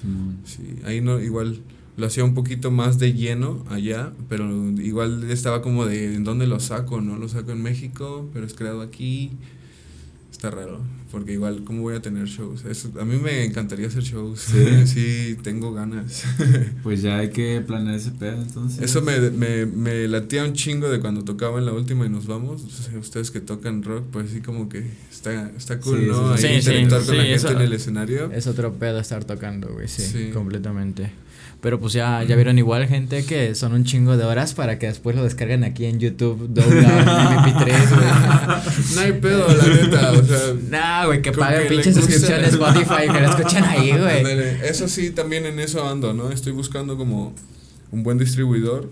Simón. 0.00 0.38
Sí, 0.44 0.80
ahí 0.84 1.00
no, 1.00 1.20
igual 1.20 1.60
lo 1.96 2.06
hacía 2.06 2.24
un 2.24 2.34
poquito 2.34 2.70
más 2.72 2.98
de 2.98 3.12
lleno 3.12 3.64
allá, 3.68 4.12
pero 4.28 4.50
igual 4.80 5.30
estaba 5.30 5.62
como 5.62 5.86
de 5.86 6.14
en 6.14 6.24
dónde 6.24 6.46
lo 6.46 6.58
saco, 6.58 7.00
¿no? 7.00 7.16
Lo 7.16 7.28
saco 7.28 7.52
en 7.52 7.62
México, 7.62 8.28
pero 8.32 8.44
es 8.44 8.54
creado 8.54 8.80
aquí. 8.80 9.32
Está 10.44 10.56
raro, 10.58 10.78
porque 11.10 11.32
igual, 11.32 11.64
¿cómo 11.64 11.80
voy 11.80 11.96
a 11.96 12.02
tener 12.02 12.26
shows? 12.26 12.66
Eso, 12.66 12.90
a 13.00 13.04
mí 13.06 13.16
me 13.16 13.44
encantaría 13.46 13.86
hacer 13.86 14.02
shows. 14.02 14.40
Sí. 14.40 14.86
sí, 14.86 15.38
tengo 15.42 15.72
ganas. 15.72 16.22
Pues 16.82 17.00
ya 17.00 17.16
hay 17.16 17.30
que 17.30 17.62
planear 17.66 17.94
ese 17.96 18.10
pedo 18.10 18.42
entonces. 18.42 18.82
Eso 18.82 19.00
me, 19.00 19.18
me, 19.30 19.64
me 19.64 20.06
latía 20.06 20.44
un 20.44 20.52
chingo 20.52 20.90
de 20.90 21.00
cuando 21.00 21.24
tocaba 21.24 21.58
en 21.58 21.64
la 21.64 21.72
última 21.72 22.04
y 22.04 22.10
nos 22.10 22.26
vamos. 22.26 22.62
Ustedes 23.00 23.30
que 23.30 23.40
tocan 23.40 23.82
rock, 23.82 24.04
pues 24.12 24.32
sí, 24.32 24.40
como 24.42 24.68
que 24.68 24.84
está, 25.10 25.50
está 25.56 25.80
cool, 25.80 26.00
Sí, 26.00 26.06
¿no? 26.08 26.36
sí, 26.36 26.46
Ahí 26.46 26.60
sí. 26.60 26.70
Sí, 26.72 26.76
interactuar 26.76 27.00
sí, 27.02 27.06
con 27.06 27.16
la 27.16 27.22
gente 27.22 27.36
eso- 27.36 27.50
en 27.52 27.60
el 27.62 27.72
escenario. 27.72 28.30
Es 28.32 28.46
otro 28.46 28.74
pedo 28.74 28.98
estar 29.00 29.24
tocando, 29.24 29.68
güey, 29.72 29.88
sí, 29.88 30.02
Sí. 30.02 30.30
completamente. 30.30 31.10
Pero 31.64 31.80
pues 31.80 31.94
ya, 31.94 32.22
ya 32.24 32.36
vieron 32.36 32.58
igual 32.58 32.86
gente 32.88 33.24
que 33.24 33.54
son 33.54 33.72
un 33.72 33.84
chingo 33.84 34.18
de 34.18 34.24
horas 34.24 34.52
para 34.52 34.78
que 34.78 34.86
después 34.86 35.16
lo 35.16 35.24
descarguen 35.24 35.64
aquí 35.64 35.86
en 35.86 35.98
YouTube, 35.98 36.46
download, 36.50 36.84
MP3, 36.84 37.88
güey. 37.88 38.94
No 38.94 39.00
hay 39.00 39.12
pedo, 39.18 39.48
la 39.48 39.66
neta, 39.68 40.12
o 40.12 40.22
sea. 40.22 40.54
Nah, 40.68 41.06
güey, 41.06 41.22
que 41.22 41.32
Como 41.32 41.40
paguen 41.40 41.62
que 41.66 41.74
le 41.76 41.82
pinche 41.82 41.98
gusta. 41.98 42.02
suscripción 42.02 42.44
a 42.44 42.48
Spotify, 42.48 43.10
que 43.10 43.18
lo 43.18 43.30
escuchen 43.30 43.64
ahí, 43.64 43.92
güey. 43.98 44.26
Eso 44.62 44.88
sí, 44.88 45.12
también 45.12 45.46
en 45.46 45.58
eso 45.58 45.88
ando, 45.88 46.12
¿no? 46.12 46.30
Estoy 46.30 46.52
buscando 46.52 46.98
como 46.98 47.32
un 47.90 48.02
buen 48.02 48.18
distribuidor. 48.18 48.90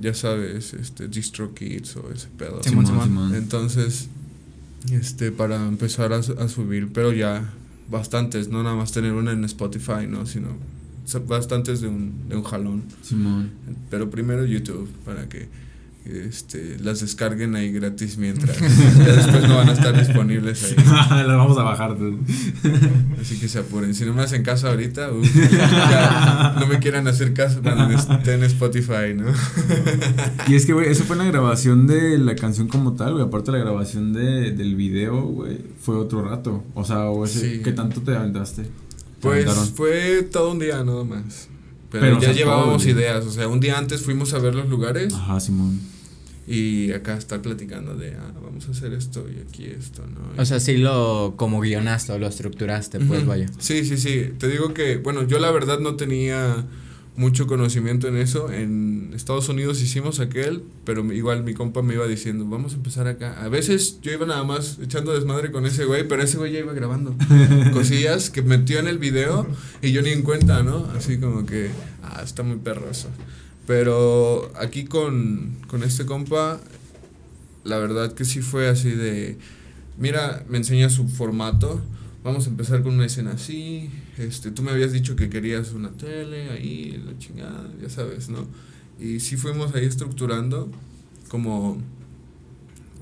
Ya 0.00 0.12
sabes, 0.12 0.74
este, 0.74 1.06
DistroKids 1.06 1.98
o 1.98 2.10
ese 2.12 2.26
pedo. 2.36 2.64
Simón, 2.64 2.84
Simón, 2.84 3.04
Simón. 3.04 3.34
Entonces, 3.36 4.08
este, 4.90 5.30
para 5.30 5.54
empezar 5.54 6.12
a, 6.12 6.16
a 6.16 6.48
subir, 6.48 6.88
pero 6.92 7.12
ya 7.12 7.48
bastantes, 7.88 8.48
no 8.48 8.64
nada 8.64 8.74
más 8.74 8.90
tener 8.90 9.12
una 9.12 9.30
en 9.30 9.44
Spotify, 9.44 10.08
¿no? 10.08 10.26
Sino 10.26 10.48
bastantes 11.26 11.80
de 11.80 11.88
un, 11.88 12.28
de 12.28 12.36
un 12.36 12.42
jalón. 12.42 12.84
Simón. 13.02 13.50
Pero 13.90 14.10
primero 14.10 14.44
YouTube, 14.44 14.88
para 15.04 15.28
que 15.28 15.48
este, 16.04 16.78
las 16.78 17.00
descarguen 17.00 17.56
ahí 17.56 17.72
gratis 17.72 18.16
mientras. 18.16 18.56
ya 18.60 19.12
después 19.16 19.48
no 19.48 19.56
van 19.56 19.68
a 19.68 19.72
estar 19.72 19.98
disponibles 19.98 20.62
ahí. 20.64 21.24
Lo 21.26 21.36
vamos 21.38 21.58
a 21.58 21.62
bajar. 21.64 21.96
Así 23.20 23.38
que 23.40 23.48
se 23.48 23.58
apuren. 23.58 23.92
Si 23.94 24.04
no 24.04 24.14
me 24.14 24.22
hacen 24.22 24.42
caso 24.44 24.68
ahorita, 24.68 25.08
ya 25.10 26.56
no 26.60 26.66
me 26.68 26.78
quieran 26.78 27.08
hacer 27.08 27.34
caso 27.34 27.60
cuando 27.60 27.90
esté 27.90 28.34
en 28.34 28.44
Spotify, 28.44 29.14
¿no? 29.16 29.26
Y 30.46 30.54
es 30.54 30.64
que, 30.66 30.72
güey, 30.74 30.90
eso 30.90 31.02
fue 31.04 31.16
la 31.16 31.24
grabación 31.24 31.86
de 31.88 32.18
la 32.18 32.36
canción 32.36 32.68
como 32.68 32.94
tal, 32.94 33.14
güey. 33.14 33.24
Aparte 33.24 33.50
la 33.50 33.58
grabación 33.58 34.12
de, 34.12 34.52
del 34.52 34.76
video, 34.76 35.22
güey, 35.22 35.58
fue 35.80 35.96
otro 35.96 36.22
rato. 36.22 36.62
O 36.74 36.84
sea, 36.84 37.06
o 37.10 37.24
ese, 37.24 37.56
Sí. 37.56 37.62
¿qué 37.64 37.72
tanto 37.72 38.00
te 38.02 38.14
aventaste? 38.14 38.62
¿Te 39.16 39.22
Pues 39.22 39.44
aventaron? 39.46 39.68
fue 39.74 40.22
todo 40.30 40.52
un 40.52 40.58
día 40.58 40.82
nada 40.84 41.04
más. 41.04 41.48
Pero, 41.90 42.20
ya 42.20 42.32
llevábamos 42.32 42.84
ideas. 42.86 43.24
O 43.24 43.30
sea, 43.30 43.48
un 43.48 43.60
día 43.60 43.78
antes 43.78 44.02
fuimos 44.02 44.34
a 44.34 44.38
ver 44.38 44.54
los 44.54 44.68
lugares 44.68 45.14
Ajá, 45.14 45.38
Simón. 45.40 45.80
y 46.46 46.92
acá 46.92 47.16
estar 47.16 47.40
platicando 47.42 47.96
de, 47.96 48.14
ah, 48.14 48.32
vamos 48.42 48.68
a 48.68 48.72
hacer 48.72 48.92
esto 48.92 49.24
y 49.28 49.40
aquí 49.40 49.64
esto, 49.66 50.02
¿no? 50.06 50.40
O 50.40 50.44
sea, 50.44 50.60
sí 50.60 50.76
lo 50.76 51.34
como 51.36 51.60
guionaste 51.60 52.12
o 52.12 52.18
lo 52.18 52.26
estructuraste, 52.26 52.98
pues 53.00 53.24
vaya. 53.24 53.46
Sí, 53.58 53.84
sí, 53.84 53.96
sí. 53.96 54.32
Te 54.38 54.48
digo 54.48 54.74
que, 54.74 54.96
bueno, 54.98 55.22
yo 55.26 55.38
la 55.38 55.50
verdad 55.50 55.78
no 55.80 55.96
tenía 55.96 56.66
mucho 57.16 57.46
conocimiento 57.46 58.08
en 58.08 58.16
eso. 58.16 58.52
En 58.52 59.12
Estados 59.14 59.48
Unidos 59.48 59.80
hicimos 59.80 60.20
aquel, 60.20 60.62
pero 60.84 61.04
igual 61.12 61.42
mi 61.44 61.54
compa 61.54 61.82
me 61.82 61.94
iba 61.94 62.06
diciendo, 62.06 62.46
vamos 62.46 62.74
a 62.74 62.76
empezar 62.76 63.06
acá. 63.08 63.42
A 63.42 63.48
veces 63.48 63.98
yo 64.02 64.12
iba 64.12 64.26
nada 64.26 64.44
más 64.44 64.78
echando 64.82 65.12
desmadre 65.12 65.50
con 65.50 65.66
ese 65.66 65.84
güey, 65.84 66.06
pero 66.06 66.22
ese 66.22 66.36
güey 66.38 66.52
ya 66.52 66.58
iba 66.60 66.72
grabando 66.72 67.14
cosillas 67.72 68.30
que 68.30 68.42
metió 68.42 68.78
en 68.78 68.86
el 68.86 68.98
video 68.98 69.46
y 69.82 69.92
yo 69.92 70.02
ni 70.02 70.10
en 70.10 70.22
cuenta, 70.22 70.62
¿no? 70.62 70.86
Así 70.96 71.18
como 71.18 71.46
que, 71.46 71.70
ah, 72.02 72.20
está 72.22 72.42
muy 72.42 72.58
perroso. 72.58 73.08
Pero 73.66 74.52
aquí 74.56 74.84
con, 74.84 75.56
con 75.66 75.82
este 75.82 76.06
compa, 76.06 76.60
la 77.64 77.78
verdad 77.78 78.12
que 78.12 78.24
sí 78.24 78.42
fue 78.42 78.68
así 78.68 78.90
de, 78.90 79.38
mira, 79.98 80.44
me 80.48 80.58
enseña 80.58 80.90
su 80.90 81.08
formato, 81.08 81.80
vamos 82.22 82.46
a 82.46 82.50
empezar 82.50 82.82
con 82.82 82.94
una 82.94 83.06
escena 83.06 83.32
así, 83.32 83.90
este, 84.18 84.50
tú 84.50 84.62
me 84.62 84.70
habías 84.70 84.92
dicho 84.92 85.14
que 85.16 85.28
querías 85.28 85.72
una 85.72 85.90
tele 85.90 86.50
ahí, 86.50 87.02
la 87.04 87.18
chingada, 87.18 87.70
ya 87.80 87.88
sabes, 87.90 88.28
¿no? 88.28 88.46
Y 88.98 89.20
sí 89.20 89.36
fuimos 89.36 89.74
ahí 89.74 89.84
estructurando 89.84 90.70
como 91.28 91.78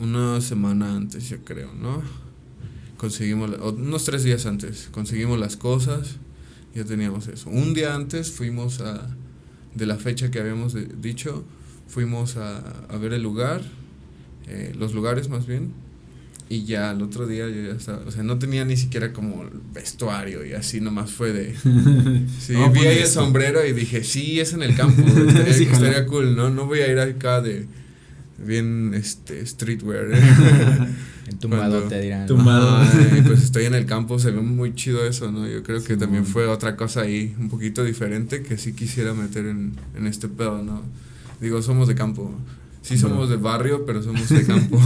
una 0.00 0.40
semana 0.40 0.94
antes, 0.94 1.28
yo 1.28 1.44
creo, 1.44 1.72
¿no? 1.74 2.02
Conseguimos, 2.96 3.50
unos 3.76 4.04
tres 4.04 4.24
días 4.24 4.46
antes, 4.46 4.88
conseguimos 4.90 5.38
las 5.38 5.56
cosas, 5.56 6.16
ya 6.74 6.84
teníamos 6.84 7.28
eso. 7.28 7.50
Un 7.50 7.74
día 7.74 7.94
antes 7.94 8.32
fuimos 8.32 8.80
a, 8.80 9.14
de 9.74 9.86
la 9.86 9.96
fecha 9.96 10.30
que 10.30 10.40
habíamos 10.40 10.74
dicho, 11.00 11.44
fuimos 11.86 12.36
a, 12.36 12.58
a 12.58 12.96
ver 12.96 13.12
el 13.12 13.22
lugar, 13.22 13.62
eh, 14.46 14.74
los 14.76 14.94
lugares 14.94 15.28
más 15.28 15.46
bien, 15.46 15.72
y 16.48 16.64
ya 16.64 16.90
el 16.92 17.00
otro 17.02 17.26
día 17.26 17.48
yo 17.48 17.62
ya 17.70 17.74
estaba, 17.76 18.02
o 18.06 18.10
sea, 18.10 18.22
no 18.22 18.38
tenía 18.38 18.64
ni 18.64 18.76
siquiera 18.76 19.12
como 19.12 19.44
vestuario 19.72 20.44
y 20.44 20.52
así 20.52 20.80
nomás 20.80 21.10
fue 21.10 21.32
de... 21.32 21.54
Sí, 22.40 22.54
a 22.56 22.68
vi 22.68 22.80
ahí 22.86 22.98
el 22.98 23.06
sombrero 23.06 23.64
y 23.66 23.72
dije, 23.72 24.04
sí, 24.04 24.40
es 24.40 24.52
en 24.52 24.62
el 24.62 24.74
campo, 24.76 25.02
estaría, 25.06 25.52
Sí, 25.54 25.66
jala. 25.66 25.88
estaría 25.88 26.06
cool, 26.06 26.36
¿no? 26.36 26.50
No 26.50 26.66
voy 26.66 26.80
a 26.80 26.90
ir 26.92 26.98
acá 26.98 27.40
de 27.40 27.66
bien 28.38 28.92
este 28.94 29.44
streetwear. 29.46 30.08
Entumbado 31.28 31.70
Cuando- 31.70 31.88
te 31.88 32.00
dirán. 32.02 32.26
Tumbado. 32.26 32.76
Ay, 32.76 33.22
pues 33.26 33.42
estoy 33.42 33.64
en 33.64 33.74
el 33.74 33.86
campo, 33.86 34.18
se 34.18 34.30
ve 34.30 34.40
muy 34.42 34.74
chido 34.74 35.06
eso, 35.06 35.32
¿no? 35.32 35.48
Yo 35.48 35.62
creo 35.62 35.82
que 35.82 35.94
Sí, 35.94 35.98
también 35.98 36.26
fue 36.26 36.46
otra 36.46 36.76
cosa 36.76 37.00
ahí, 37.02 37.34
un 37.38 37.48
poquito 37.48 37.82
diferente, 37.82 38.42
que 38.42 38.58
sí 38.58 38.74
quisiera 38.74 39.14
meter 39.14 39.46
en, 39.46 39.72
en 39.96 40.06
este 40.06 40.28
pedo, 40.28 40.62
¿no? 40.62 40.82
Digo, 41.40 41.62
somos 41.62 41.88
de 41.88 41.94
campo. 41.94 42.30
Sí 42.82 42.98
somos 42.98 43.30
de 43.30 43.36
barrio, 43.36 43.86
pero 43.86 44.02
somos 44.02 44.28
de 44.28 44.44
campo. 44.44 44.78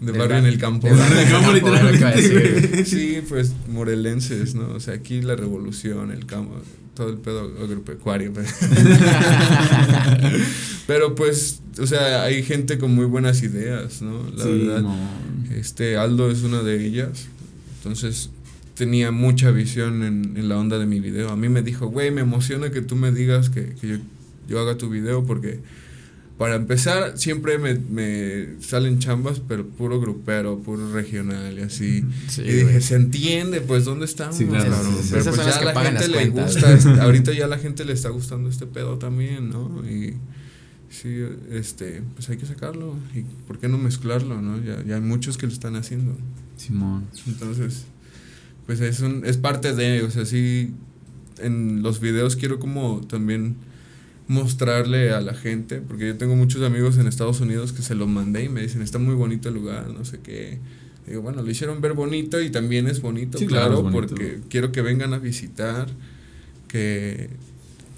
De 0.00 0.12
barrio 0.12 0.28
ba- 0.28 0.38
en 0.38 0.46
el 0.46 0.58
campo. 0.58 0.88
barrio 0.88 1.20
en 1.20 1.94
el 1.94 2.00
Campo, 2.00 2.18
güey. 2.72 2.84
Sí, 2.84 3.22
pues 3.28 3.52
morelenses, 3.68 4.54
¿no? 4.54 4.70
O 4.74 4.80
sea, 4.80 4.94
aquí 4.94 5.20
la 5.20 5.36
revolución, 5.36 6.10
el 6.10 6.26
campo, 6.26 6.54
todo 6.94 7.10
el 7.10 7.18
pedo 7.18 7.52
agropecuario. 7.62 8.32
Pero 10.86 11.14
pues, 11.14 11.60
o 11.78 11.86
sea, 11.86 12.24
hay 12.24 12.42
gente 12.42 12.78
con 12.78 12.94
muy 12.94 13.06
buenas 13.06 13.42
ideas, 13.42 14.02
¿no? 14.02 14.28
La 14.36 14.44
sí, 14.44 14.58
verdad. 14.66 14.82
no. 14.82 14.96
Este 15.54 15.96
Aldo 15.96 16.30
es 16.30 16.42
una 16.42 16.62
de 16.62 16.84
ellas. 16.84 17.26
Entonces, 17.78 18.30
tenía 18.74 19.10
mucha 19.10 19.50
visión 19.50 20.02
en, 20.02 20.36
en 20.36 20.48
la 20.48 20.58
onda 20.58 20.78
de 20.78 20.86
mi 20.86 21.00
video. 21.00 21.30
A 21.30 21.36
mí 21.36 21.48
me 21.48 21.62
dijo, 21.62 21.86
güey, 21.88 22.10
me 22.10 22.20
emociona 22.22 22.70
que 22.70 22.82
tú 22.82 22.96
me 22.96 23.12
digas 23.12 23.50
que, 23.50 23.74
que 23.80 23.88
yo, 23.88 23.96
yo 24.48 24.60
haga 24.60 24.76
tu 24.76 24.88
video 24.90 25.24
porque 25.24 25.60
para 26.40 26.54
empezar, 26.54 27.18
siempre 27.18 27.58
me, 27.58 27.74
me, 27.74 28.62
salen 28.62 28.98
chambas, 28.98 29.42
pero 29.46 29.66
puro 29.66 30.00
grupero, 30.00 30.58
puro 30.58 30.90
regional 30.90 31.58
y 31.58 31.60
así. 31.60 32.02
Sí, 32.28 32.40
y 32.40 32.44
dije, 32.44 32.62
güey. 32.62 32.80
se 32.80 32.94
entiende, 32.94 33.60
pues, 33.60 33.84
¿dónde 33.84 34.06
estamos? 34.06 34.36
Sí, 34.36 34.46
claro, 34.46 34.72
sí. 35.02 35.08
Pero 35.10 35.34
pues 35.34 35.36
ya 35.36 35.58
a 35.58 35.64
la 35.64 35.82
gente 35.82 36.08
le 36.08 36.30
cuentas. 36.30 36.54
gusta, 36.54 36.72
este- 36.72 36.88
ahorita 37.02 37.34
ya 37.34 37.44
a 37.44 37.48
la 37.48 37.58
gente 37.58 37.84
le 37.84 37.92
está 37.92 38.08
gustando 38.08 38.48
este 38.48 38.66
pedo 38.66 38.96
también, 38.96 39.50
¿no? 39.50 39.86
Y 39.86 40.14
sí, 40.88 41.14
este, 41.50 42.02
pues 42.14 42.30
hay 42.30 42.38
que 42.38 42.46
sacarlo. 42.46 42.96
¿Y 43.14 43.20
por 43.46 43.58
qué 43.58 43.68
no 43.68 43.76
mezclarlo, 43.76 44.40
no? 44.40 44.64
Ya, 44.64 44.82
ya 44.82 44.94
hay 44.94 45.02
muchos 45.02 45.36
que 45.36 45.46
lo 45.46 45.52
están 45.52 45.76
haciendo. 45.76 46.16
Simón. 46.56 47.04
Entonces, 47.26 47.84
pues 48.64 48.80
es, 48.80 49.00
un, 49.00 49.26
es 49.26 49.36
parte 49.36 49.74
de, 49.74 50.04
o 50.04 50.10
sea, 50.10 50.24
sí, 50.24 50.72
en 51.36 51.82
los 51.82 52.00
videos 52.00 52.36
quiero 52.36 52.58
como 52.58 53.02
también 53.06 53.56
mostrarle 54.30 55.10
a 55.12 55.20
la 55.20 55.34
gente, 55.34 55.80
porque 55.80 56.06
yo 56.06 56.16
tengo 56.16 56.36
muchos 56.36 56.62
amigos 56.62 56.96
en 56.98 57.08
Estados 57.08 57.40
Unidos 57.40 57.72
que 57.72 57.82
se 57.82 57.96
lo 57.96 58.06
mandé 58.06 58.44
y 58.44 58.48
me 58.48 58.62
dicen, 58.62 58.80
está 58.80 59.00
muy 59.00 59.16
bonito 59.16 59.48
el 59.48 59.56
lugar, 59.56 59.88
no 59.88 60.04
sé 60.04 60.20
qué. 60.22 60.60
Digo, 61.04 61.20
bueno, 61.22 61.42
lo 61.42 61.50
hicieron 61.50 61.80
ver 61.80 61.94
bonito 61.94 62.40
y 62.40 62.48
también 62.50 62.86
es 62.86 63.02
bonito, 63.02 63.38
Sí, 63.38 63.46
claro, 63.48 63.66
claro, 63.82 63.88
es 63.88 63.92
bonito. 63.92 64.14
porque 64.14 64.38
quiero 64.48 64.70
que 64.70 64.82
vengan 64.82 65.14
a 65.14 65.18
visitar, 65.18 65.88
que, 66.68 67.28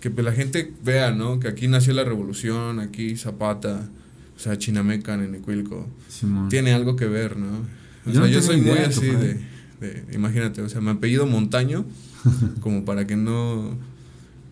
que 0.01 0.09
pues, 0.09 0.24
la 0.24 0.33
gente 0.33 0.72
vea, 0.83 1.11
¿no? 1.12 1.39
Que 1.39 1.49
aquí 1.49 1.68
nació 1.68 1.93
la 1.93 2.05
revolución, 2.05 2.80
aquí 2.80 3.14
Zapata, 3.16 3.87
o 4.35 4.39
sea, 4.39 4.57
Chinameca, 4.57 5.18
Nenecuilco 5.18 5.87
Simón. 6.09 6.49
tiene 6.49 6.72
algo 6.72 6.97
que 6.97 7.05
ver, 7.09 7.37
¿no? 7.37 7.59
O 8.07 8.07
Yo 8.07 8.12
sea, 8.12 8.20
no 8.22 8.26
yo 8.28 8.41
soy 8.41 8.59
muy 8.62 8.78
así 8.78 9.05
de, 9.07 9.35
de, 9.83 10.05
imagínate, 10.14 10.62
o 10.62 10.68
sea, 10.70 10.80
me 10.80 10.93
apellido 10.93 11.26
Montaño, 11.26 11.85
como 12.61 12.87
para 12.87 13.07
que 13.07 13.16
no, 13.16 13.76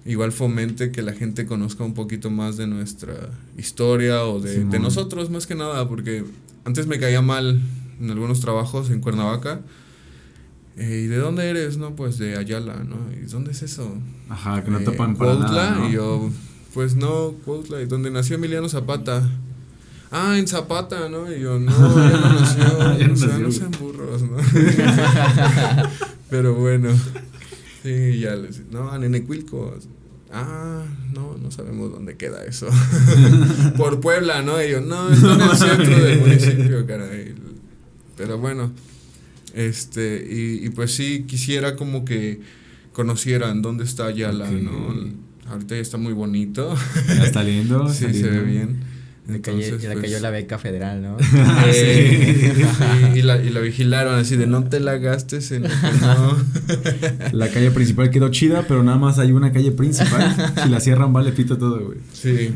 igual 0.07 0.33
fomente 0.33 0.91
que 0.93 1.03
la 1.03 1.13
gente 1.13 1.47
conozca 1.47 1.85
un 1.85 1.95
poquito 1.95 2.31
más 2.31 2.57
de 2.57 2.67
nuestra 2.67 3.31
historia 3.59 4.25
o 4.25 4.41
de, 4.41 4.65
nosotros 4.79 5.31
más 5.31 5.47
que 5.47 5.55
nada, 5.55 5.89
porque 5.89 6.25
antes 6.65 6.87
me 6.87 6.99
caía 6.99 7.23
mal 7.23 7.61
en 8.01 8.11
algunos 8.11 8.41
trabajos 8.41 8.91
en 8.91 9.01
Cuernavaca. 9.01 9.61
eh, 10.77 11.03
¿Y 11.05 11.07
de 11.09 11.17
dónde 11.19 11.49
eres? 11.51 11.77
No, 11.77 11.95
pues 11.97 12.17
de 12.19 12.37
Ayala, 12.39 12.83
¿no? 12.85 12.97
¿Y 13.13 13.27
dónde 13.27 13.53
es 13.53 13.63
eso? 13.63 13.95
Ajá, 14.31 14.65
que 14.65 14.71
no 14.71 14.79
Eh, 14.79 14.85
tapan 14.85 15.17
para 15.17 15.35
nada, 15.35 15.71
¿no? 15.77 15.89
Y 15.89 15.93
yo, 15.93 16.31
pues 16.73 16.97
no, 16.97 17.33
Cuautla, 17.45 17.83
y 17.83 17.87
donde 17.87 18.11
nació 18.11 18.37
Emiliano 18.37 18.69
Zapata. 18.69 19.29
Ah, 20.13 20.37
en 20.39 20.49
Zapata, 20.49 21.09
¿no? 21.09 21.31
Y 21.33 21.41
yo, 21.41 21.59
no, 21.61 21.71
ya 21.71 22.17
no 22.19 22.33
nació. 22.41 22.99
Ya 22.99 23.07
no 23.07 23.13
o 23.13 23.17
sea, 23.17 23.29
nació, 23.29 23.47
no 23.47 23.53
sean 23.53 23.71
burros, 23.79 24.23
¿no? 24.23 24.37
Pero 26.31 26.55
bueno, 26.55 26.89
sí, 27.83 28.19
ya 28.21 28.37
les 28.37 28.67
no, 28.71 28.91
a 28.91 28.99
Nenecuilco. 28.99 29.75
Ah, 30.33 30.85
no, 31.13 31.37
no 31.39 31.51
sabemos 31.51 31.91
dónde 31.91 32.17
queda 32.17 32.45
eso. 32.45 32.69
Por 33.77 34.01
Puebla, 34.01 34.43
¿no? 34.43 34.63
Yo, 34.63 34.81
no, 34.81 35.13
está 35.13 35.35
en 35.35 35.41
el 35.41 35.57
centro 35.57 36.05
del 36.05 36.21
municipio, 36.21 36.87
caray. 36.87 37.35
Pero 38.17 38.39
bueno, 38.39 38.71
este, 39.55 40.25
y, 40.31 40.65
y 40.67 40.71
pues 40.71 40.95
sí, 40.95 41.25
quisiera 41.27 41.75
como 41.75 42.05
que 42.05 42.41
conocieran 42.93 43.63
dónde 43.63 43.85
está 43.85 44.07
Ayala, 44.07 44.45
Ok. 44.45 44.53
¿no? 44.53 45.31
Ahorita 45.51 45.75
ya 45.75 45.81
está 45.81 45.97
muy 45.97 46.13
bonito. 46.13 46.77
Ya 47.09 47.25
está 47.25 47.43
lindo. 47.43 47.89
sí, 47.93 48.05
está 48.05 48.19
se 48.19 48.31
ve 48.31 48.41
bien. 48.43 48.81
Le 49.29 49.41
cayó, 49.41 49.59
Entonces, 49.63 49.89
le 49.89 49.95
pues, 49.95 50.07
cayó 50.07 50.21
la 50.21 50.31
beca 50.31 50.59
federal, 50.59 51.03
¿no? 51.03 51.17
eh, 51.67 52.65
y, 53.15 53.19
y 53.19 53.23
la, 53.23 53.41
y 53.41 53.51
la 53.51 53.61
vigilaron 53.61 54.19
así 54.19 54.35
de 54.35 54.47
no 54.47 54.65
te 54.65 54.81
la 54.81 54.97
gastes 54.97 55.53
en 55.53 55.63
no. 55.63 55.71
La 57.33 57.49
calle 57.49 57.71
principal 57.71 58.11
quedó 58.11 58.31
chida, 58.31 58.65
pero 58.67 58.83
nada 58.83 58.99
más 58.99 59.19
hay 59.19 59.31
una 59.33 59.53
calle 59.53 59.71
principal. 59.73 60.35
si 60.63 60.69
la 60.69 60.81
cierran, 60.81 61.13
vale 61.13 61.33
pito 61.33 61.59
todo, 61.59 61.79
güey. 61.85 61.99
Sí. 62.13 62.53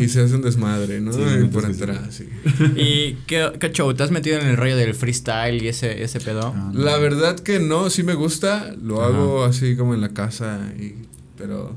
Y 0.00 0.08
se 0.08 0.22
hace 0.22 0.34
un 0.34 0.42
desmadre, 0.42 1.00
¿no? 1.00 1.12
Sí, 1.12 1.20
Y 1.42 1.46
por 1.48 1.64
sí, 1.66 1.74
sí. 1.74 1.82
atrás, 1.82 2.00
sí. 2.10 2.28
¿Y 2.76 3.14
qué, 3.26 3.52
qué 3.60 3.70
show? 3.70 3.92
¿Te 3.94 4.02
has 4.02 4.10
metido 4.10 4.40
en 4.40 4.46
el 4.48 4.56
rollo 4.56 4.76
del 4.76 4.94
freestyle 4.94 5.62
y 5.62 5.68
ese, 5.68 6.02
ese 6.02 6.18
pedo? 6.18 6.52
Ah, 6.56 6.70
no. 6.74 6.80
La 6.82 6.96
verdad 6.98 7.38
que 7.38 7.60
no, 7.60 7.88
sí 7.90 8.02
me 8.02 8.14
gusta, 8.14 8.74
lo 8.82 9.00
Ajá. 9.02 9.14
hago 9.14 9.44
así 9.44 9.76
como 9.76 9.94
en 9.94 10.00
la 10.00 10.08
casa, 10.08 10.60
y, 10.80 10.94
pero 11.38 11.76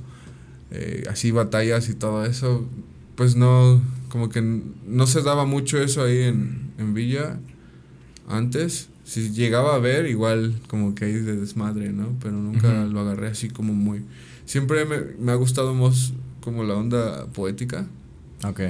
eh, 0.72 1.04
así 1.10 1.32
batallas 1.32 1.88
y 1.90 1.94
todo 1.94 2.26
eso, 2.26 2.68
pues 3.16 3.36
no, 3.36 3.82
como 4.10 4.30
que 4.30 4.42
no 4.42 5.08
se 5.08 5.22
daba 5.22 5.46
mucho 5.46 5.82
eso 5.82 6.04
ahí 6.04 6.24
en, 6.24 6.72
en 6.78 6.94
Villa 6.94 7.40
antes. 8.28 8.90
Si 9.04 9.32
llegaba 9.32 9.76
a 9.76 9.80
ver, 9.80 10.08
igual 10.08 10.60
como 10.68 10.94
que 10.94 11.06
ahí 11.06 11.14
de 11.14 11.38
desmadre, 11.38 11.94
¿no? 11.94 12.18
Pero 12.22 12.34
nunca 12.34 12.86
lo 12.86 13.00
agarré 13.00 13.30
así 13.30 13.50
como 13.50 13.74
muy... 13.74 14.04
Siempre 14.46 14.86
me, 14.86 14.98
me 15.20 15.32
ha 15.32 15.36
gustado 15.36 15.74
más 15.74 16.14
como 16.42 16.64
la 16.64 16.76
onda 16.76 17.26
poética. 17.28 17.88
Ok. 18.44 18.62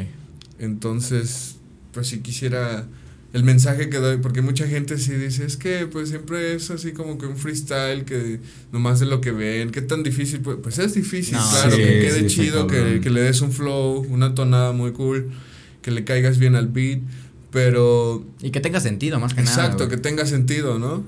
Entonces, 0.59 1.57
pues 1.91 2.07
si 2.07 2.19
quisiera 2.19 2.87
el 3.33 3.43
mensaje 3.43 3.89
que 3.89 3.97
doy, 3.97 4.17
porque 4.17 4.41
mucha 4.41 4.67
gente 4.67 4.97
sí 4.97 5.13
dice, 5.13 5.45
es 5.45 5.57
que 5.57 5.85
pues 5.85 6.09
siempre 6.09 6.55
es 6.55 6.71
así 6.71 6.93
como 6.93 7.17
que 7.17 7.25
un 7.25 7.37
freestyle 7.37 8.05
que 8.05 8.39
nomás 8.71 8.99
de 8.99 9.05
lo 9.05 9.19
que 9.21 9.31
ven, 9.31 9.71
qué 9.71 9.81
tan 9.81 10.01
difícil, 10.03 10.39
pues, 10.39 10.57
pues 10.63 10.79
es 10.79 10.93
difícil, 10.93 11.35
No, 11.35 11.49
claro, 11.49 11.71
sí, 11.71 11.77
que 11.77 11.99
quede 11.99 12.29
sí, 12.29 12.35
chido, 12.35 12.67
que, 12.67 13.01
que 13.01 13.09
le 13.09 13.21
des 13.21 13.41
un 13.41 13.51
flow, 13.51 14.05
una 14.09 14.33
tonada 14.33 14.71
muy 14.71 14.91
cool, 14.93 15.29
que 15.81 15.91
le 15.91 16.03
caigas 16.03 16.37
bien 16.37 16.55
al 16.55 16.67
beat, 16.67 17.01
pero 17.51 18.25
Y 18.41 18.51
que 18.51 18.59
tenga 18.59 18.79
sentido, 18.79 19.19
más 19.19 19.33
que 19.33 19.41
nada. 19.41 19.55
Exacto, 19.55 19.87
que 19.89 19.97
tenga 19.97 20.25
sentido, 20.25 20.79
¿no? 20.79 21.03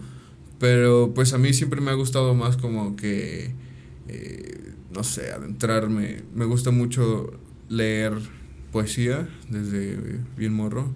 Pero 0.59 1.13
pues 1.15 1.34
a 1.34 1.38
mí 1.38 1.53
siempre 1.53 1.80
me 1.80 1.91
ha 1.91 1.93
gustado 1.93 2.34
más 2.36 2.57
como 2.57 2.95
que, 2.95 3.53
eh, 4.07 4.72
no 4.93 5.03
sé, 5.03 5.32
adentrarme. 5.32 6.24
Me 6.36 6.45
gusta 6.45 6.72
mucho 6.72 7.32
leer 7.70 8.13
poesía 8.72 9.30
desde 9.49 9.97
bien 10.38 10.53
morro. 10.53 10.91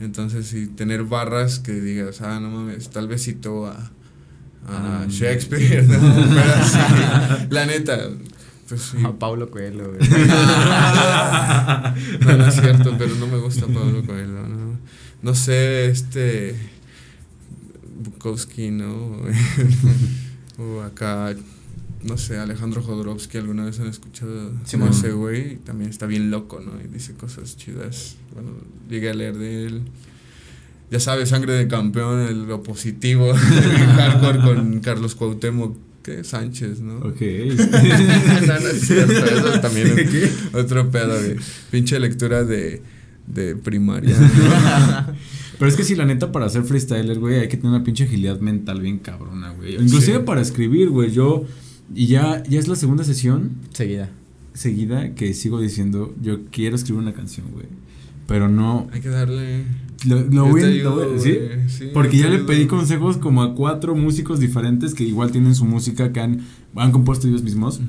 Entonces, 0.00 0.46
sí, 0.46 0.66
tener 0.66 1.04
barras 1.04 1.58
que 1.58 1.72
digas, 1.72 2.20
ah, 2.20 2.38
no 2.40 2.50
mames, 2.50 2.90
tal 2.90 3.08
vez 3.08 3.22
cito 3.24 3.66
a, 3.66 3.72
a 3.72 3.90
Ah. 4.68 5.06
Shakespeare, 5.08 5.84
¿no? 5.88 5.98
Pero 6.00 6.54
así, 6.54 6.78
la 7.50 7.66
neta, 7.66 7.98
pues 8.68 8.82
sí. 8.82 8.98
A 9.04 9.12
Paulo 9.12 9.50
Coelho, 9.50 9.92
güey. 9.92 10.00
no, 12.20 12.36
no 12.36 12.46
es 12.46 12.54
cierto, 12.54 12.94
pero 12.98 13.14
no 13.14 13.26
me 13.28 13.38
gusta 13.38 13.66
Pablo 13.66 14.04
Coelho, 14.04 14.46
¿no? 14.48 14.78
No 15.22 15.34
sé, 15.34 15.86
este. 15.86 16.56
Bukowski, 18.02 18.70
¿no? 18.70 19.22
o 20.58 20.82
acá, 20.82 21.34
no 22.04 22.16
sé, 22.18 22.38
Alejandro 22.38 22.82
Jodorowsky, 22.82 23.38
¿alguna 23.38 23.64
vez 23.64 23.80
han 23.80 23.86
escuchado 23.88 24.52
Simón. 24.64 24.90
ese 24.90 25.12
güey? 25.12 25.56
También 25.56 25.90
está 25.90 26.06
bien 26.06 26.30
loco, 26.30 26.60
¿no? 26.60 26.72
Y 26.82 26.88
dice 26.92 27.14
cosas 27.14 27.56
chidas. 27.56 28.16
Bueno, 28.34 28.50
llegué 28.88 29.10
a 29.10 29.14
leer 29.14 29.36
de 29.36 29.66
él. 29.66 29.82
Ya 30.90 31.00
sabes, 31.00 31.30
Sangre 31.30 31.54
de 31.54 31.66
Campeón, 31.66 32.20
el 32.20 32.44
lo 32.46 32.62
positivo, 32.62 33.30
el 33.32 33.36
hardcore 33.96 34.38
con 34.40 34.78
Carlos 34.80 35.16
Cuauhtémoc, 35.16 35.76
¿qué? 36.04 36.22
Sánchez, 36.22 36.80
¿no? 36.80 36.98
Ok. 36.98 37.20
no, 37.20 38.60
no 38.60 38.68
es 38.68 38.86
cierto, 38.86 39.12
eso 39.12 39.60
también 39.60 39.98
es 39.98 40.32
otro 40.54 40.88
pedo 40.90 41.20
de 41.20 41.36
pinche 41.72 41.98
lectura 41.98 42.44
de, 42.44 42.82
de 43.26 43.56
primaria. 43.56 44.16
¿no? 44.16 44.28
Pero 45.58 45.70
es 45.70 45.76
que 45.76 45.82
si 45.84 45.96
la 45.96 46.04
neta 46.04 46.30
para 46.30 46.48
ser 46.50 46.62
freestyler, 46.64 47.18
güey, 47.18 47.40
hay 47.40 47.48
que 47.48 47.56
tener 47.56 47.72
una 47.74 47.82
pinche 47.82 48.04
agilidad 48.04 48.38
mental 48.40 48.80
bien 48.80 48.98
cabrona, 48.98 49.52
güey. 49.52 49.74
Inclusive 49.82 50.18
Sí. 50.18 50.22
para 50.24 50.40
escribir, 50.42 50.90
güey. 50.90 51.10
Yo, 51.10 51.46
y 51.94 52.06
ya, 52.06 52.42
ya 52.48 52.58
es 52.58 52.68
la 52.68 52.76
segunda 52.76 53.04
sesión 53.04 53.52
Seguida. 53.72 54.10
seguida 54.54 55.14
que 55.14 55.34
sigo 55.34 55.60
diciendo, 55.60 56.14
yo 56.22 56.44
quiero 56.50 56.76
escribir 56.76 57.02
una 57.02 57.12
canción, 57.14 57.46
güey. 57.52 57.66
Pero 58.26 58.48
no, 58.48 58.88
Hay 58.92 59.00
que 59.00 59.08
darle. 59.08 59.64
lo, 60.06 60.16
lo 60.22 60.30
Yo 60.30 60.46
voy, 60.48 60.60
te 60.62 60.66
a- 60.66 60.70
ayudo, 60.70 60.96
lo 61.04 61.10
voy 61.12 61.20
¿sí? 61.20 61.38
sí, 61.68 61.84
Porque 61.94 62.16
yo 62.16 62.24
ya 62.24 62.24
te 62.24 62.30
le 62.30 62.36
ayudo. 62.38 62.46
pedí 62.48 62.66
consejos 62.66 63.18
como 63.18 63.42
a 63.42 63.54
cuatro 63.54 63.94
músicos 63.94 64.40
diferentes 64.40 64.94
que 64.94 65.04
igual 65.04 65.30
tienen 65.30 65.54
su 65.54 65.64
música 65.64 66.12
que 66.12 66.20
han, 66.20 66.40
han 66.74 66.90
compuesto 66.90 67.28
ellos 67.28 67.42
mismos. 67.44 67.76
Ujú. 67.78 67.86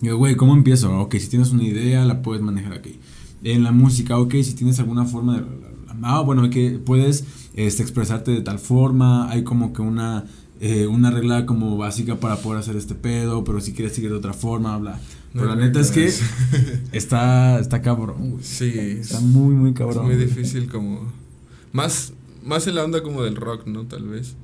Y 0.00 0.04
digo, 0.06 0.16
güey, 0.16 0.36
¿cómo 0.36 0.54
empiezo? 0.54 0.98
Ok, 1.00 1.16
si 1.16 1.28
tienes 1.28 1.50
una 1.50 1.64
idea, 1.64 2.04
la 2.06 2.22
puedes 2.22 2.42
manejar 2.42 2.72
aquí. 2.72 2.98
En 3.44 3.62
la 3.62 3.72
música, 3.72 4.18
ok, 4.18 4.34
si 4.42 4.54
tienes 4.54 4.78
alguna 4.78 5.04
forma 5.04 5.36
de... 5.38 5.44
Ah, 6.02 6.20
bueno, 6.20 6.48
que 6.48 6.78
puedes 6.78 7.24
este, 7.54 7.82
expresarte 7.82 8.30
de 8.30 8.40
tal 8.40 8.58
forma, 8.60 9.28
hay 9.30 9.42
como 9.42 9.72
que 9.72 9.82
una, 9.82 10.24
eh, 10.60 10.86
una 10.86 11.10
regla 11.10 11.46
como 11.46 11.76
básica 11.76 12.16
para 12.16 12.36
poder 12.36 12.60
hacer 12.60 12.76
este 12.76 12.94
pedo, 12.94 13.44
pero 13.44 13.60
si 13.60 13.72
quieres 13.72 13.94
seguir 13.94 14.10
de 14.10 14.16
otra 14.16 14.32
forma, 14.32 14.76
bla. 14.78 15.00
No 15.34 15.42
Pero 15.42 15.54
la 15.54 15.56
neta 15.56 15.80
es 15.80 15.90
que 15.90 16.10
está, 16.92 17.58
está 17.60 17.82
cabrón, 17.82 18.30
güey. 18.32 18.42
Sí, 18.44 18.72
Está 19.00 19.18
es, 19.18 19.22
muy, 19.22 19.54
muy 19.54 19.70
es 19.70 19.76
cabrón. 19.76 20.06
muy 20.06 20.14
güey. 20.14 20.26
difícil 20.26 20.68
como. 20.68 21.12
Más, 21.72 22.12
más 22.44 22.66
en 22.66 22.74
la 22.76 22.84
onda 22.84 23.02
como 23.02 23.22
del 23.22 23.36
rock, 23.36 23.66
¿no? 23.66 23.84
Tal 23.86 24.08
vez. 24.08 24.34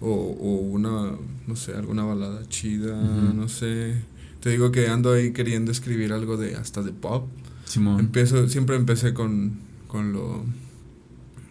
O, 0.00 0.08
o 0.10 0.56
una, 0.56 1.12
no 1.46 1.56
sé, 1.56 1.74
alguna 1.74 2.02
balada 2.04 2.46
chida, 2.48 3.00
no 3.00 3.48
sé. 3.48 3.94
Te 4.40 4.50
digo 4.50 4.72
que 4.72 4.88
ando 4.88 5.12
ahí 5.12 5.32
queriendo 5.32 5.70
escribir 5.70 6.12
algo 6.12 6.36
de 6.36 6.56
hasta 6.56 6.82
de 6.82 6.90
pop. 6.90 7.28
Simón. 7.64 8.00
Empiezo, 8.00 8.48
siempre 8.48 8.74
empecé 8.74 9.14
con, 9.14 9.60
con 9.86 10.12
lo 10.12 10.44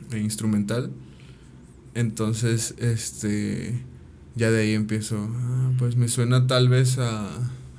de 0.10 0.20
instrumental. 0.20 0.92
Entonces, 1.94 2.76
este, 2.78 3.82
ya 4.36 4.52
de 4.52 4.62
ahí 4.62 4.74
empiezo, 4.74 5.18
ah, 5.18 5.72
pues 5.78 5.96
me 5.96 6.08
suena 6.08 6.48
tal 6.48 6.70
vez 6.70 6.98
a 6.98 7.30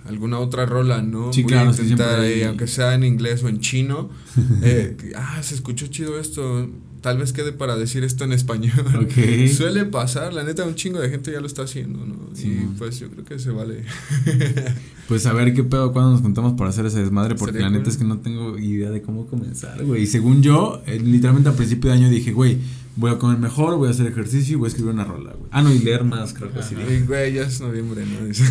alguna 0.05 0.39
otra 0.39 0.67
rola, 0.67 1.03
¿no? 1.03 1.33
Sí, 1.33 1.43
Voy 1.43 1.53
claro, 1.53 1.71
a 1.71 1.73
intentar 1.73 2.21
ahí, 2.21 2.43
aunque 2.43 2.67
sea 2.67 2.95
en 2.95 3.05
inglés 3.05 3.43
o 3.43 3.49
en 3.49 3.61
chino, 3.61 4.11
eh, 4.63 4.97
ah, 5.17 5.43
se 5.43 5.55
escuchó 5.55 5.87
chido 5.87 6.19
esto, 6.19 6.69
tal 7.03 7.19
vez 7.19 7.33
quede 7.33 7.53
para 7.53 7.77
decir 7.77 8.05
esto 8.05 8.25
en 8.25 8.33
español. 8.33 8.73
Ok. 9.03 9.49
Suele 9.55 9.85
pasar, 9.85 10.33
la 10.33 10.45
neta, 10.45 10.65
un 10.65 10.77
chingo 10.77 11.01
de 11.01 11.11
gente 11.11 11.33
ya 11.33 11.41
lo 11.41 11.47
está 11.47 11.65
haciendo, 11.65 12.07
¿no? 12.07 12.31
Sí, 12.33 12.61
y 12.63 12.79
pues 12.79 12.99
yo 12.99 13.11
creo 13.11 13.25
que 13.25 13.39
se 13.39 13.51
vale. 13.51 13.85
Pues 15.09 15.27
a 15.27 15.33
ver 15.35 15.53
qué 15.53 15.63
pedo 15.63 15.93
cuando 15.93 16.13
nos 16.13 16.23
juntamos 16.23 16.55
para 16.55 16.71
hacer 16.71 16.87
ese 16.87 17.01
desmadre, 17.01 17.35
porque 17.35 17.59
la 17.59 17.69
neta 17.69 17.83
cool. 17.83 17.93
es 17.93 17.99
que 17.99 18.05
no 18.05 18.19
tengo 18.21 18.57
idea 18.57 18.89
de 18.89 19.03
cómo 19.03 19.27
comenzar, 19.27 19.85
güey. 19.85 20.05
Y 20.05 20.07
según 20.07 20.43
yo, 20.43 20.81
eh, 20.87 20.99
literalmente 21.01 21.51
a 21.51 21.53
principio 21.53 21.91
de 21.91 21.97
año 21.99 22.09
dije, 22.09 22.33
güey, 22.33 22.59
voy 22.97 23.11
a 23.11 23.19
comer 23.19 23.37
mejor, 23.37 23.77
voy 23.77 23.89
a 23.89 23.91
hacer 23.91 24.07
ejercicio 24.07 24.55
y 24.55 24.57
voy 24.57 24.67
a 24.67 24.69
escribir 24.69 24.95
una 24.95 25.05
rola, 25.05 25.33
güey. 25.33 25.51
Ah, 25.51 25.61
no, 25.61 25.71
y 25.71 25.81
leer 25.81 26.05
más, 26.05 26.33
creo 26.33 26.51
que 26.53 26.63
sí. 26.63 26.77
güey, 27.07 27.35
ya 27.35 27.43
es 27.43 27.61
noviembre, 27.61 28.07
¿no? 28.07 28.27
Dice. 28.27 28.45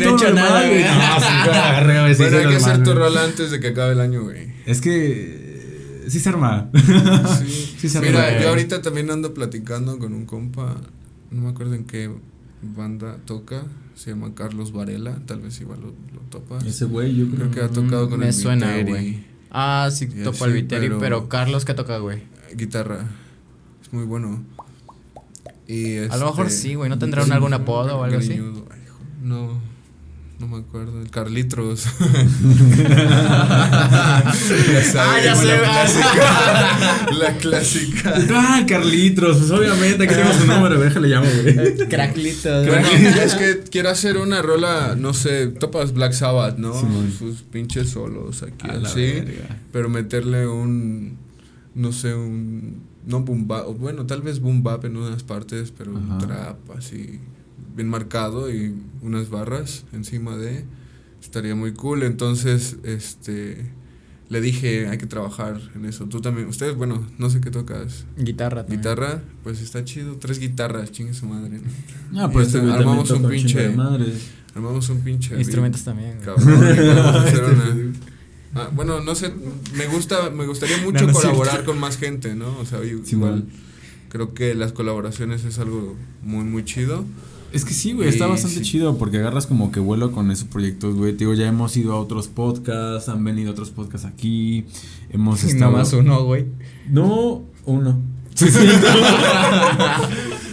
No 0.00 0.10
he 0.10 0.14
hecho 0.14 0.34
nada, 0.34 0.66
güey. 0.66 0.82
No, 0.82 0.90
sí, 0.90 1.48
agarré, 1.48 2.14
bueno, 2.14 2.36
hay 2.36 2.46
que 2.48 2.56
hacer 2.56 2.82
tu 2.82 2.92
rola 2.92 3.24
antes 3.24 3.50
de 3.52 3.60
que 3.60 3.68
acabe 3.68 3.92
el 3.92 4.00
año, 4.00 4.24
güey. 4.24 4.48
Es 4.66 4.82
que 4.82 5.41
sí 6.08 6.20
se 6.20 6.28
arma. 6.28 6.70
Sí. 7.38 7.68
Sí 7.82 7.88
se 7.88 8.00
Mira, 8.00 8.40
yo 8.40 8.48
ahorita 8.50 8.80
también 8.82 9.10
ando 9.10 9.34
platicando 9.34 9.98
con 9.98 10.12
un 10.14 10.24
compa, 10.24 10.76
no 11.30 11.42
me 11.42 11.48
acuerdo 11.48 11.74
en 11.74 11.84
qué 11.84 12.10
banda 12.62 13.16
toca, 13.24 13.64
se 13.96 14.10
llama 14.10 14.34
Carlos 14.34 14.72
Varela, 14.72 15.20
tal 15.26 15.40
vez 15.40 15.60
igual 15.60 15.80
lo, 15.80 15.86
lo 16.14 16.20
topas. 16.30 16.64
Ese 16.64 16.84
güey, 16.84 17.14
yo 17.16 17.26
creo 17.26 17.50
Creo 17.50 17.50
que 17.50 17.60
ha 17.60 17.68
tocado 17.68 18.08
con 18.08 18.20
Me 18.20 18.28
el 18.28 18.32
suena, 18.34 18.68
Viteri, 18.68 18.90
güey. 18.90 19.24
Ah, 19.50 19.88
sí, 19.92 20.08
Y 20.14 20.20
el 20.22 20.52
Viteri, 20.52 20.86
pero, 20.86 20.98
pero- 21.00 21.28
Carlos, 21.28 21.64
¿qué 21.64 21.74
toca, 21.74 21.98
güey? 21.98 22.22
guitarra. 22.54 23.06
Es 23.82 23.92
muy 23.92 24.04
bueno. 24.04 24.42
Y 25.66 25.98
A 25.98 26.16
lo 26.16 26.26
mejor 26.26 26.46
este, 26.46 26.68
sí, 26.68 26.74
güey, 26.74 26.88
¿no 26.90 26.98
tendrá 26.98 27.24
un 27.24 27.32
algún 27.32 27.54
apodo 27.54 27.98
o 27.98 28.04
algo 28.04 28.18
así? 28.18 28.28
greñudo. 28.28 28.66
Ay, 28.70 28.80
hijo, 28.84 28.98
No, 29.22 29.60
no 30.42 30.48
me 30.48 30.58
acuerdo. 30.58 31.00
El 31.00 31.08
Carlitos. 31.08 31.86
Ah, 33.28 34.32
ya 35.24 35.36
sé, 35.36 35.46
la 35.46 35.62
clásica. 35.62 37.08
la 37.12 37.36
clásica. 37.36 38.14
Ah, 38.34 38.64
Carlitos, 38.66 39.36
pues 39.38 39.50
obviamente, 39.52 40.02
aquí 40.02 40.14
tengo 40.14 40.32
su 40.32 40.44
número, 40.46 40.80
déjale 40.80 41.08
llamo, 41.08 41.28
güey. 41.42 41.76
Craclitos. 41.88 42.66
Bueno, 42.66 42.88
es 42.88 43.34
que 43.34 43.60
quiero 43.70 43.90
hacer 43.90 44.16
una 44.16 44.42
rola, 44.42 44.96
no 44.98 45.14
sé, 45.14 45.46
topas 45.46 45.92
Black 45.94 46.12
Sabbath, 46.12 46.58
¿no? 46.58 46.74
Sus 47.16 47.42
pinches 47.42 47.90
solos 47.90 48.42
aquí, 48.42 48.68
A 48.68 48.74
la 48.74 48.88
así. 48.88 49.22
Pero 49.72 49.88
meterle 49.88 50.48
un, 50.48 51.18
no 51.76 51.92
sé, 51.92 52.14
un, 52.14 52.82
no 53.06 53.20
boom 53.20 53.46
bap, 53.46 53.66
bueno, 53.78 54.06
tal 54.06 54.22
vez 54.22 54.40
boom 54.40 54.64
bap 54.64 54.84
en 54.86 54.96
unas 54.96 55.22
partes, 55.22 55.72
pero 55.76 55.92
un 55.92 56.10
Ajá. 56.10 56.18
trap 56.18 56.76
así, 56.76 57.20
bien 57.76 57.88
marcado 57.88 58.52
y 58.52 58.74
unas 59.02 59.30
barras 59.30 59.84
encima 59.92 60.36
de, 60.36 60.64
estaría 61.22 61.54
muy 61.54 61.72
cool. 61.74 62.02
Entonces, 62.02 62.76
este, 62.84 63.66
le 64.28 64.40
dije, 64.40 64.88
hay 64.88 64.98
que 64.98 65.06
trabajar 65.06 65.60
en 65.74 65.84
eso. 65.86 66.06
Tú 66.06 66.20
también, 66.20 66.48
ustedes, 66.48 66.74
bueno, 66.76 67.06
no 67.18 67.30
sé 67.30 67.40
qué 67.40 67.50
tocas. 67.50 68.04
Guitarra 68.16 68.62
también. 68.62 68.80
Guitarra, 68.80 69.22
pues 69.42 69.60
está 69.60 69.84
chido, 69.84 70.16
tres 70.16 70.38
guitarras, 70.38 70.90
chingue 70.92 71.14
su 71.14 71.26
madre, 71.26 71.60
¿no? 71.60 72.20
Ah, 72.22 72.30
pues 72.30 72.48
este 72.48 72.58
este, 72.58 72.68
también 72.70 72.88
armamos 72.88 73.10
un 73.10 73.22
pinche- 73.24 73.68
de 73.68 73.76
madres. 73.76 74.30
Armamos 74.54 74.88
un 74.90 75.00
pinche. 75.00 75.36
Instrumentos 75.38 75.82
también. 75.82 76.14
güey. 76.22 76.36
Cabrón, 76.36 76.58
una- 77.92 77.92
Ah, 78.54 78.68
bueno, 78.74 79.00
no 79.00 79.14
sé, 79.14 79.32
me 79.74 79.86
gusta, 79.86 80.28
me 80.28 80.46
gustaría 80.46 80.76
mucho 80.84 81.06
No, 81.06 81.12
no 81.12 81.12
colaborar 81.14 81.64
con 81.64 81.80
más 81.80 81.96
gente, 81.96 82.34
¿no? 82.34 82.58
O 82.58 82.66
sea, 82.66 82.84
igual 82.84 83.06
Simón. 83.06 83.48
creo 84.10 84.34
que 84.34 84.54
las 84.54 84.72
colaboraciones 84.72 85.44
es 85.46 85.58
algo 85.58 85.96
muy, 86.22 86.44
muy 86.44 86.62
chido. 86.62 87.06
Es 87.52 87.64
que 87.64 87.74
sí, 87.74 87.92
güey, 87.92 88.08
está 88.08 88.26
bastante 88.26 88.56
sí. 88.56 88.62
chido 88.62 88.96
porque 88.96 89.18
agarras 89.18 89.46
como 89.46 89.70
que 89.72 89.78
vuelo 89.80 90.10
con 90.12 90.30
esos 90.30 90.48
proyectos, 90.48 90.94
güey. 90.94 91.12
Te 91.12 91.18
digo, 91.20 91.34
ya 91.34 91.46
hemos 91.46 91.76
ido 91.76 91.92
a 91.92 92.00
otros 92.00 92.28
podcasts, 92.28 93.08
han 93.10 93.22
venido 93.24 93.50
otros 93.52 93.70
podcasts 93.70 94.06
aquí, 94.06 94.64
hemos 95.10 95.44
estado... 95.48 95.72
Nomás 95.72 95.92
uno, 95.92 96.24
güey. 96.24 96.46
No, 96.88 97.42
uno. 97.66 98.00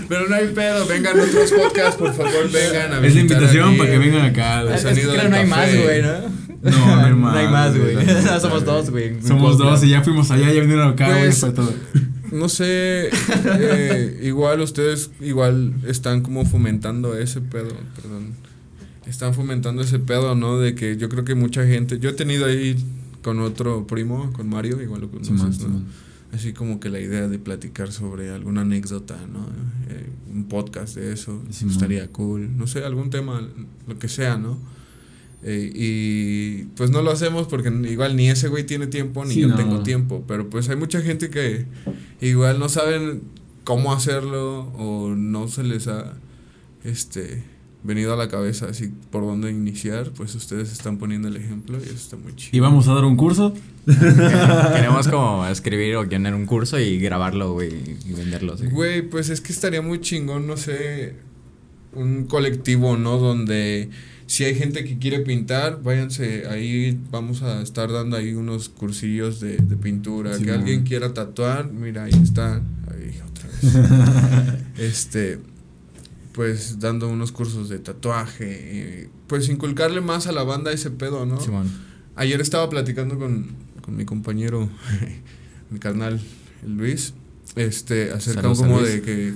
Pero 0.09 0.27
no 0.27 0.35
hay 0.35 0.47
pedo, 0.47 0.85
vengan 0.87 1.19
otros 1.19 1.51
podcasts, 1.51 1.95
por 1.95 2.13
favor, 2.13 2.51
vengan 2.51 2.93
a 2.93 3.05
Es 3.05 3.13
la 3.15 3.21
invitación 3.21 3.69
aquí. 3.69 3.77
para 3.77 3.91
que 3.91 3.97
vengan 3.99 4.25
acá, 4.25 4.63
Es 4.75 4.83
que 4.83 5.29
no 5.29 5.35
hay 5.35 5.45
más, 5.45 5.69
güey, 5.75 6.01
¿no? 6.01 6.13
No, 6.61 6.95
no 6.95 7.05
hay 7.05 7.13
más. 7.13 7.33
No 7.33 7.39
hay 7.39 7.47
más, 7.47 7.77
güey. 7.77 7.95
Somos 8.41 8.65
dos, 8.65 8.89
güey. 8.89 9.21
Somos 9.25 9.57
dos 9.57 9.83
y 9.83 9.89
ya 9.89 10.01
fuimos 10.03 10.29
allá, 10.31 10.51
ya 10.51 10.59
vinieron 10.61 10.89
acá, 10.89 11.07
güey, 11.09 11.25
Pues, 11.25 11.39
todo. 11.53 11.71
No 12.31 12.49
sé, 12.49 13.09
eh, 13.45 14.19
igual 14.23 14.61
ustedes 14.61 15.11
igual 15.21 15.73
están 15.87 16.21
como 16.21 16.45
fomentando 16.45 17.17
ese 17.17 17.41
pedo, 17.41 17.75
perdón. 17.95 18.33
Están 19.07 19.33
fomentando 19.33 19.81
ese 19.81 19.99
pedo, 19.99 20.35
¿no? 20.35 20.59
De 20.59 20.75
que 20.75 20.97
yo 20.97 21.09
creo 21.09 21.25
que 21.25 21.33
mucha 21.35 21.65
gente, 21.65 21.99
yo 21.99 22.09
he 22.09 22.13
tenido 22.13 22.45
ahí 22.45 22.75
con 23.23 23.39
otro 23.39 23.87
primo, 23.87 24.31
con 24.33 24.47
Mario, 24.49 24.81
igual 24.81 25.01
lo 25.01 25.09
conoces, 25.09 25.35
Simón, 25.57 25.83
¿no? 26.31 26.37
Así 26.37 26.53
como 26.53 26.79
que 26.79 26.89
la 26.89 26.99
idea 26.99 27.27
de 27.27 27.39
platicar 27.39 27.91
sobre 27.91 28.29
alguna 28.29 28.61
anécdota, 28.61 29.17
¿no? 29.33 29.47
Eh, 29.89 30.05
un 30.31 30.43
podcast 30.45 30.95
de 30.95 31.11
eso, 31.13 31.41
Simón. 31.49 31.73
estaría 31.73 32.07
cool. 32.09 32.55
No 32.55 32.67
sé, 32.67 32.83
algún 32.85 33.09
tema, 33.09 33.41
lo 33.87 33.97
que 33.97 34.07
sea, 34.07 34.37
¿no? 34.37 34.59
Eh, 35.41 35.71
y 35.73 36.63
pues 36.75 36.91
no 36.91 37.01
lo 37.01 37.11
hacemos 37.11 37.47
porque 37.47 37.69
igual 37.89 38.15
ni 38.17 38.29
ese 38.29 38.49
güey 38.49 38.65
tiene 38.65 38.87
tiempo 38.87 39.23
ni 39.25 39.33
Sí, 39.35 39.39
yo 39.39 39.47
no. 39.47 39.55
tengo 39.55 39.81
tiempo. 39.83 40.23
Pero 40.27 40.49
pues 40.49 40.69
hay 40.69 40.75
mucha 40.75 41.01
gente 41.01 41.29
que 41.29 41.65
igual 42.21 42.59
no 42.59 42.69
saben 42.69 43.21
cómo 43.63 43.93
hacerlo 43.93 44.61
o 44.77 45.09
no 45.15 45.47
se 45.47 45.63
les 45.63 45.87
ha 45.87 46.13
este 46.83 47.43
venido 47.83 48.13
a 48.13 48.17
la 48.17 48.27
cabeza 48.27 48.67
así 48.69 48.91
por 49.11 49.23
dónde 49.23 49.51
iniciar. 49.51 50.11
Pues 50.11 50.35
ustedes 50.35 50.71
están 50.71 50.97
poniendo 50.97 51.27
el 51.27 51.37
ejemplo 51.37 51.77
y 51.77 51.83
eso 51.83 51.95
está 51.95 52.17
muy 52.17 52.35
chido. 52.35 52.57
¿Y 52.57 52.59
vamos 52.59 52.87
a 52.87 52.93
dar 52.93 53.05
un 53.05 53.15
curso? 53.15 53.53
Queremos 53.85 55.07
como 55.07 55.45
escribir 55.47 55.95
o 55.95 56.05
guionar 56.05 56.35
un 56.35 56.45
curso 56.45 56.79
y 56.79 56.99
grabarlo, 56.99 57.53
güey, 57.53 57.97
y 58.05 58.13
venderlo. 58.13 58.57
sí. 58.57 58.65
Güey, 58.67 59.01
pues 59.03 59.29
es 59.29 59.41
que 59.41 59.53
estaría 59.53 59.81
muy 59.81 60.01
chingón, 60.01 60.47
no 60.47 60.57
sé, 60.57 61.15
un 61.93 62.25
colectivo, 62.25 62.97
¿no? 62.97 63.17
Donde 63.17 63.89
si 64.29 64.43
hay 64.45 64.53
gente 64.53 64.83
que 64.83 64.99
quiere 64.99 65.21
pintar, 65.21 65.81
váyanse 65.81 66.47
ahí, 66.47 66.95
vamos 67.09 67.41
a 67.41 67.63
estar 67.63 67.91
dando 67.91 68.15
ahí 68.15 68.35
unos 68.35 68.69
cursillos 68.69 69.39
de, 69.39 69.57
de 69.57 69.75
pintura. 69.75 70.35
Sí, 70.35 70.43
que 70.43 70.51
man. 70.51 70.59
alguien 70.59 70.83
quiera 70.83 71.15
tatuar, 71.15 71.71
mira, 71.71 72.03
ahí 72.03 72.11
están, 72.21 72.61
ahí 72.91 73.19
otra 73.27 73.49
vez. 73.49 74.61
este, 74.77 75.39
pues 76.33 76.79
dando 76.79 77.09
unos 77.09 77.31
cursos 77.31 77.69
de 77.69 77.79
tatuaje, 77.79 79.07
y, 79.07 79.09
pues 79.25 79.49
inculcarle 79.49 79.99
más 79.99 80.27
a 80.27 80.31
la 80.31 80.43
banda 80.43 80.71
ese 80.71 80.91
pedo, 80.91 81.25
¿no? 81.25 81.41
Simón. 81.41 81.67
Ayer 82.15 82.39
estaba 82.39 82.69
platicando 82.69 83.17
con, 83.17 83.47
con 83.81 83.97
mi 83.97 84.05
compañero, 84.05 84.69
mi 85.71 85.79
carnal, 85.79 86.21
Luis, 86.63 87.15
este, 87.55 88.11
acerca 88.11 88.43
Saludos 88.43 88.59
como 88.59 88.79
Luis. 88.81 88.93
de 88.93 89.01
que 89.01 89.33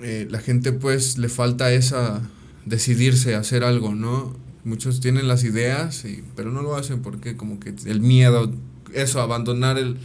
eh, 0.00 0.28
la 0.30 0.38
gente 0.38 0.70
pues 0.70 1.18
le 1.18 1.28
falta 1.28 1.72
esa 1.72 2.22
decidirse 2.64 3.34
a 3.34 3.40
hacer 3.40 3.64
algo, 3.64 3.94
¿no? 3.94 4.36
Muchos 4.64 5.00
tienen 5.00 5.28
las 5.28 5.44
ideas, 5.44 6.04
y, 6.04 6.22
pero 6.36 6.50
no 6.50 6.62
lo 6.62 6.76
hacen 6.76 7.02
porque 7.02 7.36
como 7.36 7.58
que 7.58 7.74
el 7.86 8.00
miedo, 8.00 8.52
eso, 8.94 9.20
abandonar 9.20 9.78
el, 9.78 9.96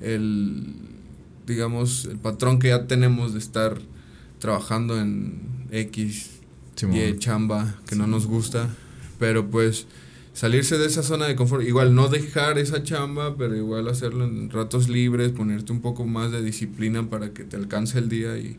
el, 0.00 0.74
digamos, 1.46 2.04
el 2.06 2.18
patrón 2.18 2.58
que 2.58 2.68
ya 2.68 2.86
tenemos 2.86 3.32
de 3.32 3.38
estar 3.38 3.78
trabajando 4.38 5.00
en 5.00 5.40
X, 5.70 6.30
y 6.92 7.18
chamba 7.18 7.74
que 7.86 7.96
no 7.96 8.06
nos 8.06 8.26
gusta, 8.26 8.68
pero 9.18 9.50
pues 9.50 9.86
salirse 10.34 10.76
de 10.76 10.84
esa 10.84 11.02
zona 11.02 11.26
de 11.26 11.34
confort, 11.34 11.64
igual 11.64 11.94
no 11.94 12.08
dejar 12.08 12.58
esa 12.58 12.82
chamba, 12.82 13.34
pero 13.38 13.56
igual 13.56 13.88
hacerlo 13.88 14.26
en 14.26 14.50
ratos 14.50 14.90
libres, 14.90 15.32
ponerte 15.32 15.72
un 15.72 15.80
poco 15.80 16.04
más 16.04 16.32
de 16.32 16.42
disciplina 16.42 17.08
para 17.08 17.32
que 17.32 17.44
te 17.44 17.56
alcance 17.56 17.98
el 17.98 18.10
día 18.10 18.36
y 18.36 18.58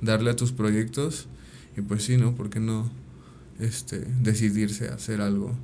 darle 0.00 0.30
a 0.30 0.36
tus 0.36 0.52
proyectos 0.52 1.26
y 1.76 1.80
pues 1.82 2.04
sí, 2.04 2.16
¿no? 2.16 2.34
¿Por 2.34 2.50
qué 2.50 2.60
no 2.60 2.90
este 3.60 4.00
decidirse 4.22 4.88
a 4.88 4.94
hacer 4.94 5.20
algo? 5.20 5.54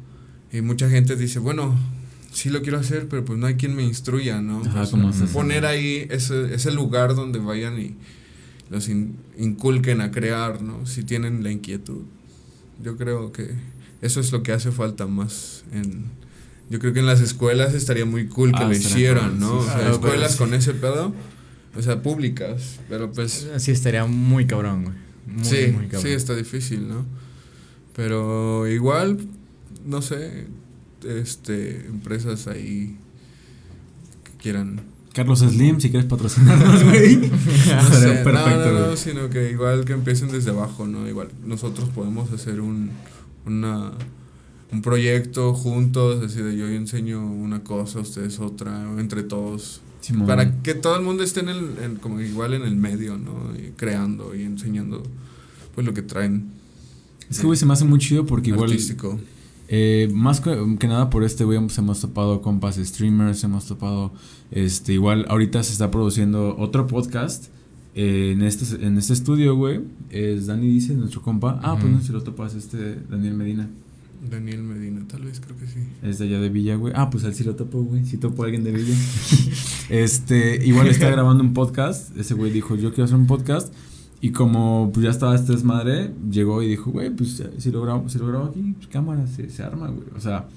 Y 0.52 0.60
mucha 0.60 0.88
gente 0.90 1.16
dice, 1.16 1.38
bueno, 1.38 1.74
sí 2.32 2.50
lo 2.50 2.62
quiero 2.62 2.78
hacer, 2.78 3.08
pero 3.08 3.24
pues 3.24 3.38
no 3.38 3.46
hay 3.46 3.54
quien 3.56 3.74
me 3.74 3.82
instruya, 3.84 4.40
¿no? 4.40 4.60
Ajá, 4.60 4.78
Pues, 4.80 4.90
¿cómo 4.90 5.08
haces? 5.08 5.30
poner 5.30 5.64
ahí 5.66 6.06
ese, 6.10 6.54
ese 6.54 6.70
lugar 6.72 7.14
donde 7.14 7.38
vayan 7.38 7.78
y 7.80 7.94
los 8.70 8.88
in- 8.88 9.16
inculquen 9.38 10.00
a 10.00 10.10
crear, 10.10 10.62
¿no? 10.62 10.86
Si 10.86 11.02
tienen 11.02 11.42
la 11.42 11.50
inquietud. 11.50 12.02
Yo 12.82 12.96
creo 12.96 13.32
que 13.32 13.50
eso 14.00 14.20
es 14.20 14.32
lo 14.32 14.42
que 14.42 14.52
hace 14.52 14.72
falta 14.72 15.06
más 15.06 15.64
en... 15.72 16.04
Yo 16.70 16.78
creo 16.78 16.94
que 16.94 17.00
en 17.00 17.06
las 17.06 17.20
escuelas 17.20 17.74
estaría 17.74 18.06
muy 18.06 18.28
cool 18.28 18.52
que 18.52 18.62
Ah, 18.62 18.68
lo 18.68 18.72
hicieran, 18.74 19.38
¿no? 19.38 19.62
sí, 19.62 19.68
o 19.68 19.72
sea, 19.72 19.90
escuelas 19.90 20.32
sí. 20.32 20.38
con 20.38 20.54
ese 20.54 20.72
pedo, 20.72 21.12
o 21.76 21.82
sea, 21.82 22.00
públicas, 22.02 22.80
pero 22.88 23.12
pues... 23.12 23.46
Sí, 23.58 23.70
estaría 23.72 24.06
muy 24.06 24.46
cabrón, 24.46 24.84
güey. 24.84 24.96
Muy, 25.26 25.44
sí, 25.44 25.68
muy 25.72 25.86
cabrón. 25.86 26.02
sí, 26.02 26.08
está 26.08 26.34
difícil, 26.34 26.88
¿no? 26.88 27.04
Pero 27.94 28.66
igual, 28.66 29.18
no 29.86 30.02
sé, 30.02 30.46
este, 31.06 31.86
empresas 31.86 32.46
ahí 32.46 32.96
que 34.24 34.32
quieran 34.42 34.92
Carlos 35.12 35.40
Slim, 35.40 35.78
si 35.80 35.90
quieres 35.90 36.08
patrocinarnos, 36.08 36.84
güey. 36.88 37.16
No 37.16 37.28
perfecto. 38.24 38.32
No, 38.32 38.72
no, 38.72 38.86
no, 38.88 38.96
sino 38.96 39.28
que 39.28 39.50
igual 39.50 39.84
que 39.84 39.92
empiecen 39.92 40.30
desde 40.30 40.50
abajo, 40.50 40.86
¿no? 40.86 41.06
Igual 41.06 41.28
nosotros 41.44 41.90
podemos 41.90 42.32
hacer 42.32 42.60
un, 42.60 42.90
una, 43.44 43.92
un 44.72 44.82
proyecto 44.82 45.52
juntos, 45.52 46.24
así 46.24 46.40
de 46.40 46.56
yo 46.56 46.66
enseño 46.66 47.26
una 47.26 47.62
cosa, 47.62 48.00
ustedes 48.00 48.40
otra, 48.40 48.84
entre 48.98 49.22
todos. 49.22 49.82
Para 50.26 50.62
que 50.62 50.74
todo 50.74 50.96
el 50.96 51.02
mundo 51.02 51.22
esté 51.22 51.40
en 51.40 51.48
el, 51.48 51.98
como 52.00 52.20
igual 52.20 52.54
en 52.54 52.62
el 52.62 52.76
medio, 52.76 53.16
¿no? 53.18 53.54
Y 53.56 53.72
creando 53.76 54.34
y 54.34 54.42
enseñando, 54.42 55.02
pues 55.74 55.86
lo 55.86 55.94
que 55.94 56.02
traen. 56.02 56.50
Es 57.30 57.38
que, 57.38 57.46
güey, 57.46 57.58
se 57.58 57.66
me 57.66 57.72
hace 57.72 57.84
muy 57.84 57.98
chido 57.98 58.26
porque 58.26 58.50
igual... 58.50 58.70
Eh, 59.74 60.10
más 60.12 60.40
que, 60.40 60.54
nada 60.86 61.08
por 61.08 61.24
este, 61.24 61.44
güey, 61.44 61.56
hemos 61.56 62.00
topado 62.00 62.42
compas 62.42 62.76
streamers, 62.76 63.42
hemos 63.42 63.64
topado, 63.64 64.12
este, 64.50 64.92
igual 64.92 65.24
ahorita 65.30 65.62
se 65.62 65.72
está 65.72 65.90
produciendo 65.90 66.56
otro 66.58 66.86
podcast 66.86 67.46
eh, 67.94 68.32
en 68.32 68.42
este 68.42 68.84
en 68.84 68.96
este 68.96 69.12
estudio, 69.12 69.54
güey. 69.56 69.80
Es 70.10 70.46
Dani 70.46 70.66
dice, 70.66 70.94
nuestro 70.94 71.22
compa. 71.22 71.60
Ah, 71.62 71.76
pues 71.78 71.92
no 71.92 72.00
si 72.00 72.12
lo 72.12 72.22
topas, 72.22 72.54
este 72.54 72.96
Daniel 73.08 73.34
Medina. 73.34 73.68
Daniel 74.30 74.62
Medina, 74.62 75.04
tal 75.08 75.22
vez, 75.22 75.40
creo 75.40 75.58
que 75.58 75.66
sí. 75.66 75.80
Es 76.02 76.18
de 76.18 76.26
allá 76.26 76.40
de 76.40 76.48
Villa, 76.48 76.76
güey. 76.76 76.92
Ah, 76.96 77.10
pues 77.10 77.24
él 77.24 77.34
sí 77.34 77.42
lo 77.42 77.56
topo, 77.56 77.82
güey. 77.82 78.04
Sí 78.04 78.18
topo 78.18 78.42
a 78.42 78.46
alguien 78.46 78.62
de 78.62 78.72
Villa. 78.72 78.94
este, 79.90 80.64
igual 80.64 80.86
está 80.88 81.10
grabando 81.10 81.42
un 81.42 81.54
podcast. 81.54 82.16
Ese 82.16 82.34
güey 82.34 82.52
dijo, 82.52 82.76
yo 82.76 82.90
quiero 82.90 83.04
hacer 83.04 83.16
un 83.16 83.26
podcast. 83.26 83.72
Y 84.20 84.30
como 84.30 84.90
pues 84.94 85.02
ya 85.02 85.10
estaba 85.10 85.34
este 85.34 85.50
desmadre, 85.50 86.12
llegó 86.30 86.62
y 86.62 86.68
dijo, 86.68 86.92
güey, 86.92 87.10
pues 87.10 87.42
si 87.58 87.70
lo 87.72 87.82
grabo, 87.82 88.08
si 88.08 88.18
lo 88.18 88.28
grabo 88.28 88.44
aquí, 88.46 88.74
pues 88.76 88.86
cámara, 88.86 89.26
se, 89.26 89.50
se 89.50 89.64
arma, 89.64 89.88
güey. 89.88 90.06
O 90.16 90.20
sea, 90.20 90.48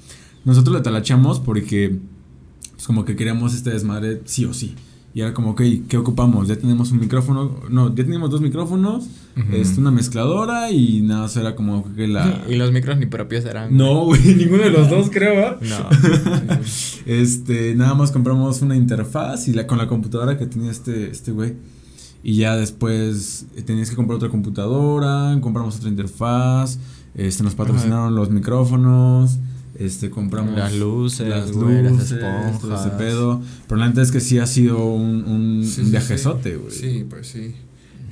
nosotros 0.43 0.76
le 0.76 0.84
talachamos 0.84 1.39
porque, 1.39 1.97
pues 2.74 2.86
como 2.86 3.05
que 3.05 3.16
queríamos 3.16 3.55
este 3.55 3.72
desmadre 3.72 4.22
sí 4.26 4.45
o 4.45 4.53
sí. 4.53 4.76
Y 5.16 5.22
era 5.22 5.34
como, 5.34 5.51
ok, 5.51 5.61
¿qué 5.88 5.95
ocupamos? 5.95 6.49
Ya 6.49 6.57
tenemos 6.57 6.91
un 6.91 6.99
micrófono, 6.99 7.61
no, 7.70 7.88
ya 7.95 8.03
tenemos 8.03 8.30
dos 8.30 8.41
micrófonos, 8.41 9.05
uh 9.38 9.80
una 9.80 9.89
mezcladora 9.89 10.72
y 10.72 10.99
nada, 11.03 11.28
eso 11.28 11.39
era 11.39 11.55
como 11.55 11.93
que 11.95 12.05
la... 12.05 12.43
y 12.49 12.55
los 12.55 12.74
micros 12.74 12.97
ni 12.97 13.05
propios 13.05 13.45
eran. 13.45 13.78
No, 13.78 14.03
güey, 14.03 14.22
ninguno 14.36 14.63
de 14.63 14.72
los 14.72 14.89
dos 14.89 15.09
creo, 15.09 15.57
No. 15.61 15.89
este, 17.05 17.76
nada 17.76 17.93
más 17.93 18.11
compramos 18.11 18.61
una 18.61 18.76
interfaz 18.76 19.47
y 19.47 19.53
la 19.53 19.66
con 19.66 19.78
la 19.78 19.88
computadora 19.88 20.38
que 20.38 20.47
tenía 20.47 20.70
este, 20.70 21.09
este 21.09 21.32
güey. 21.32 21.53
Y 22.22 22.36
ya 22.36 22.57
después 22.57 23.45
eh, 23.55 23.61
tenías 23.61 23.89
que 23.89 23.95
comprar 23.95 24.18
otra 24.18 24.28
computadora, 24.28 25.39
compramos 25.39 25.78
otra 25.78 25.88
interfaz, 25.88 26.78
este, 27.13 27.41
nos 27.41 27.55
patrocinaron 27.55 28.16
los 28.16 28.32
micrófonos, 28.32 29.38
este, 29.78 30.09
compramos 30.09 30.57
las 30.57 30.73
luces, 30.73 31.28
las, 31.28 31.51
luces, 31.51 32.19
todo 32.61 32.76
ese 32.76 32.89
pedo. 32.97 33.41
Pero 33.67 33.80
la 33.80 33.88
neta 33.88 34.01
es 34.01 34.11
que 34.11 34.19
sí 34.19 34.39
ha 34.39 34.47
sido 34.47 34.86
un, 34.86 35.23
un, 35.26 35.91
viajezote, 35.91 36.57
güey. 36.57 36.71
Sí. 36.71 37.05
pues 37.09 37.28
sí. 37.28 37.55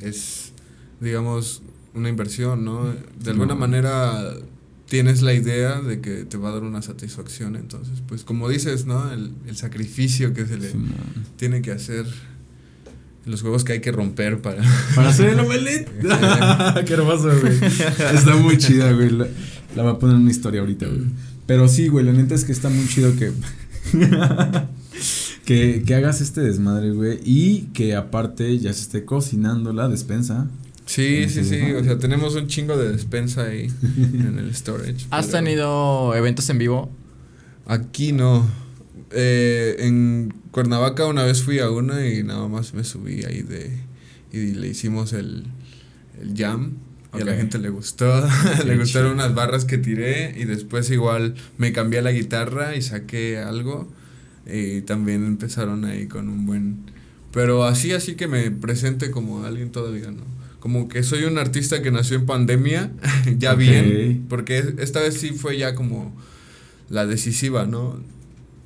Es, 0.01 0.51
digamos, 0.99 1.61
una 1.93 2.09
inversión, 2.09 2.65
¿no? 2.65 2.93
De 3.19 3.31
alguna 3.31 3.55
manera 3.55 4.33
tienes 4.87 5.21
la 5.21 5.33
idea 5.33 5.81
de 5.81 6.01
que 6.01 6.25
te 6.25 6.37
va 6.37 6.49
a 6.49 6.51
dar 6.51 6.63
una 6.63 6.81
satisfacción, 6.81 7.55
entonces, 7.55 8.03
pues 8.07 8.23
como 8.23 8.47
dices, 8.47 8.85
¿no? 8.85 9.11
El, 9.11 9.31
el 9.47 9.55
sacrificio 9.55 10.33
que 10.33 10.45
se 10.45 10.57
le 10.57 10.71
tiene 11.37 11.61
que 11.61 11.71
hacer 11.71 12.05
los 13.25 13.41
huevos 13.41 13.63
que 13.63 13.73
hay 13.73 13.79
que 13.79 13.91
romper 13.91 14.41
para... 14.41 14.61
Para 14.95 15.09
hacer 15.09 15.29
el 15.29 15.39
omelette. 15.39 15.89
Qué 16.85 16.93
hermoso, 16.93 17.31
güey. 17.39 17.57
Está 18.13 18.35
muy 18.35 18.57
chida, 18.57 18.91
güey. 18.91 19.09
La, 19.09 19.27
la, 19.75 19.83
voy 19.83 19.93
a 19.93 19.99
poner 19.99 20.15
en 20.17 20.23
una 20.23 20.31
historia 20.31 20.61
ahorita, 20.61 20.87
güey. 20.87 21.03
Pero 21.53 21.67
sí, 21.67 21.87
güey, 21.87 22.03
la 22.03 22.13
neta 22.13 22.33
es 22.33 22.45
que 22.45 22.51
está 22.51 22.67
muy 22.69 22.87
chido 22.87 23.15
que... 23.15 23.31
que, 25.45 25.83
que 25.85 25.93
hagas 25.93 26.19
este 26.19 26.41
desmadre, 26.41 26.89
güey. 26.89 27.19
Y 27.23 27.65
que 27.73 27.95
aparte 27.95 28.57
ya 28.57 28.73
se 28.73 28.81
esté 28.81 29.05
cocinando 29.05 29.71
la 29.71 29.87
despensa. 29.87 30.47
Sí, 30.87 31.29
sí, 31.29 31.43
sí. 31.43 31.61
O 31.73 31.83
sea, 31.83 31.99
tenemos 31.99 32.33
un 32.33 32.47
chingo 32.47 32.75
de 32.75 32.91
despensa 32.91 33.43
ahí 33.43 33.71
en 33.97 34.39
el 34.39 34.55
storage. 34.55 35.05
¿Has 35.11 35.29
tenido 35.29 36.15
eventos 36.15 36.49
en 36.49 36.57
vivo? 36.57 36.89
Aquí 37.67 38.13
no. 38.13 38.49
Eh, 39.11 39.75
en 39.77 40.33
Cuernavaca 40.49 41.05
una 41.05 41.23
vez 41.23 41.43
fui 41.43 41.59
a 41.59 41.69
una 41.69 42.03
y 42.03 42.23
nada 42.23 42.47
más 42.47 42.73
me 42.73 42.83
subí 42.83 43.25
ahí 43.25 43.43
de 43.43 43.77
y 44.31 44.53
le 44.53 44.69
hicimos 44.69 45.13
el, 45.13 45.43
el 46.19 46.35
jam 46.35 46.77
y 47.13 47.21
a 47.21 47.25
la 47.25 47.35
gente 47.35 47.57
le 47.59 47.69
gustó, 47.69 48.23
le 48.65 48.77
gustaron 48.77 49.13
unas 49.13 49.33
barras 49.35 49.65
que 49.65 49.77
tiré 49.77 50.33
y 50.37 50.45
después 50.45 50.89
igual 50.91 51.35
me 51.57 51.71
cambié 51.71 52.01
la 52.01 52.11
guitarra 52.11 52.75
y 52.75 52.81
saqué 52.81 53.39
algo. 53.39 53.91
Y 54.45 54.81
también 54.81 55.25
empezaron 55.25 55.85
ahí 55.85 56.07
con 56.07 56.27
un 56.27 56.45
buen 56.45 56.91
pero 57.31 57.63
así 57.63 57.93
así 57.93 58.15
que 58.15 58.27
me 58.27 58.51
presente 58.51 59.09
como 59.09 59.45
alguien 59.45 59.71
todavía 59.71 60.11
no 60.11 60.23
como 60.59 60.89
que 60.89 61.01
soy 61.01 61.23
un 61.23 61.37
artista 61.37 61.81
que 61.81 61.91
nació 61.91 62.17
en 62.17 62.25
pandemia 62.25 62.91
ya 63.37 63.55
bien 63.55 64.25
porque 64.27 64.75
esta 64.79 64.99
vez 64.99 65.13
sí 65.13 65.29
fue 65.29 65.57
ya 65.57 65.75
como 65.75 66.13
la 66.89 67.05
decisiva 67.05 67.65
no 67.65 68.01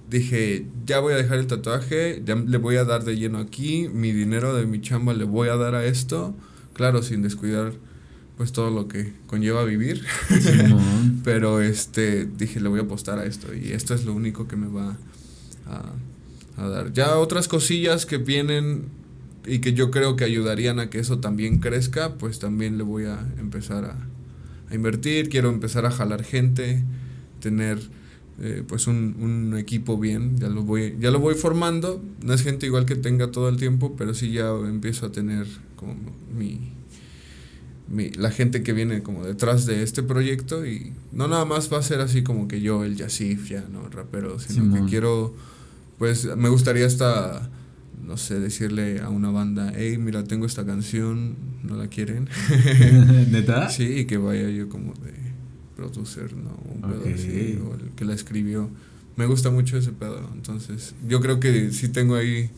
dije, 0.09 0.65
ya 0.85 0.99
voy 0.99 1.13
a 1.13 1.17
dejar 1.17 1.39
el 1.39 1.47
tatuaje, 1.47 2.21
ya 2.25 2.35
le 2.35 2.57
voy 2.57 2.77
a 2.77 2.85
dar 2.85 3.03
de 3.03 3.17
lleno 3.17 3.39
aquí, 3.39 3.89
mi 3.89 4.11
dinero 4.11 4.55
de 4.55 4.65
mi 4.65 4.81
chamba 4.81 5.13
le 5.13 5.25
voy 5.25 5.49
a 5.49 5.55
dar 5.55 5.75
a 5.75 5.85
esto, 5.85 6.35
claro, 6.73 7.03
sin 7.03 7.21
descuidar 7.21 7.73
pues 8.37 8.51
todo 8.51 8.69
lo 8.69 8.87
que 8.87 9.13
conlleva 9.25 9.63
vivir. 9.63 10.05
Pero 11.23 11.61
este 11.61 12.25
dije, 12.25 12.59
le 12.59 12.69
voy 12.69 12.79
a 12.79 12.83
apostar 12.83 13.19
a 13.19 13.25
esto 13.25 13.53
y 13.53 13.71
esto 13.71 13.93
es 13.93 14.05
lo 14.05 14.13
único 14.13 14.47
que 14.47 14.55
me 14.55 14.67
va 14.67 14.97
a, 15.65 16.61
a 16.61 16.69
dar. 16.69 16.93
Ya 16.93 17.17
otras 17.17 17.47
cosillas 17.47 18.05
que 18.05 18.17
vienen 18.17 18.85
y 19.45 19.59
que 19.59 19.73
yo 19.73 19.91
creo 19.91 20.15
que 20.15 20.25
ayudarían 20.25 20.79
a 20.79 20.89
que 20.89 20.99
eso 20.99 21.19
también 21.19 21.59
crezca, 21.59 22.15
pues 22.15 22.39
también 22.39 22.77
le 22.77 22.83
voy 22.83 23.05
a 23.05 23.19
empezar 23.39 23.85
a, 23.85 23.97
a 24.69 24.75
invertir, 24.75 25.29
quiero 25.29 25.49
empezar 25.49 25.85
a 25.85 25.91
jalar 25.91 26.23
gente, 26.23 26.83
tener 27.39 27.79
eh, 28.39 28.63
pues 28.67 28.87
un, 28.87 29.15
un, 29.19 29.57
equipo 29.57 29.97
bien, 29.97 30.37
ya 30.37 30.49
lo, 30.49 30.63
voy, 30.63 30.95
ya 30.99 31.09
lo 31.09 31.19
voy 31.19 31.33
formando, 31.35 32.03
no 32.23 32.33
es 32.33 32.43
gente 32.43 32.65
igual 32.65 32.85
que 32.85 32.95
tenga 32.95 33.31
todo 33.31 33.49
el 33.49 33.57
tiempo, 33.57 33.95
pero 33.97 34.13
sí 34.13 34.31
ya 34.31 34.49
empiezo 34.49 35.07
a 35.07 35.11
tener 35.11 35.47
como 35.75 35.95
mi, 36.37 36.73
mi, 37.89 38.09
la 38.11 38.31
gente 38.31 38.63
que 38.63 38.73
viene 38.73 39.01
como 39.03 39.25
detrás 39.25 39.65
de 39.65 39.83
este 39.83 40.03
proyecto 40.03 40.65
y 40.65 40.93
no 41.11 41.27
nada 41.27 41.45
más 41.45 41.71
va 41.71 41.79
a 41.79 41.83
ser 41.83 42.01
así 42.01 42.23
como 42.23 42.47
que 42.47 42.61
yo, 42.61 42.83
el 42.83 42.95
Yasif, 42.95 43.49
ya, 43.49 43.65
¿no? 43.71 43.89
Rapero, 43.89 44.39
sino 44.39 44.73
que 44.73 44.89
quiero, 44.89 45.35
pues 45.97 46.35
me 46.35 46.49
gustaría 46.49 46.85
hasta, 46.85 47.49
no 48.05 48.17
sé, 48.17 48.39
decirle 48.39 48.99
a 48.99 49.09
una 49.09 49.29
banda, 49.31 49.73
hey, 49.75 49.97
mira, 49.97 50.23
tengo 50.23 50.45
esta 50.45 50.65
canción, 50.65 51.35
¿no 51.63 51.75
la 51.75 51.87
quieren? 51.87 52.29
¿Neta? 53.31 53.69
sí, 53.69 53.99
y 53.99 54.05
que 54.05 54.17
vaya 54.17 54.49
yo 54.49 54.69
como 54.69 54.93
de 54.93 55.13
producer, 55.75 56.35
¿no? 56.35 56.57
Un 56.73 56.81
pedo 56.81 57.13
así, 57.13 57.59
o 57.63 57.75
el 57.75 57.91
que 57.95 58.05
la 58.05 58.13
escribió. 58.13 58.69
Me 59.15 59.25
gusta 59.25 59.49
mucho 59.49 59.77
ese 59.77 59.91
pedo, 59.91 60.29
entonces 60.33 60.93
yo 61.07 61.21
creo 61.21 61.39
que 61.39 61.71
sí 61.71 61.89
tengo 61.89 62.15
ahí 62.15 62.51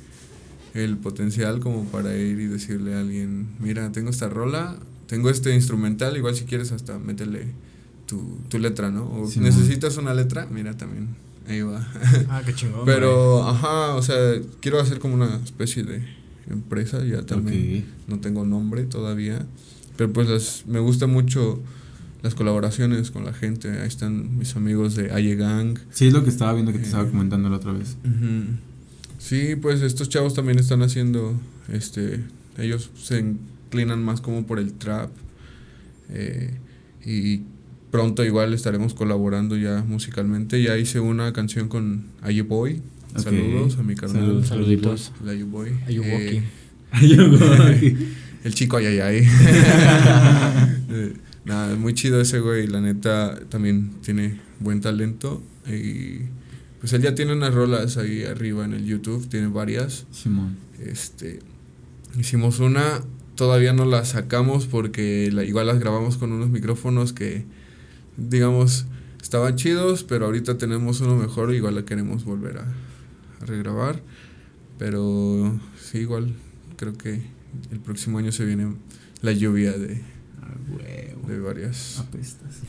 el 0.73 0.97
potencial 0.97 1.59
como 1.59 1.85
para 1.85 2.15
ir 2.15 2.39
y 2.39 2.47
decirle 2.47 2.95
a 2.95 2.99
alguien, 2.99 3.47
mira, 3.59 3.91
tengo 3.91 4.09
esta 4.09 4.29
rola, 4.29 4.77
tengo 5.09 5.31
este 5.31 5.55
instrumental, 5.55 6.15
igual 6.17 6.35
si 6.35 6.45
quieres 6.45 6.71
hasta 6.71 6.99
métele 6.99 7.47
tu, 8.05 8.37
tu 8.47 8.59
letra, 8.59 8.91
¿no? 8.91 9.05
O 9.05 9.27
necesitas 9.39 9.97
una 9.97 10.13
letra, 10.13 10.45
mira 10.45 10.77
también, 10.77 11.07
ahí 11.47 11.61
va. 11.61 11.85
Ah, 12.29 12.43
qué 12.45 12.53
chingón. 12.53 12.85
Pero, 12.85 13.43
ajá, 13.43 13.95
o 13.95 14.03
sea, 14.03 14.15
quiero 14.61 14.79
hacer 14.79 14.99
como 14.99 15.15
una 15.15 15.37
especie 15.43 15.83
de 15.83 16.03
empresa, 16.47 17.03
ya 17.03 17.23
también 17.23 17.85
no 18.07 18.19
tengo 18.19 18.45
nombre 18.45 18.83
todavía, 18.83 19.43
pero 19.97 20.13
pues 20.13 20.63
me 20.67 20.79
gusta 20.79 21.07
mucho 21.07 21.59
las 22.21 22.35
colaboraciones 22.35 23.09
con 23.09 23.25
la 23.25 23.33
gente. 23.33 23.81
Ahí 23.81 23.87
están 23.87 24.37
mis 24.37 24.55
amigos 24.55 24.95
de 24.95 25.11
Aye 25.11 25.35
Gang. 25.35 25.79
Sí, 25.89 26.07
es 26.07 26.13
lo 26.13 26.23
que 26.23 26.29
estaba 26.29 26.53
viendo 26.53 26.71
que 26.71 26.77
te 26.77 26.85
estaba 26.85 27.05
eh, 27.05 27.09
comentando 27.09 27.49
la 27.49 27.55
otra 27.57 27.71
vez. 27.71 27.97
Sí, 29.17 29.55
pues 29.55 29.81
estos 29.81 30.07
chavos 30.07 30.35
también 30.35 30.59
están 30.59 30.83
haciendo, 30.83 31.33
este, 31.67 32.23
ellos 32.57 32.91
se 32.95 33.35
inclinan 33.69 34.03
más 34.03 34.19
como 34.19 34.47
por 34.47 34.57
el 34.59 34.73
trap. 34.73 35.11
Eh, 36.09 36.57
y 37.05 37.41
pronto 37.91 38.25
igual 38.25 38.53
estaremos 38.53 38.95
colaborando 38.95 39.55
ya 39.55 39.83
musicalmente. 39.87 40.61
Ya 40.61 40.75
hice 40.77 40.99
una 40.99 41.31
canción 41.33 41.69
con 41.69 42.07
Aye 42.21 42.41
Boy. 42.41 42.81
Saludos 43.15 43.77
a 43.77 43.83
mi 43.83 43.95
carnal. 43.95 44.43
Saluditos. 44.45 45.11
El 45.25 45.45
Boy. 45.45 45.69
Eh, 45.87 46.43
el 48.43 48.53
chico 48.55 48.77
Ayayay. 48.77 49.27
Nada, 51.45 51.71
es 51.73 51.79
muy 51.79 51.93
chido 51.93 52.19
ese 52.21 52.39
güey, 52.39 52.67
la 52.67 52.81
neta 52.81 53.39
también 53.49 53.91
tiene 54.01 54.39
buen 54.59 54.81
talento 54.81 55.41
y 55.65 56.25
pues 56.79 56.93
él 56.93 57.01
ya 57.01 57.15
tiene 57.15 57.33
unas 57.33 57.53
rolas 57.53 57.97
ahí 57.97 58.23
arriba 58.23 58.65
en 58.65 58.73
el 58.73 58.85
YouTube, 58.85 59.27
tiene 59.29 59.47
varias. 59.47 60.05
Simón. 60.11 60.57
Este, 60.79 61.39
hicimos 62.19 62.59
una, 62.59 63.01
todavía 63.39 63.71
no 63.71 63.85
la 63.85 64.03
sacamos 64.03 64.67
porque 64.67 65.29
la, 65.31 65.45
igual 65.45 65.65
las 65.67 65.79
grabamos 65.79 66.17
con 66.17 66.33
unos 66.33 66.49
micrófonos 66.49 67.13
que, 67.13 67.45
digamos, 68.17 68.85
estaban 69.21 69.55
chidos, 69.55 70.03
pero 70.03 70.25
ahorita 70.25 70.57
tenemos 70.57 70.99
uno 70.99 71.15
mejor, 71.15 71.53
igual 71.55 71.75
la 71.75 71.85
queremos 71.85 72.25
volver 72.25 72.57
a, 72.57 72.65
a 73.41 73.45
regrabar. 73.45 74.01
Pero 74.77 75.57
sí, 75.81 75.99
igual 75.99 76.33
creo 76.75 76.93
que 76.97 77.21
el 77.71 77.79
próximo 77.79 78.17
año 78.17 78.33
se 78.33 78.43
viene 78.43 78.75
la 79.21 79.31
lluvia 79.31 79.71
de, 79.71 80.01
Ah, 80.41 80.53
huevo. 80.69 81.27
de 81.29 81.39
varias. 81.39 81.97
Apestas. 81.99 82.59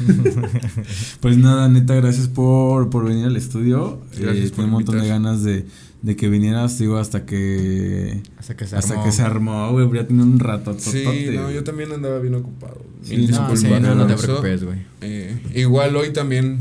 pues 1.20 1.36
nada, 1.38 1.68
neta, 1.68 1.94
gracias 1.94 2.28
por, 2.28 2.90
por 2.90 3.04
venir 3.06 3.26
al 3.26 3.36
estudio. 3.36 4.00
Gracias 4.18 4.46
Eh, 4.46 4.48
por 4.48 4.56
tenía 4.56 4.64
un 4.66 4.70
montón 4.72 5.00
de 5.00 5.08
ganas 5.08 5.42
de, 5.42 5.66
de 6.02 6.16
que 6.16 6.28
vinieras, 6.28 6.78
digo, 6.78 6.98
hasta 6.98 7.24
que. 7.24 8.20
Hasta 8.36 8.56
que 8.56 8.66
se 8.66 8.76
hasta 8.76 8.94
armó. 8.94 9.04
que 9.04 9.12
se 9.12 9.22
armó, 9.22 9.70
güey. 9.72 9.88
Ya 9.94 10.06
tenía 10.06 10.24
un 10.24 10.38
rato. 10.40 10.76
Sí, 10.78 11.04
no, 11.34 11.50
yo 11.50 11.62
también 11.62 11.92
andaba 11.92 12.18
bien 12.18 12.34
ocupado. 12.34 12.84
Sí, 13.02 13.28
no, 13.28 13.56
sí, 13.56 13.68
no, 13.68 13.94
no 13.94 14.06
te 14.06 14.16
preocupes, 14.16 14.64
güey. 14.64 14.78
Eh, 15.00 15.36
igual 15.54 15.96
hoy 15.96 16.12
también 16.12 16.58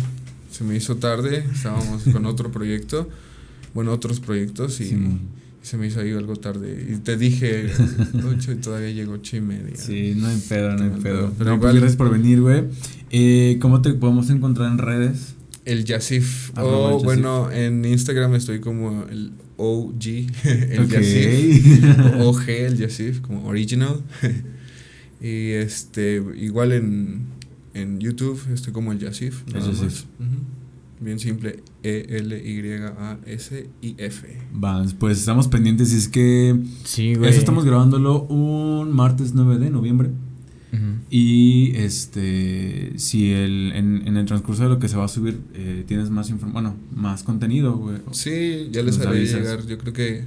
se 0.51 0.63
me 0.63 0.75
hizo 0.75 0.97
tarde, 0.97 1.43
estábamos 1.53 2.03
con 2.11 2.25
otro 2.25 2.51
proyecto, 2.51 3.09
bueno, 3.73 3.91
otros 3.93 4.19
proyectos 4.19 4.79
y, 4.81 4.85
y 4.93 5.19
se 5.63 5.77
me 5.77 5.87
hizo 5.87 6.01
ahí 6.01 6.11
algo 6.11 6.35
tarde. 6.35 6.87
Y 6.91 6.97
te 6.97 7.17
dije, 7.17 7.71
ocho 8.27 8.51
y 8.51 8.55
todavía 8.55 8.91
llegó 8.91 9.13
ocho 9.13 9.37
y 9.37 9.41
media. 9.41 9.75
Sí, 9.75 10.13
no 10.15 10.27
hay 10.27 10.37
pedo, 10.37 10.75
no 10.75 10.83
hay 10.83 11.01
pedo. 11.01 11.33
pero 11.37 11.51
No, 11.51 11.59
pues 11.59 11.73
gracias 11.73 11.95
por 11.95 12.11
venir, 12.11 12.41
güey. 12.41 12.65
Eh, 13.09 13.57
¿Cómo 13.61 13.81
te 13.81 13.93
podemos 13.93 14.29
encontrar 14.29 14.71
en 14.71 14.77
redes? 14.77 15.35
El 15.65 15.85
Yasif, 15.85 16.51
Arroba 16.57 16.77
o 16.77 16.87
el 16.87 16.93
Yasif. 16.93 17.05
bueno, 17.05 17.51
en 17.51 17.85
Instagram 17.85 18.33
estoy 18.35 18.59
como 18.59 19.03
el 19.09 19.31
OG, 19.57 20.03
el 20.43 20.79
Ok. 20.85 20.89
Yasif, 20.91 21.83
o 22.19 22.29
OG, 22.29 22.49
el 22.49 22.77
Yasif, 22.77 23.21
como 23.21 23.45
original. 23.47 24.01
y 25.21 25.49
este, 25.51 26.21
igual 26.37 26.71
en, 26.71 27.25
en 27.73 27.99
YouTube 27.99 28.41
estoy 28.53 28.73
como 28.73 28.91
el 28.91 28.99
Yasif. 28.99 29.43
El 29.47 29.53
nada 29.53 29.67
Yasif. 29.67 29.83
más. 29.83 30.05
Ujú. 30.19 30.37
Bien 31.03 31.17
simple, 31.19 31.63
E 31.81 32.05
E-L-Y-A-S-I-F. 33.01 34.27
Va, 34.63 34.85
pues 34.99 35.17
estamos 35.19 35.47
pendientes 35.47 35.91
y 35.93 35.97
es 35.97 36.07
que 36.07 36.55
Sí, 36.83 37.11
eso 37.13 37.23
estamos 37.39 37.65
grabándolo 37.65 38.23
un 38.23 38.91
martes 38.93 39.33
9 39.33 39.57
de 39.57 39.69
noviembre. 39.71 40.09
Ujú. 40.73 40.81
Y 41.09 41.71
este, 41.75 42.93
si 42.97 43.31
el, 43.33 43.73
en, 43.75 44.07
en 44.07 44.17
el 44.17 44.25
transcurso 44.25 44.63
de 44.63 44.69
lo 44.69 44.79
que 44.79 44.87
se 44.87 44.95
va 44.97 45.05
a 45.05 45.09
subir 45.09 45.39
eh, 45.53 45.83
tienes 45.87 46.09
más 46.09 46.29
información, 46.29 46.53
bueno, 46.53 46.75
más 46.95 47.23
contenido, 47.23 47.75
güey. 47.77 47.97
Sí, 48.11 48.69
ya 48.71 48.81
les 48.81 48.99
haré 48.99 49.17
avisas. 49.17 49.39
llegar. 49.41 49.65
Yo 49.67 49.77
creo 49.77 49.93
que 49.93 50.23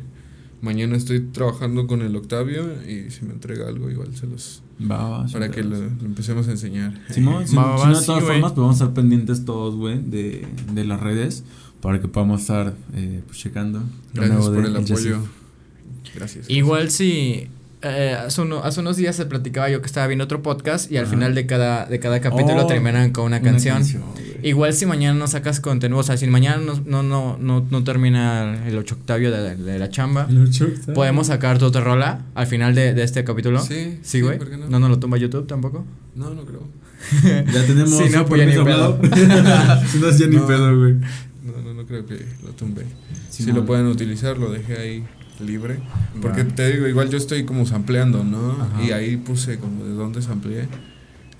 mañana 0.60 0.96
estoy 0.96 1.20
trabajando 1.20 1.86
con 1.86 2.02
el 2.02 2.14
Octavio 2.16 2.64
y 2.88 3.10
si 3.10 3.24
me 3.24 3.32
entrega 3.32 3.68
algo 3.68 3.90
igual 3.90 4.14
se 4.16 4.26
los... 4.26 4.62
Va, 4.80 5.08
va, 5.08 5.26
para 5.28 5.50
que 5.50 5.62
lo, 5.62 5.78
lo 5.78 5.86
empecemos 6.04 6.48
a 6.48 6.50
enseñar. 6.50 7.00
Simón, 7.10 7.46
si, 7.48 7.54
Va, 7.56 7.64
va, 7.64 7.76
si 7.78 7.82
va, 7.82 7.88
no, 7.88 7.94
de 7.94 8.00
sí, 8.00 8.06
todas 8.06 8.22
güey. 8.24 8.34
formas, 8.34 8.52
pues 8.52 8.62
vamos 8.62 8.80
a 8.80 8.84
estar 8.84 8.94
pendientes 8.94 9.44
todos, 9.44 9.76
güey, 9.76 10.00
de, 10.02 10.46
de 10.74 10.84
las 10.84 11.00
redes 11.00 11.44
para 11.80 12.00
que 12.00 12.08
podamos 12.08 12.40
estar 12.42 12.74
eh, 12.94 13.22
pues, 13.26 13.38
checando. 13.38 13.82
Gracias 14.14 14.36
nuevo 14.38 14.54
por 14.54 14.62
de 14.64 14.68
el 14.70 14.76
apoyo. 14.76 15.18
Gracias. 16.14 16.48
Igual 16.50 16.90
si 16.90 17.48
eh, 17.84 18.16
hace, 18.26 18.40
uno- 18.42 18.62
hace 18.64 18.80
unos 18.80 18.96
días 18.96 19.14
se 19.14 19.26
platicaba 19.26 19.68
yo 19.70 19.80
que 19.80 19.86
estaba 19.86 20.06
viendo 20.06 20.24
otro 20.24 20.42
podcast 20.42 20.90
y 20.90 20.96
al 20.96 21.04
Ajá. 21.04 21.12
final 21.14 21.34
de 21.34 21.46
cada, 21.46 21.86
de 21.86 22.00
cada 22.00 22.20
capítulo 22.20 22.62
Oh, 22.64 22.66
terminan 22.66 23.10
con 23.10 23.24
una, 23.26 23.40
canción. 23.42 23.82
Igual 24.42 24.72
si 24.74 24.84
mañana 24.86 25.18
no 25.18 25.26
sacas 25.26 25.60
contenido, 25.60 25.98
o 25.98 26.02
sea, 26.02 26.16
si 26.16 26.26
mañana 26.26 26.58
no, 26.64 26.80
no, 26.84 27.02
no, 27.02 27.38
no, 27.40 27.66
no 27.70 27.84
termina 27.84 28.66
el 28.66 28.76
ocho 28.76 28.94
octavio 28.96 29.30
de, 29.30 29.56
de 29.56 29.78
la 29.78 29.88
chamba, 29.88 30.26
El 30.28 30.42
ocho, 30.42 30.66
¿sabes? 30.80 30.94
podemos 30.94 31.28
sacar 31.28 31.58
tu 31.58 31.64
otra 31.66 31.80
rola 31.82 32.22
al 32.34 32.46
final 32.46 32.74
de, 32.74 32.92
de 32.94 33.02
este 33.04 33.24
capítulo. 33.24 33.60
Sí, 33.60 33.98
Sí, 34.02 34.20
güey. 34.20 34.38
¿por 34.38 34.50
qué 34.50 34.56
no? 34.58 34.68
no 34.68 34.78
nos 34.80 34.90
lo 34.90 34.98
tumba 34.98 35.16
YouTube 35.16 35.46
tampoco. 35.46 35.84
No, 36.14 36.30
no 36.34 36.44
creo. 36.44 36.62
Ya 37.52 37.66
tenemos 37.66 37.90
Sí, 37.90 38.04
no, 38.12 38.24
pues 38.26 38.40
ya 38.40 38.46
ni 38.46 38.64
pedo. 38.64 38.98
Si 39.90 39.98
no 39.98 40.08
es 40.08 40.18
ya 40.18 40.26
ni 40.26 40.38
pedo, 40.38 40.78
güey. 40.78 40.94
No, 41.44 41.60
no, 41.62 41.74
no 41.74 41.86
creo 41.86 42.04
que 42.06 42.14
lo 42.44 42.50
tumbe. 42.52 42.82
Si 43.30 43.50
lo 43.52 43.64
pueden 43.66 43.86
utilizar, 43.86 44.38
lo 44.38 44.50
dejé 44.50 44.78
ahí 44.78 45.04
libre. 45.40 45.78
Porque 46.20 46.44
te 46.44 46.72
digo, 46.72 46.86
igual 46.86 47.10
yo 47.10 47.18
estoy 47.18 47.44
como 47.44 47.66
sampleando, 47.66 48.24
¿no? 48.24 48.52
Ajá. 48.52 48.82
Y 48.82 48.92
ahí 48.92 49.16
puse 49.16 49.58
como 49.58 49.84
de 49.84 49.92
dónde 49.92 50.22
sampleé 50.22 50.68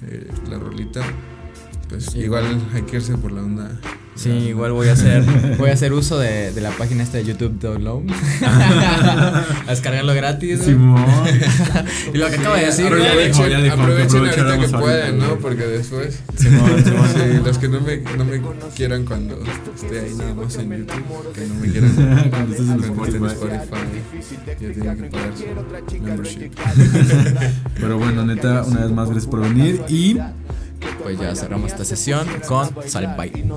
eh, 0.07 0.29
la 0.49 0.59
rolita. 0.59 1.03
Pues 1.89 2.15
igual 2.15 2.45
igual. 2.45 2.69
hay 2.75 2.83
que 2.83 2.97
irse 2.97 3.17
por 3.17 3.33
la 3.33 3.43
onda. 3.43 3.81
Sí, 4.17 4.31
igual 4.31 4.73
voy 4.73 4.89
a 4.89 4.93
hacer 4.93 5.25
voy 5.59 5.71
a 5.71 5.73
hacer 5.73 5.93
uso 5.93 6.19
de, 6.19 6.53
de 6.53 6.61
la 6.61 6.71
página 6.71 7.03
esta 7.03 7.19
de 7.19 7.25
YouTube 7.25 7.59
Download. 7.59 8.03
a 8.47 9.45
descargarlo 9.69 10.15
gratis. 10.15 10.61
Simón. 10.61 11.05
y 12.15 12.19
lo 12.19 12.29
que 12.29 12.37
acabo 12.37 12.55
de 12.55 12.67
decir, 12.67 12.87
ya 12.91 13.17
dijo, 13.17 13.43
Aprovechen, 13.43 13.51
ya 13.51 13.61
dijo, 13.61 13.77
que 13.77 13.83
aprovechen 13.83 14.19
ahorita 14.21 14.59
que 14.59 14.69
pueden, 14.69 15.21
ahorita, 15.21 15.27
¿no? 15.27 15.39
Porque 15.41 15.67
después. 15.67 16.21
Simón, 16.37 16.85
Simón. 16.85 17.09
Sí, 17.13 17.41
los 17.45 17.59
que 17.59 17.69
no 17.69 17.81
me, 17.81 17.97
no 17.97 18.25
me 18.25 18.41
quieran 18.77 19.05
cuando 19.05 19.43
esté 19.75 20.01
ahí 20.01 20.15
nada 20.15 20.35
más 20.35 20.57
en 20.57 20.71
YouTube, 20.71 21.33
que 21.35 21.47
no 21.47 21.55
me 21.55 21.69
quieran 21.69 22.31
Cuando 22.31 22.53
estés 22.53 22.69
en 22.69 22.85
Spotify. 22.85 23.27
Spotify, 23.27 24.45
ya 24.47 24.73
tienen 24.73 24.97
que 24.97 25.05
pagar 25.11 25.33
su 25.89 26.01
membership. 26.01 26.51
Pero 27.81 27.99
bueno, 27.99 28.25
neta, 28.25 28.63
una 28.63 28.81
vez 28.81 28.93
más, 28.93 29.11
gracias 29.11 29.29
por 29.29 29.41
venir. 29.41 29.83
Y 29.89 30.19
Pues 31.03 31.19
ya 31.19 31.35
cerramos 31.35 31.73
esta 31.73 31.85
sesión 31.85 32.27
con 32.47 32.71
Sal 32.89 33.15
Bye. 33.17 33.49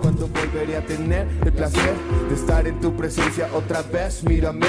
Cuando 0.00 0.28
volveré 0.28 0.76
a 0.76 0.84
tener 0.84 1.26
el 1.44 1.52
placer 1.52 1.94
de 2.28 2.34
estar 2.34 2.66
en 2.66 2.80
tu 2.80 2.94
presencia 2.96 3.48
otra 3.54 3.82
vez, 3.82 4.22
mírame. 4.24 4.66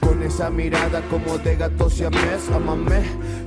Con 0.00 0.22
esa 0.22 0.50
mirada 0.50 1.02
como 1.10 1.38
de 1.38 1.56
gato 1.56 1.90
siamés, 1.90 2.48
amame. 2.54 3.02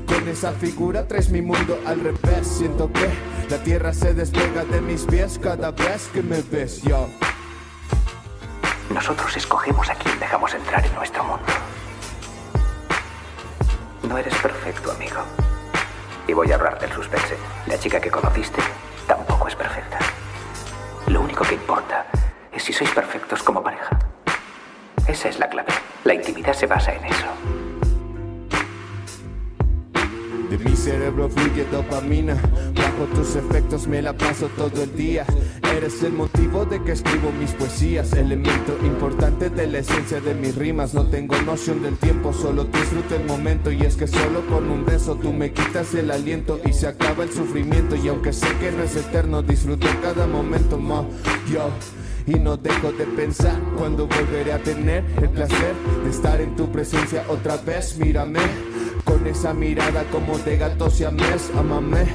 Con 0.06 0.28
esa 0.28 0.52
figura 0.52 1.08
traes 1.08 1.30
mi 1.30 1.42
mundo 1.42 1.80
al 1.86 2.00
revés. 2.00 2.48
Siento 2.48 2.92
que 2.92 3.10
la 3.50 3.62
tierra 3.64 3.94
se 3.94 4.14
despega 4.14 4.64
de 4.66 4.82
mis 4.82 5.04
pies 5.04 5.40
cada 5.42 5.72
vez 5.72 6.10
que 6.14 6.22
me 6.22 6.42
ves, 6.42 6.82
yo. 6.84 7.08
Nosotros 8.94 9.36
escogemos 9.38 9.90
a 9.90 9.96
quien 9.96 10.20
dejamos 10.20 10.54
entrar 10.54 10.86
en 10.86 10.94
nuestro 10.96 11.24
mundo. 11.24 11.46
No 14.04 14.18
eres 14.18 14.36
perfecto, 14.36 14.92
amigo. 14.92 15.41
Y 16.32 16.34
voy 16.34 16.50
a 16.50 16.56
ahorrarte 16.56 16.86
el 16.86 16.94
suspense. 16.94 17.36
La 17.68 17.78
chica 17.78 18.00
que 18.00 18.10
conociste 18.10 18.62
tampoco 19.06 19.50
es 19.50 19.56
perfecta. 19.58 20.00
Lo 21.08 21.20
único 21.20 21.44
que 21.44 21.56
importa 21.56 22.06
es 22.54 22.64
si 22.64 22.72
sois 22.72 22.90
perfectos 22.92 23.44
como 23.44 23.62
pareja. 23.62 24.00
Esa 25.06 25.28
es 25.28 25.40
la 25.40 25.50
clave. 25.50 25.74
La 26.06 26.14
intimidad 26.14 26.54
se 26.54 26.68
basa 26.68 26.94
en 26.94 27.04
eso. 27.04 27.28
De 30.52 30.58
mi 30.58 30.76
cerebro 30.76 31.30
fluye 31.30 31.64
dopamina. 31.72 32.36
Bajo 32.76 33.06
tus 33.16 33.38
efectos 33.38 33.88
me 33.88 34.02
la 34.02 34.12
paso 34.12 34.50
todo 34.58 34.84
el 34.84 34.94
día. 34.98 35.26
Eres 35.78 36.04
el 36.04 36.12
motivo 36.12 36.66
de 36.66 36.84
que 36.84 36.92
escribo 36.92 37.32
mis 37.32 37.52
poesías. 37.52 38.12
Elemento 38.12 38.78
importante 38.84 39.50
de 39.50 39.68
la 39.68 39.78
esencia 39.78 40.20
de 40.20 40.36
mis 40.36 40.54
rimas. 40.56 40.94
No 40.94 41.06
tengo 41.06 41.42
noción 41.44 41.82
del 41.82 41.96
tiempo, 41.96 42.34
solo 42.34 42.66
disfruto 42.66 43.16
el 43.16 43.24
momento. 43.24 43.72
Y 43.72 43.84
es 43.84 43.96
que 43.96 44.08
solo 44.08 44.46
con 44.48 44.70
un 44.70 44.84
beso 44.84 45.16
tú 45.16 45.32
me 45.32 45.54
quitas 45.54 45.94
el 45.94 46.12
aliento 46.12 46.60
y 46.66 46.74
se 46.74 46.88
acaba 46.88 47.24
el 47.24 47.32
sufrimiento. 47.32 47.96
Y 47.96 48.10
aunque 48.10 48.34
sé 48.34 48.48
que 48.60 48.74
no 48.74 48.84
es 48.84 48.98
eterno, 48.98 49.42
disfruto 49.42 49.88
cada 50.02 50.28
momento, 50.28 50.78
mo. 50.78 51.08
Yo. 51.50 51.70
Y 52.28 52.40
no 52.40 52.58
dejo 52.58 52.92
de 52.92 53.06
pensar 53.06 53.58
cuando 53.78 54.06
volveré 54.06 54.52
a 54.52 54.60
tener 54.60 55.06
el 55.22 55.30
placer 55.30 55.74
de 56.04 56.10
estar 56.10 56.42
en 56.42 56.58
tu 56.58 56.70
presencia 56.74 57.24
otra 57.30 57.56
vez. 57.56 57.98
Mírame 57.98 58.42
con 59.04 59.28
esa 59.28 59.54
mirada 59.54 60.04
como 60.12 60.38
de 60.40 60.58
gato 60.58 60.90
siamés, 60.90 61.52
amame. 61.58 62.06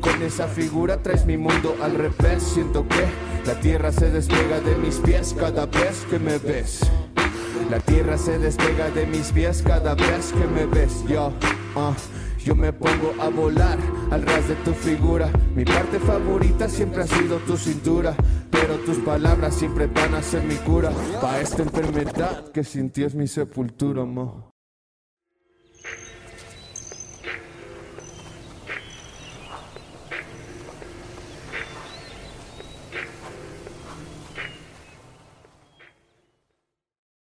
Con 0.00 0.22
esa 0.22 0.48
figura 0.48 1.02
traes 1.02 1.26
mi 1.26 1.36
mundo 1.36 1.76
al 1.82 1.94
revés. 1.94 2.42
Siento 2.42 2.86
que 2.88 3.04
la 3.46 3.58
tierra 3.60 3.92
se 3.92 4.10
despega 4.10 4.60
de 4.60 4.76
mis 4.76 4.96
pies 4.96 5.34
cada 5.38 5.66
vez 5.66 6.06
que 6.10 6.18
me 6.18 6.38
ves. 6.38 6.80
La 7.70 7.80
tierra 7.80 8.18
se 8.18 8.38
despega 8.38 8.90
de 8.90 9.06
mis 9.06 9.32
pies 9.32 9.62
cada 9.62 9.94
vez 9.94 10.32
que 10.32 10.46
me 10.46 10.66
ves. 10.66 11.04
Yo, 11.08 11.32
ah, 11.76 11.94
yo 12.44 12.54
me 12.54 12.72
pongo 12.72 13.14
a 13.20 13.28
volar 13.28 13.78
al 14.10 14.22
ras 14.22 14.48
de 14.48 14.54
tu 14.56 14.72
figura. 14.72 15.30
Mi 15.54 15.64
parte 15.64 15.98
favorita 15.98 16.68
siempre 16.68 17.02
ha 17.02 17.06
sido 17.06 17.38
tu 17.38 17.56
cintura. 17.56 18.14
Pero 18.50 18.76
tus 18.78 18.98
palabras 18.98 19.54
siempre 19.54 19.86
van 19.86 20.14
a 20.14 20.22
ser 20.22 20.42
mi 20.44 20.56
cura. 20.56 20.90
Pa' 21.20 21.40
esta 21.40 21.62
enfermedad 21.62 22.50
que 22.52 22.64
sin 22.64 22.90
ti 22.90 23.04
es 23.04 23.14
mi 23.14 23.26
sepultura, 23.26 24.04
mo. 24.04 24.53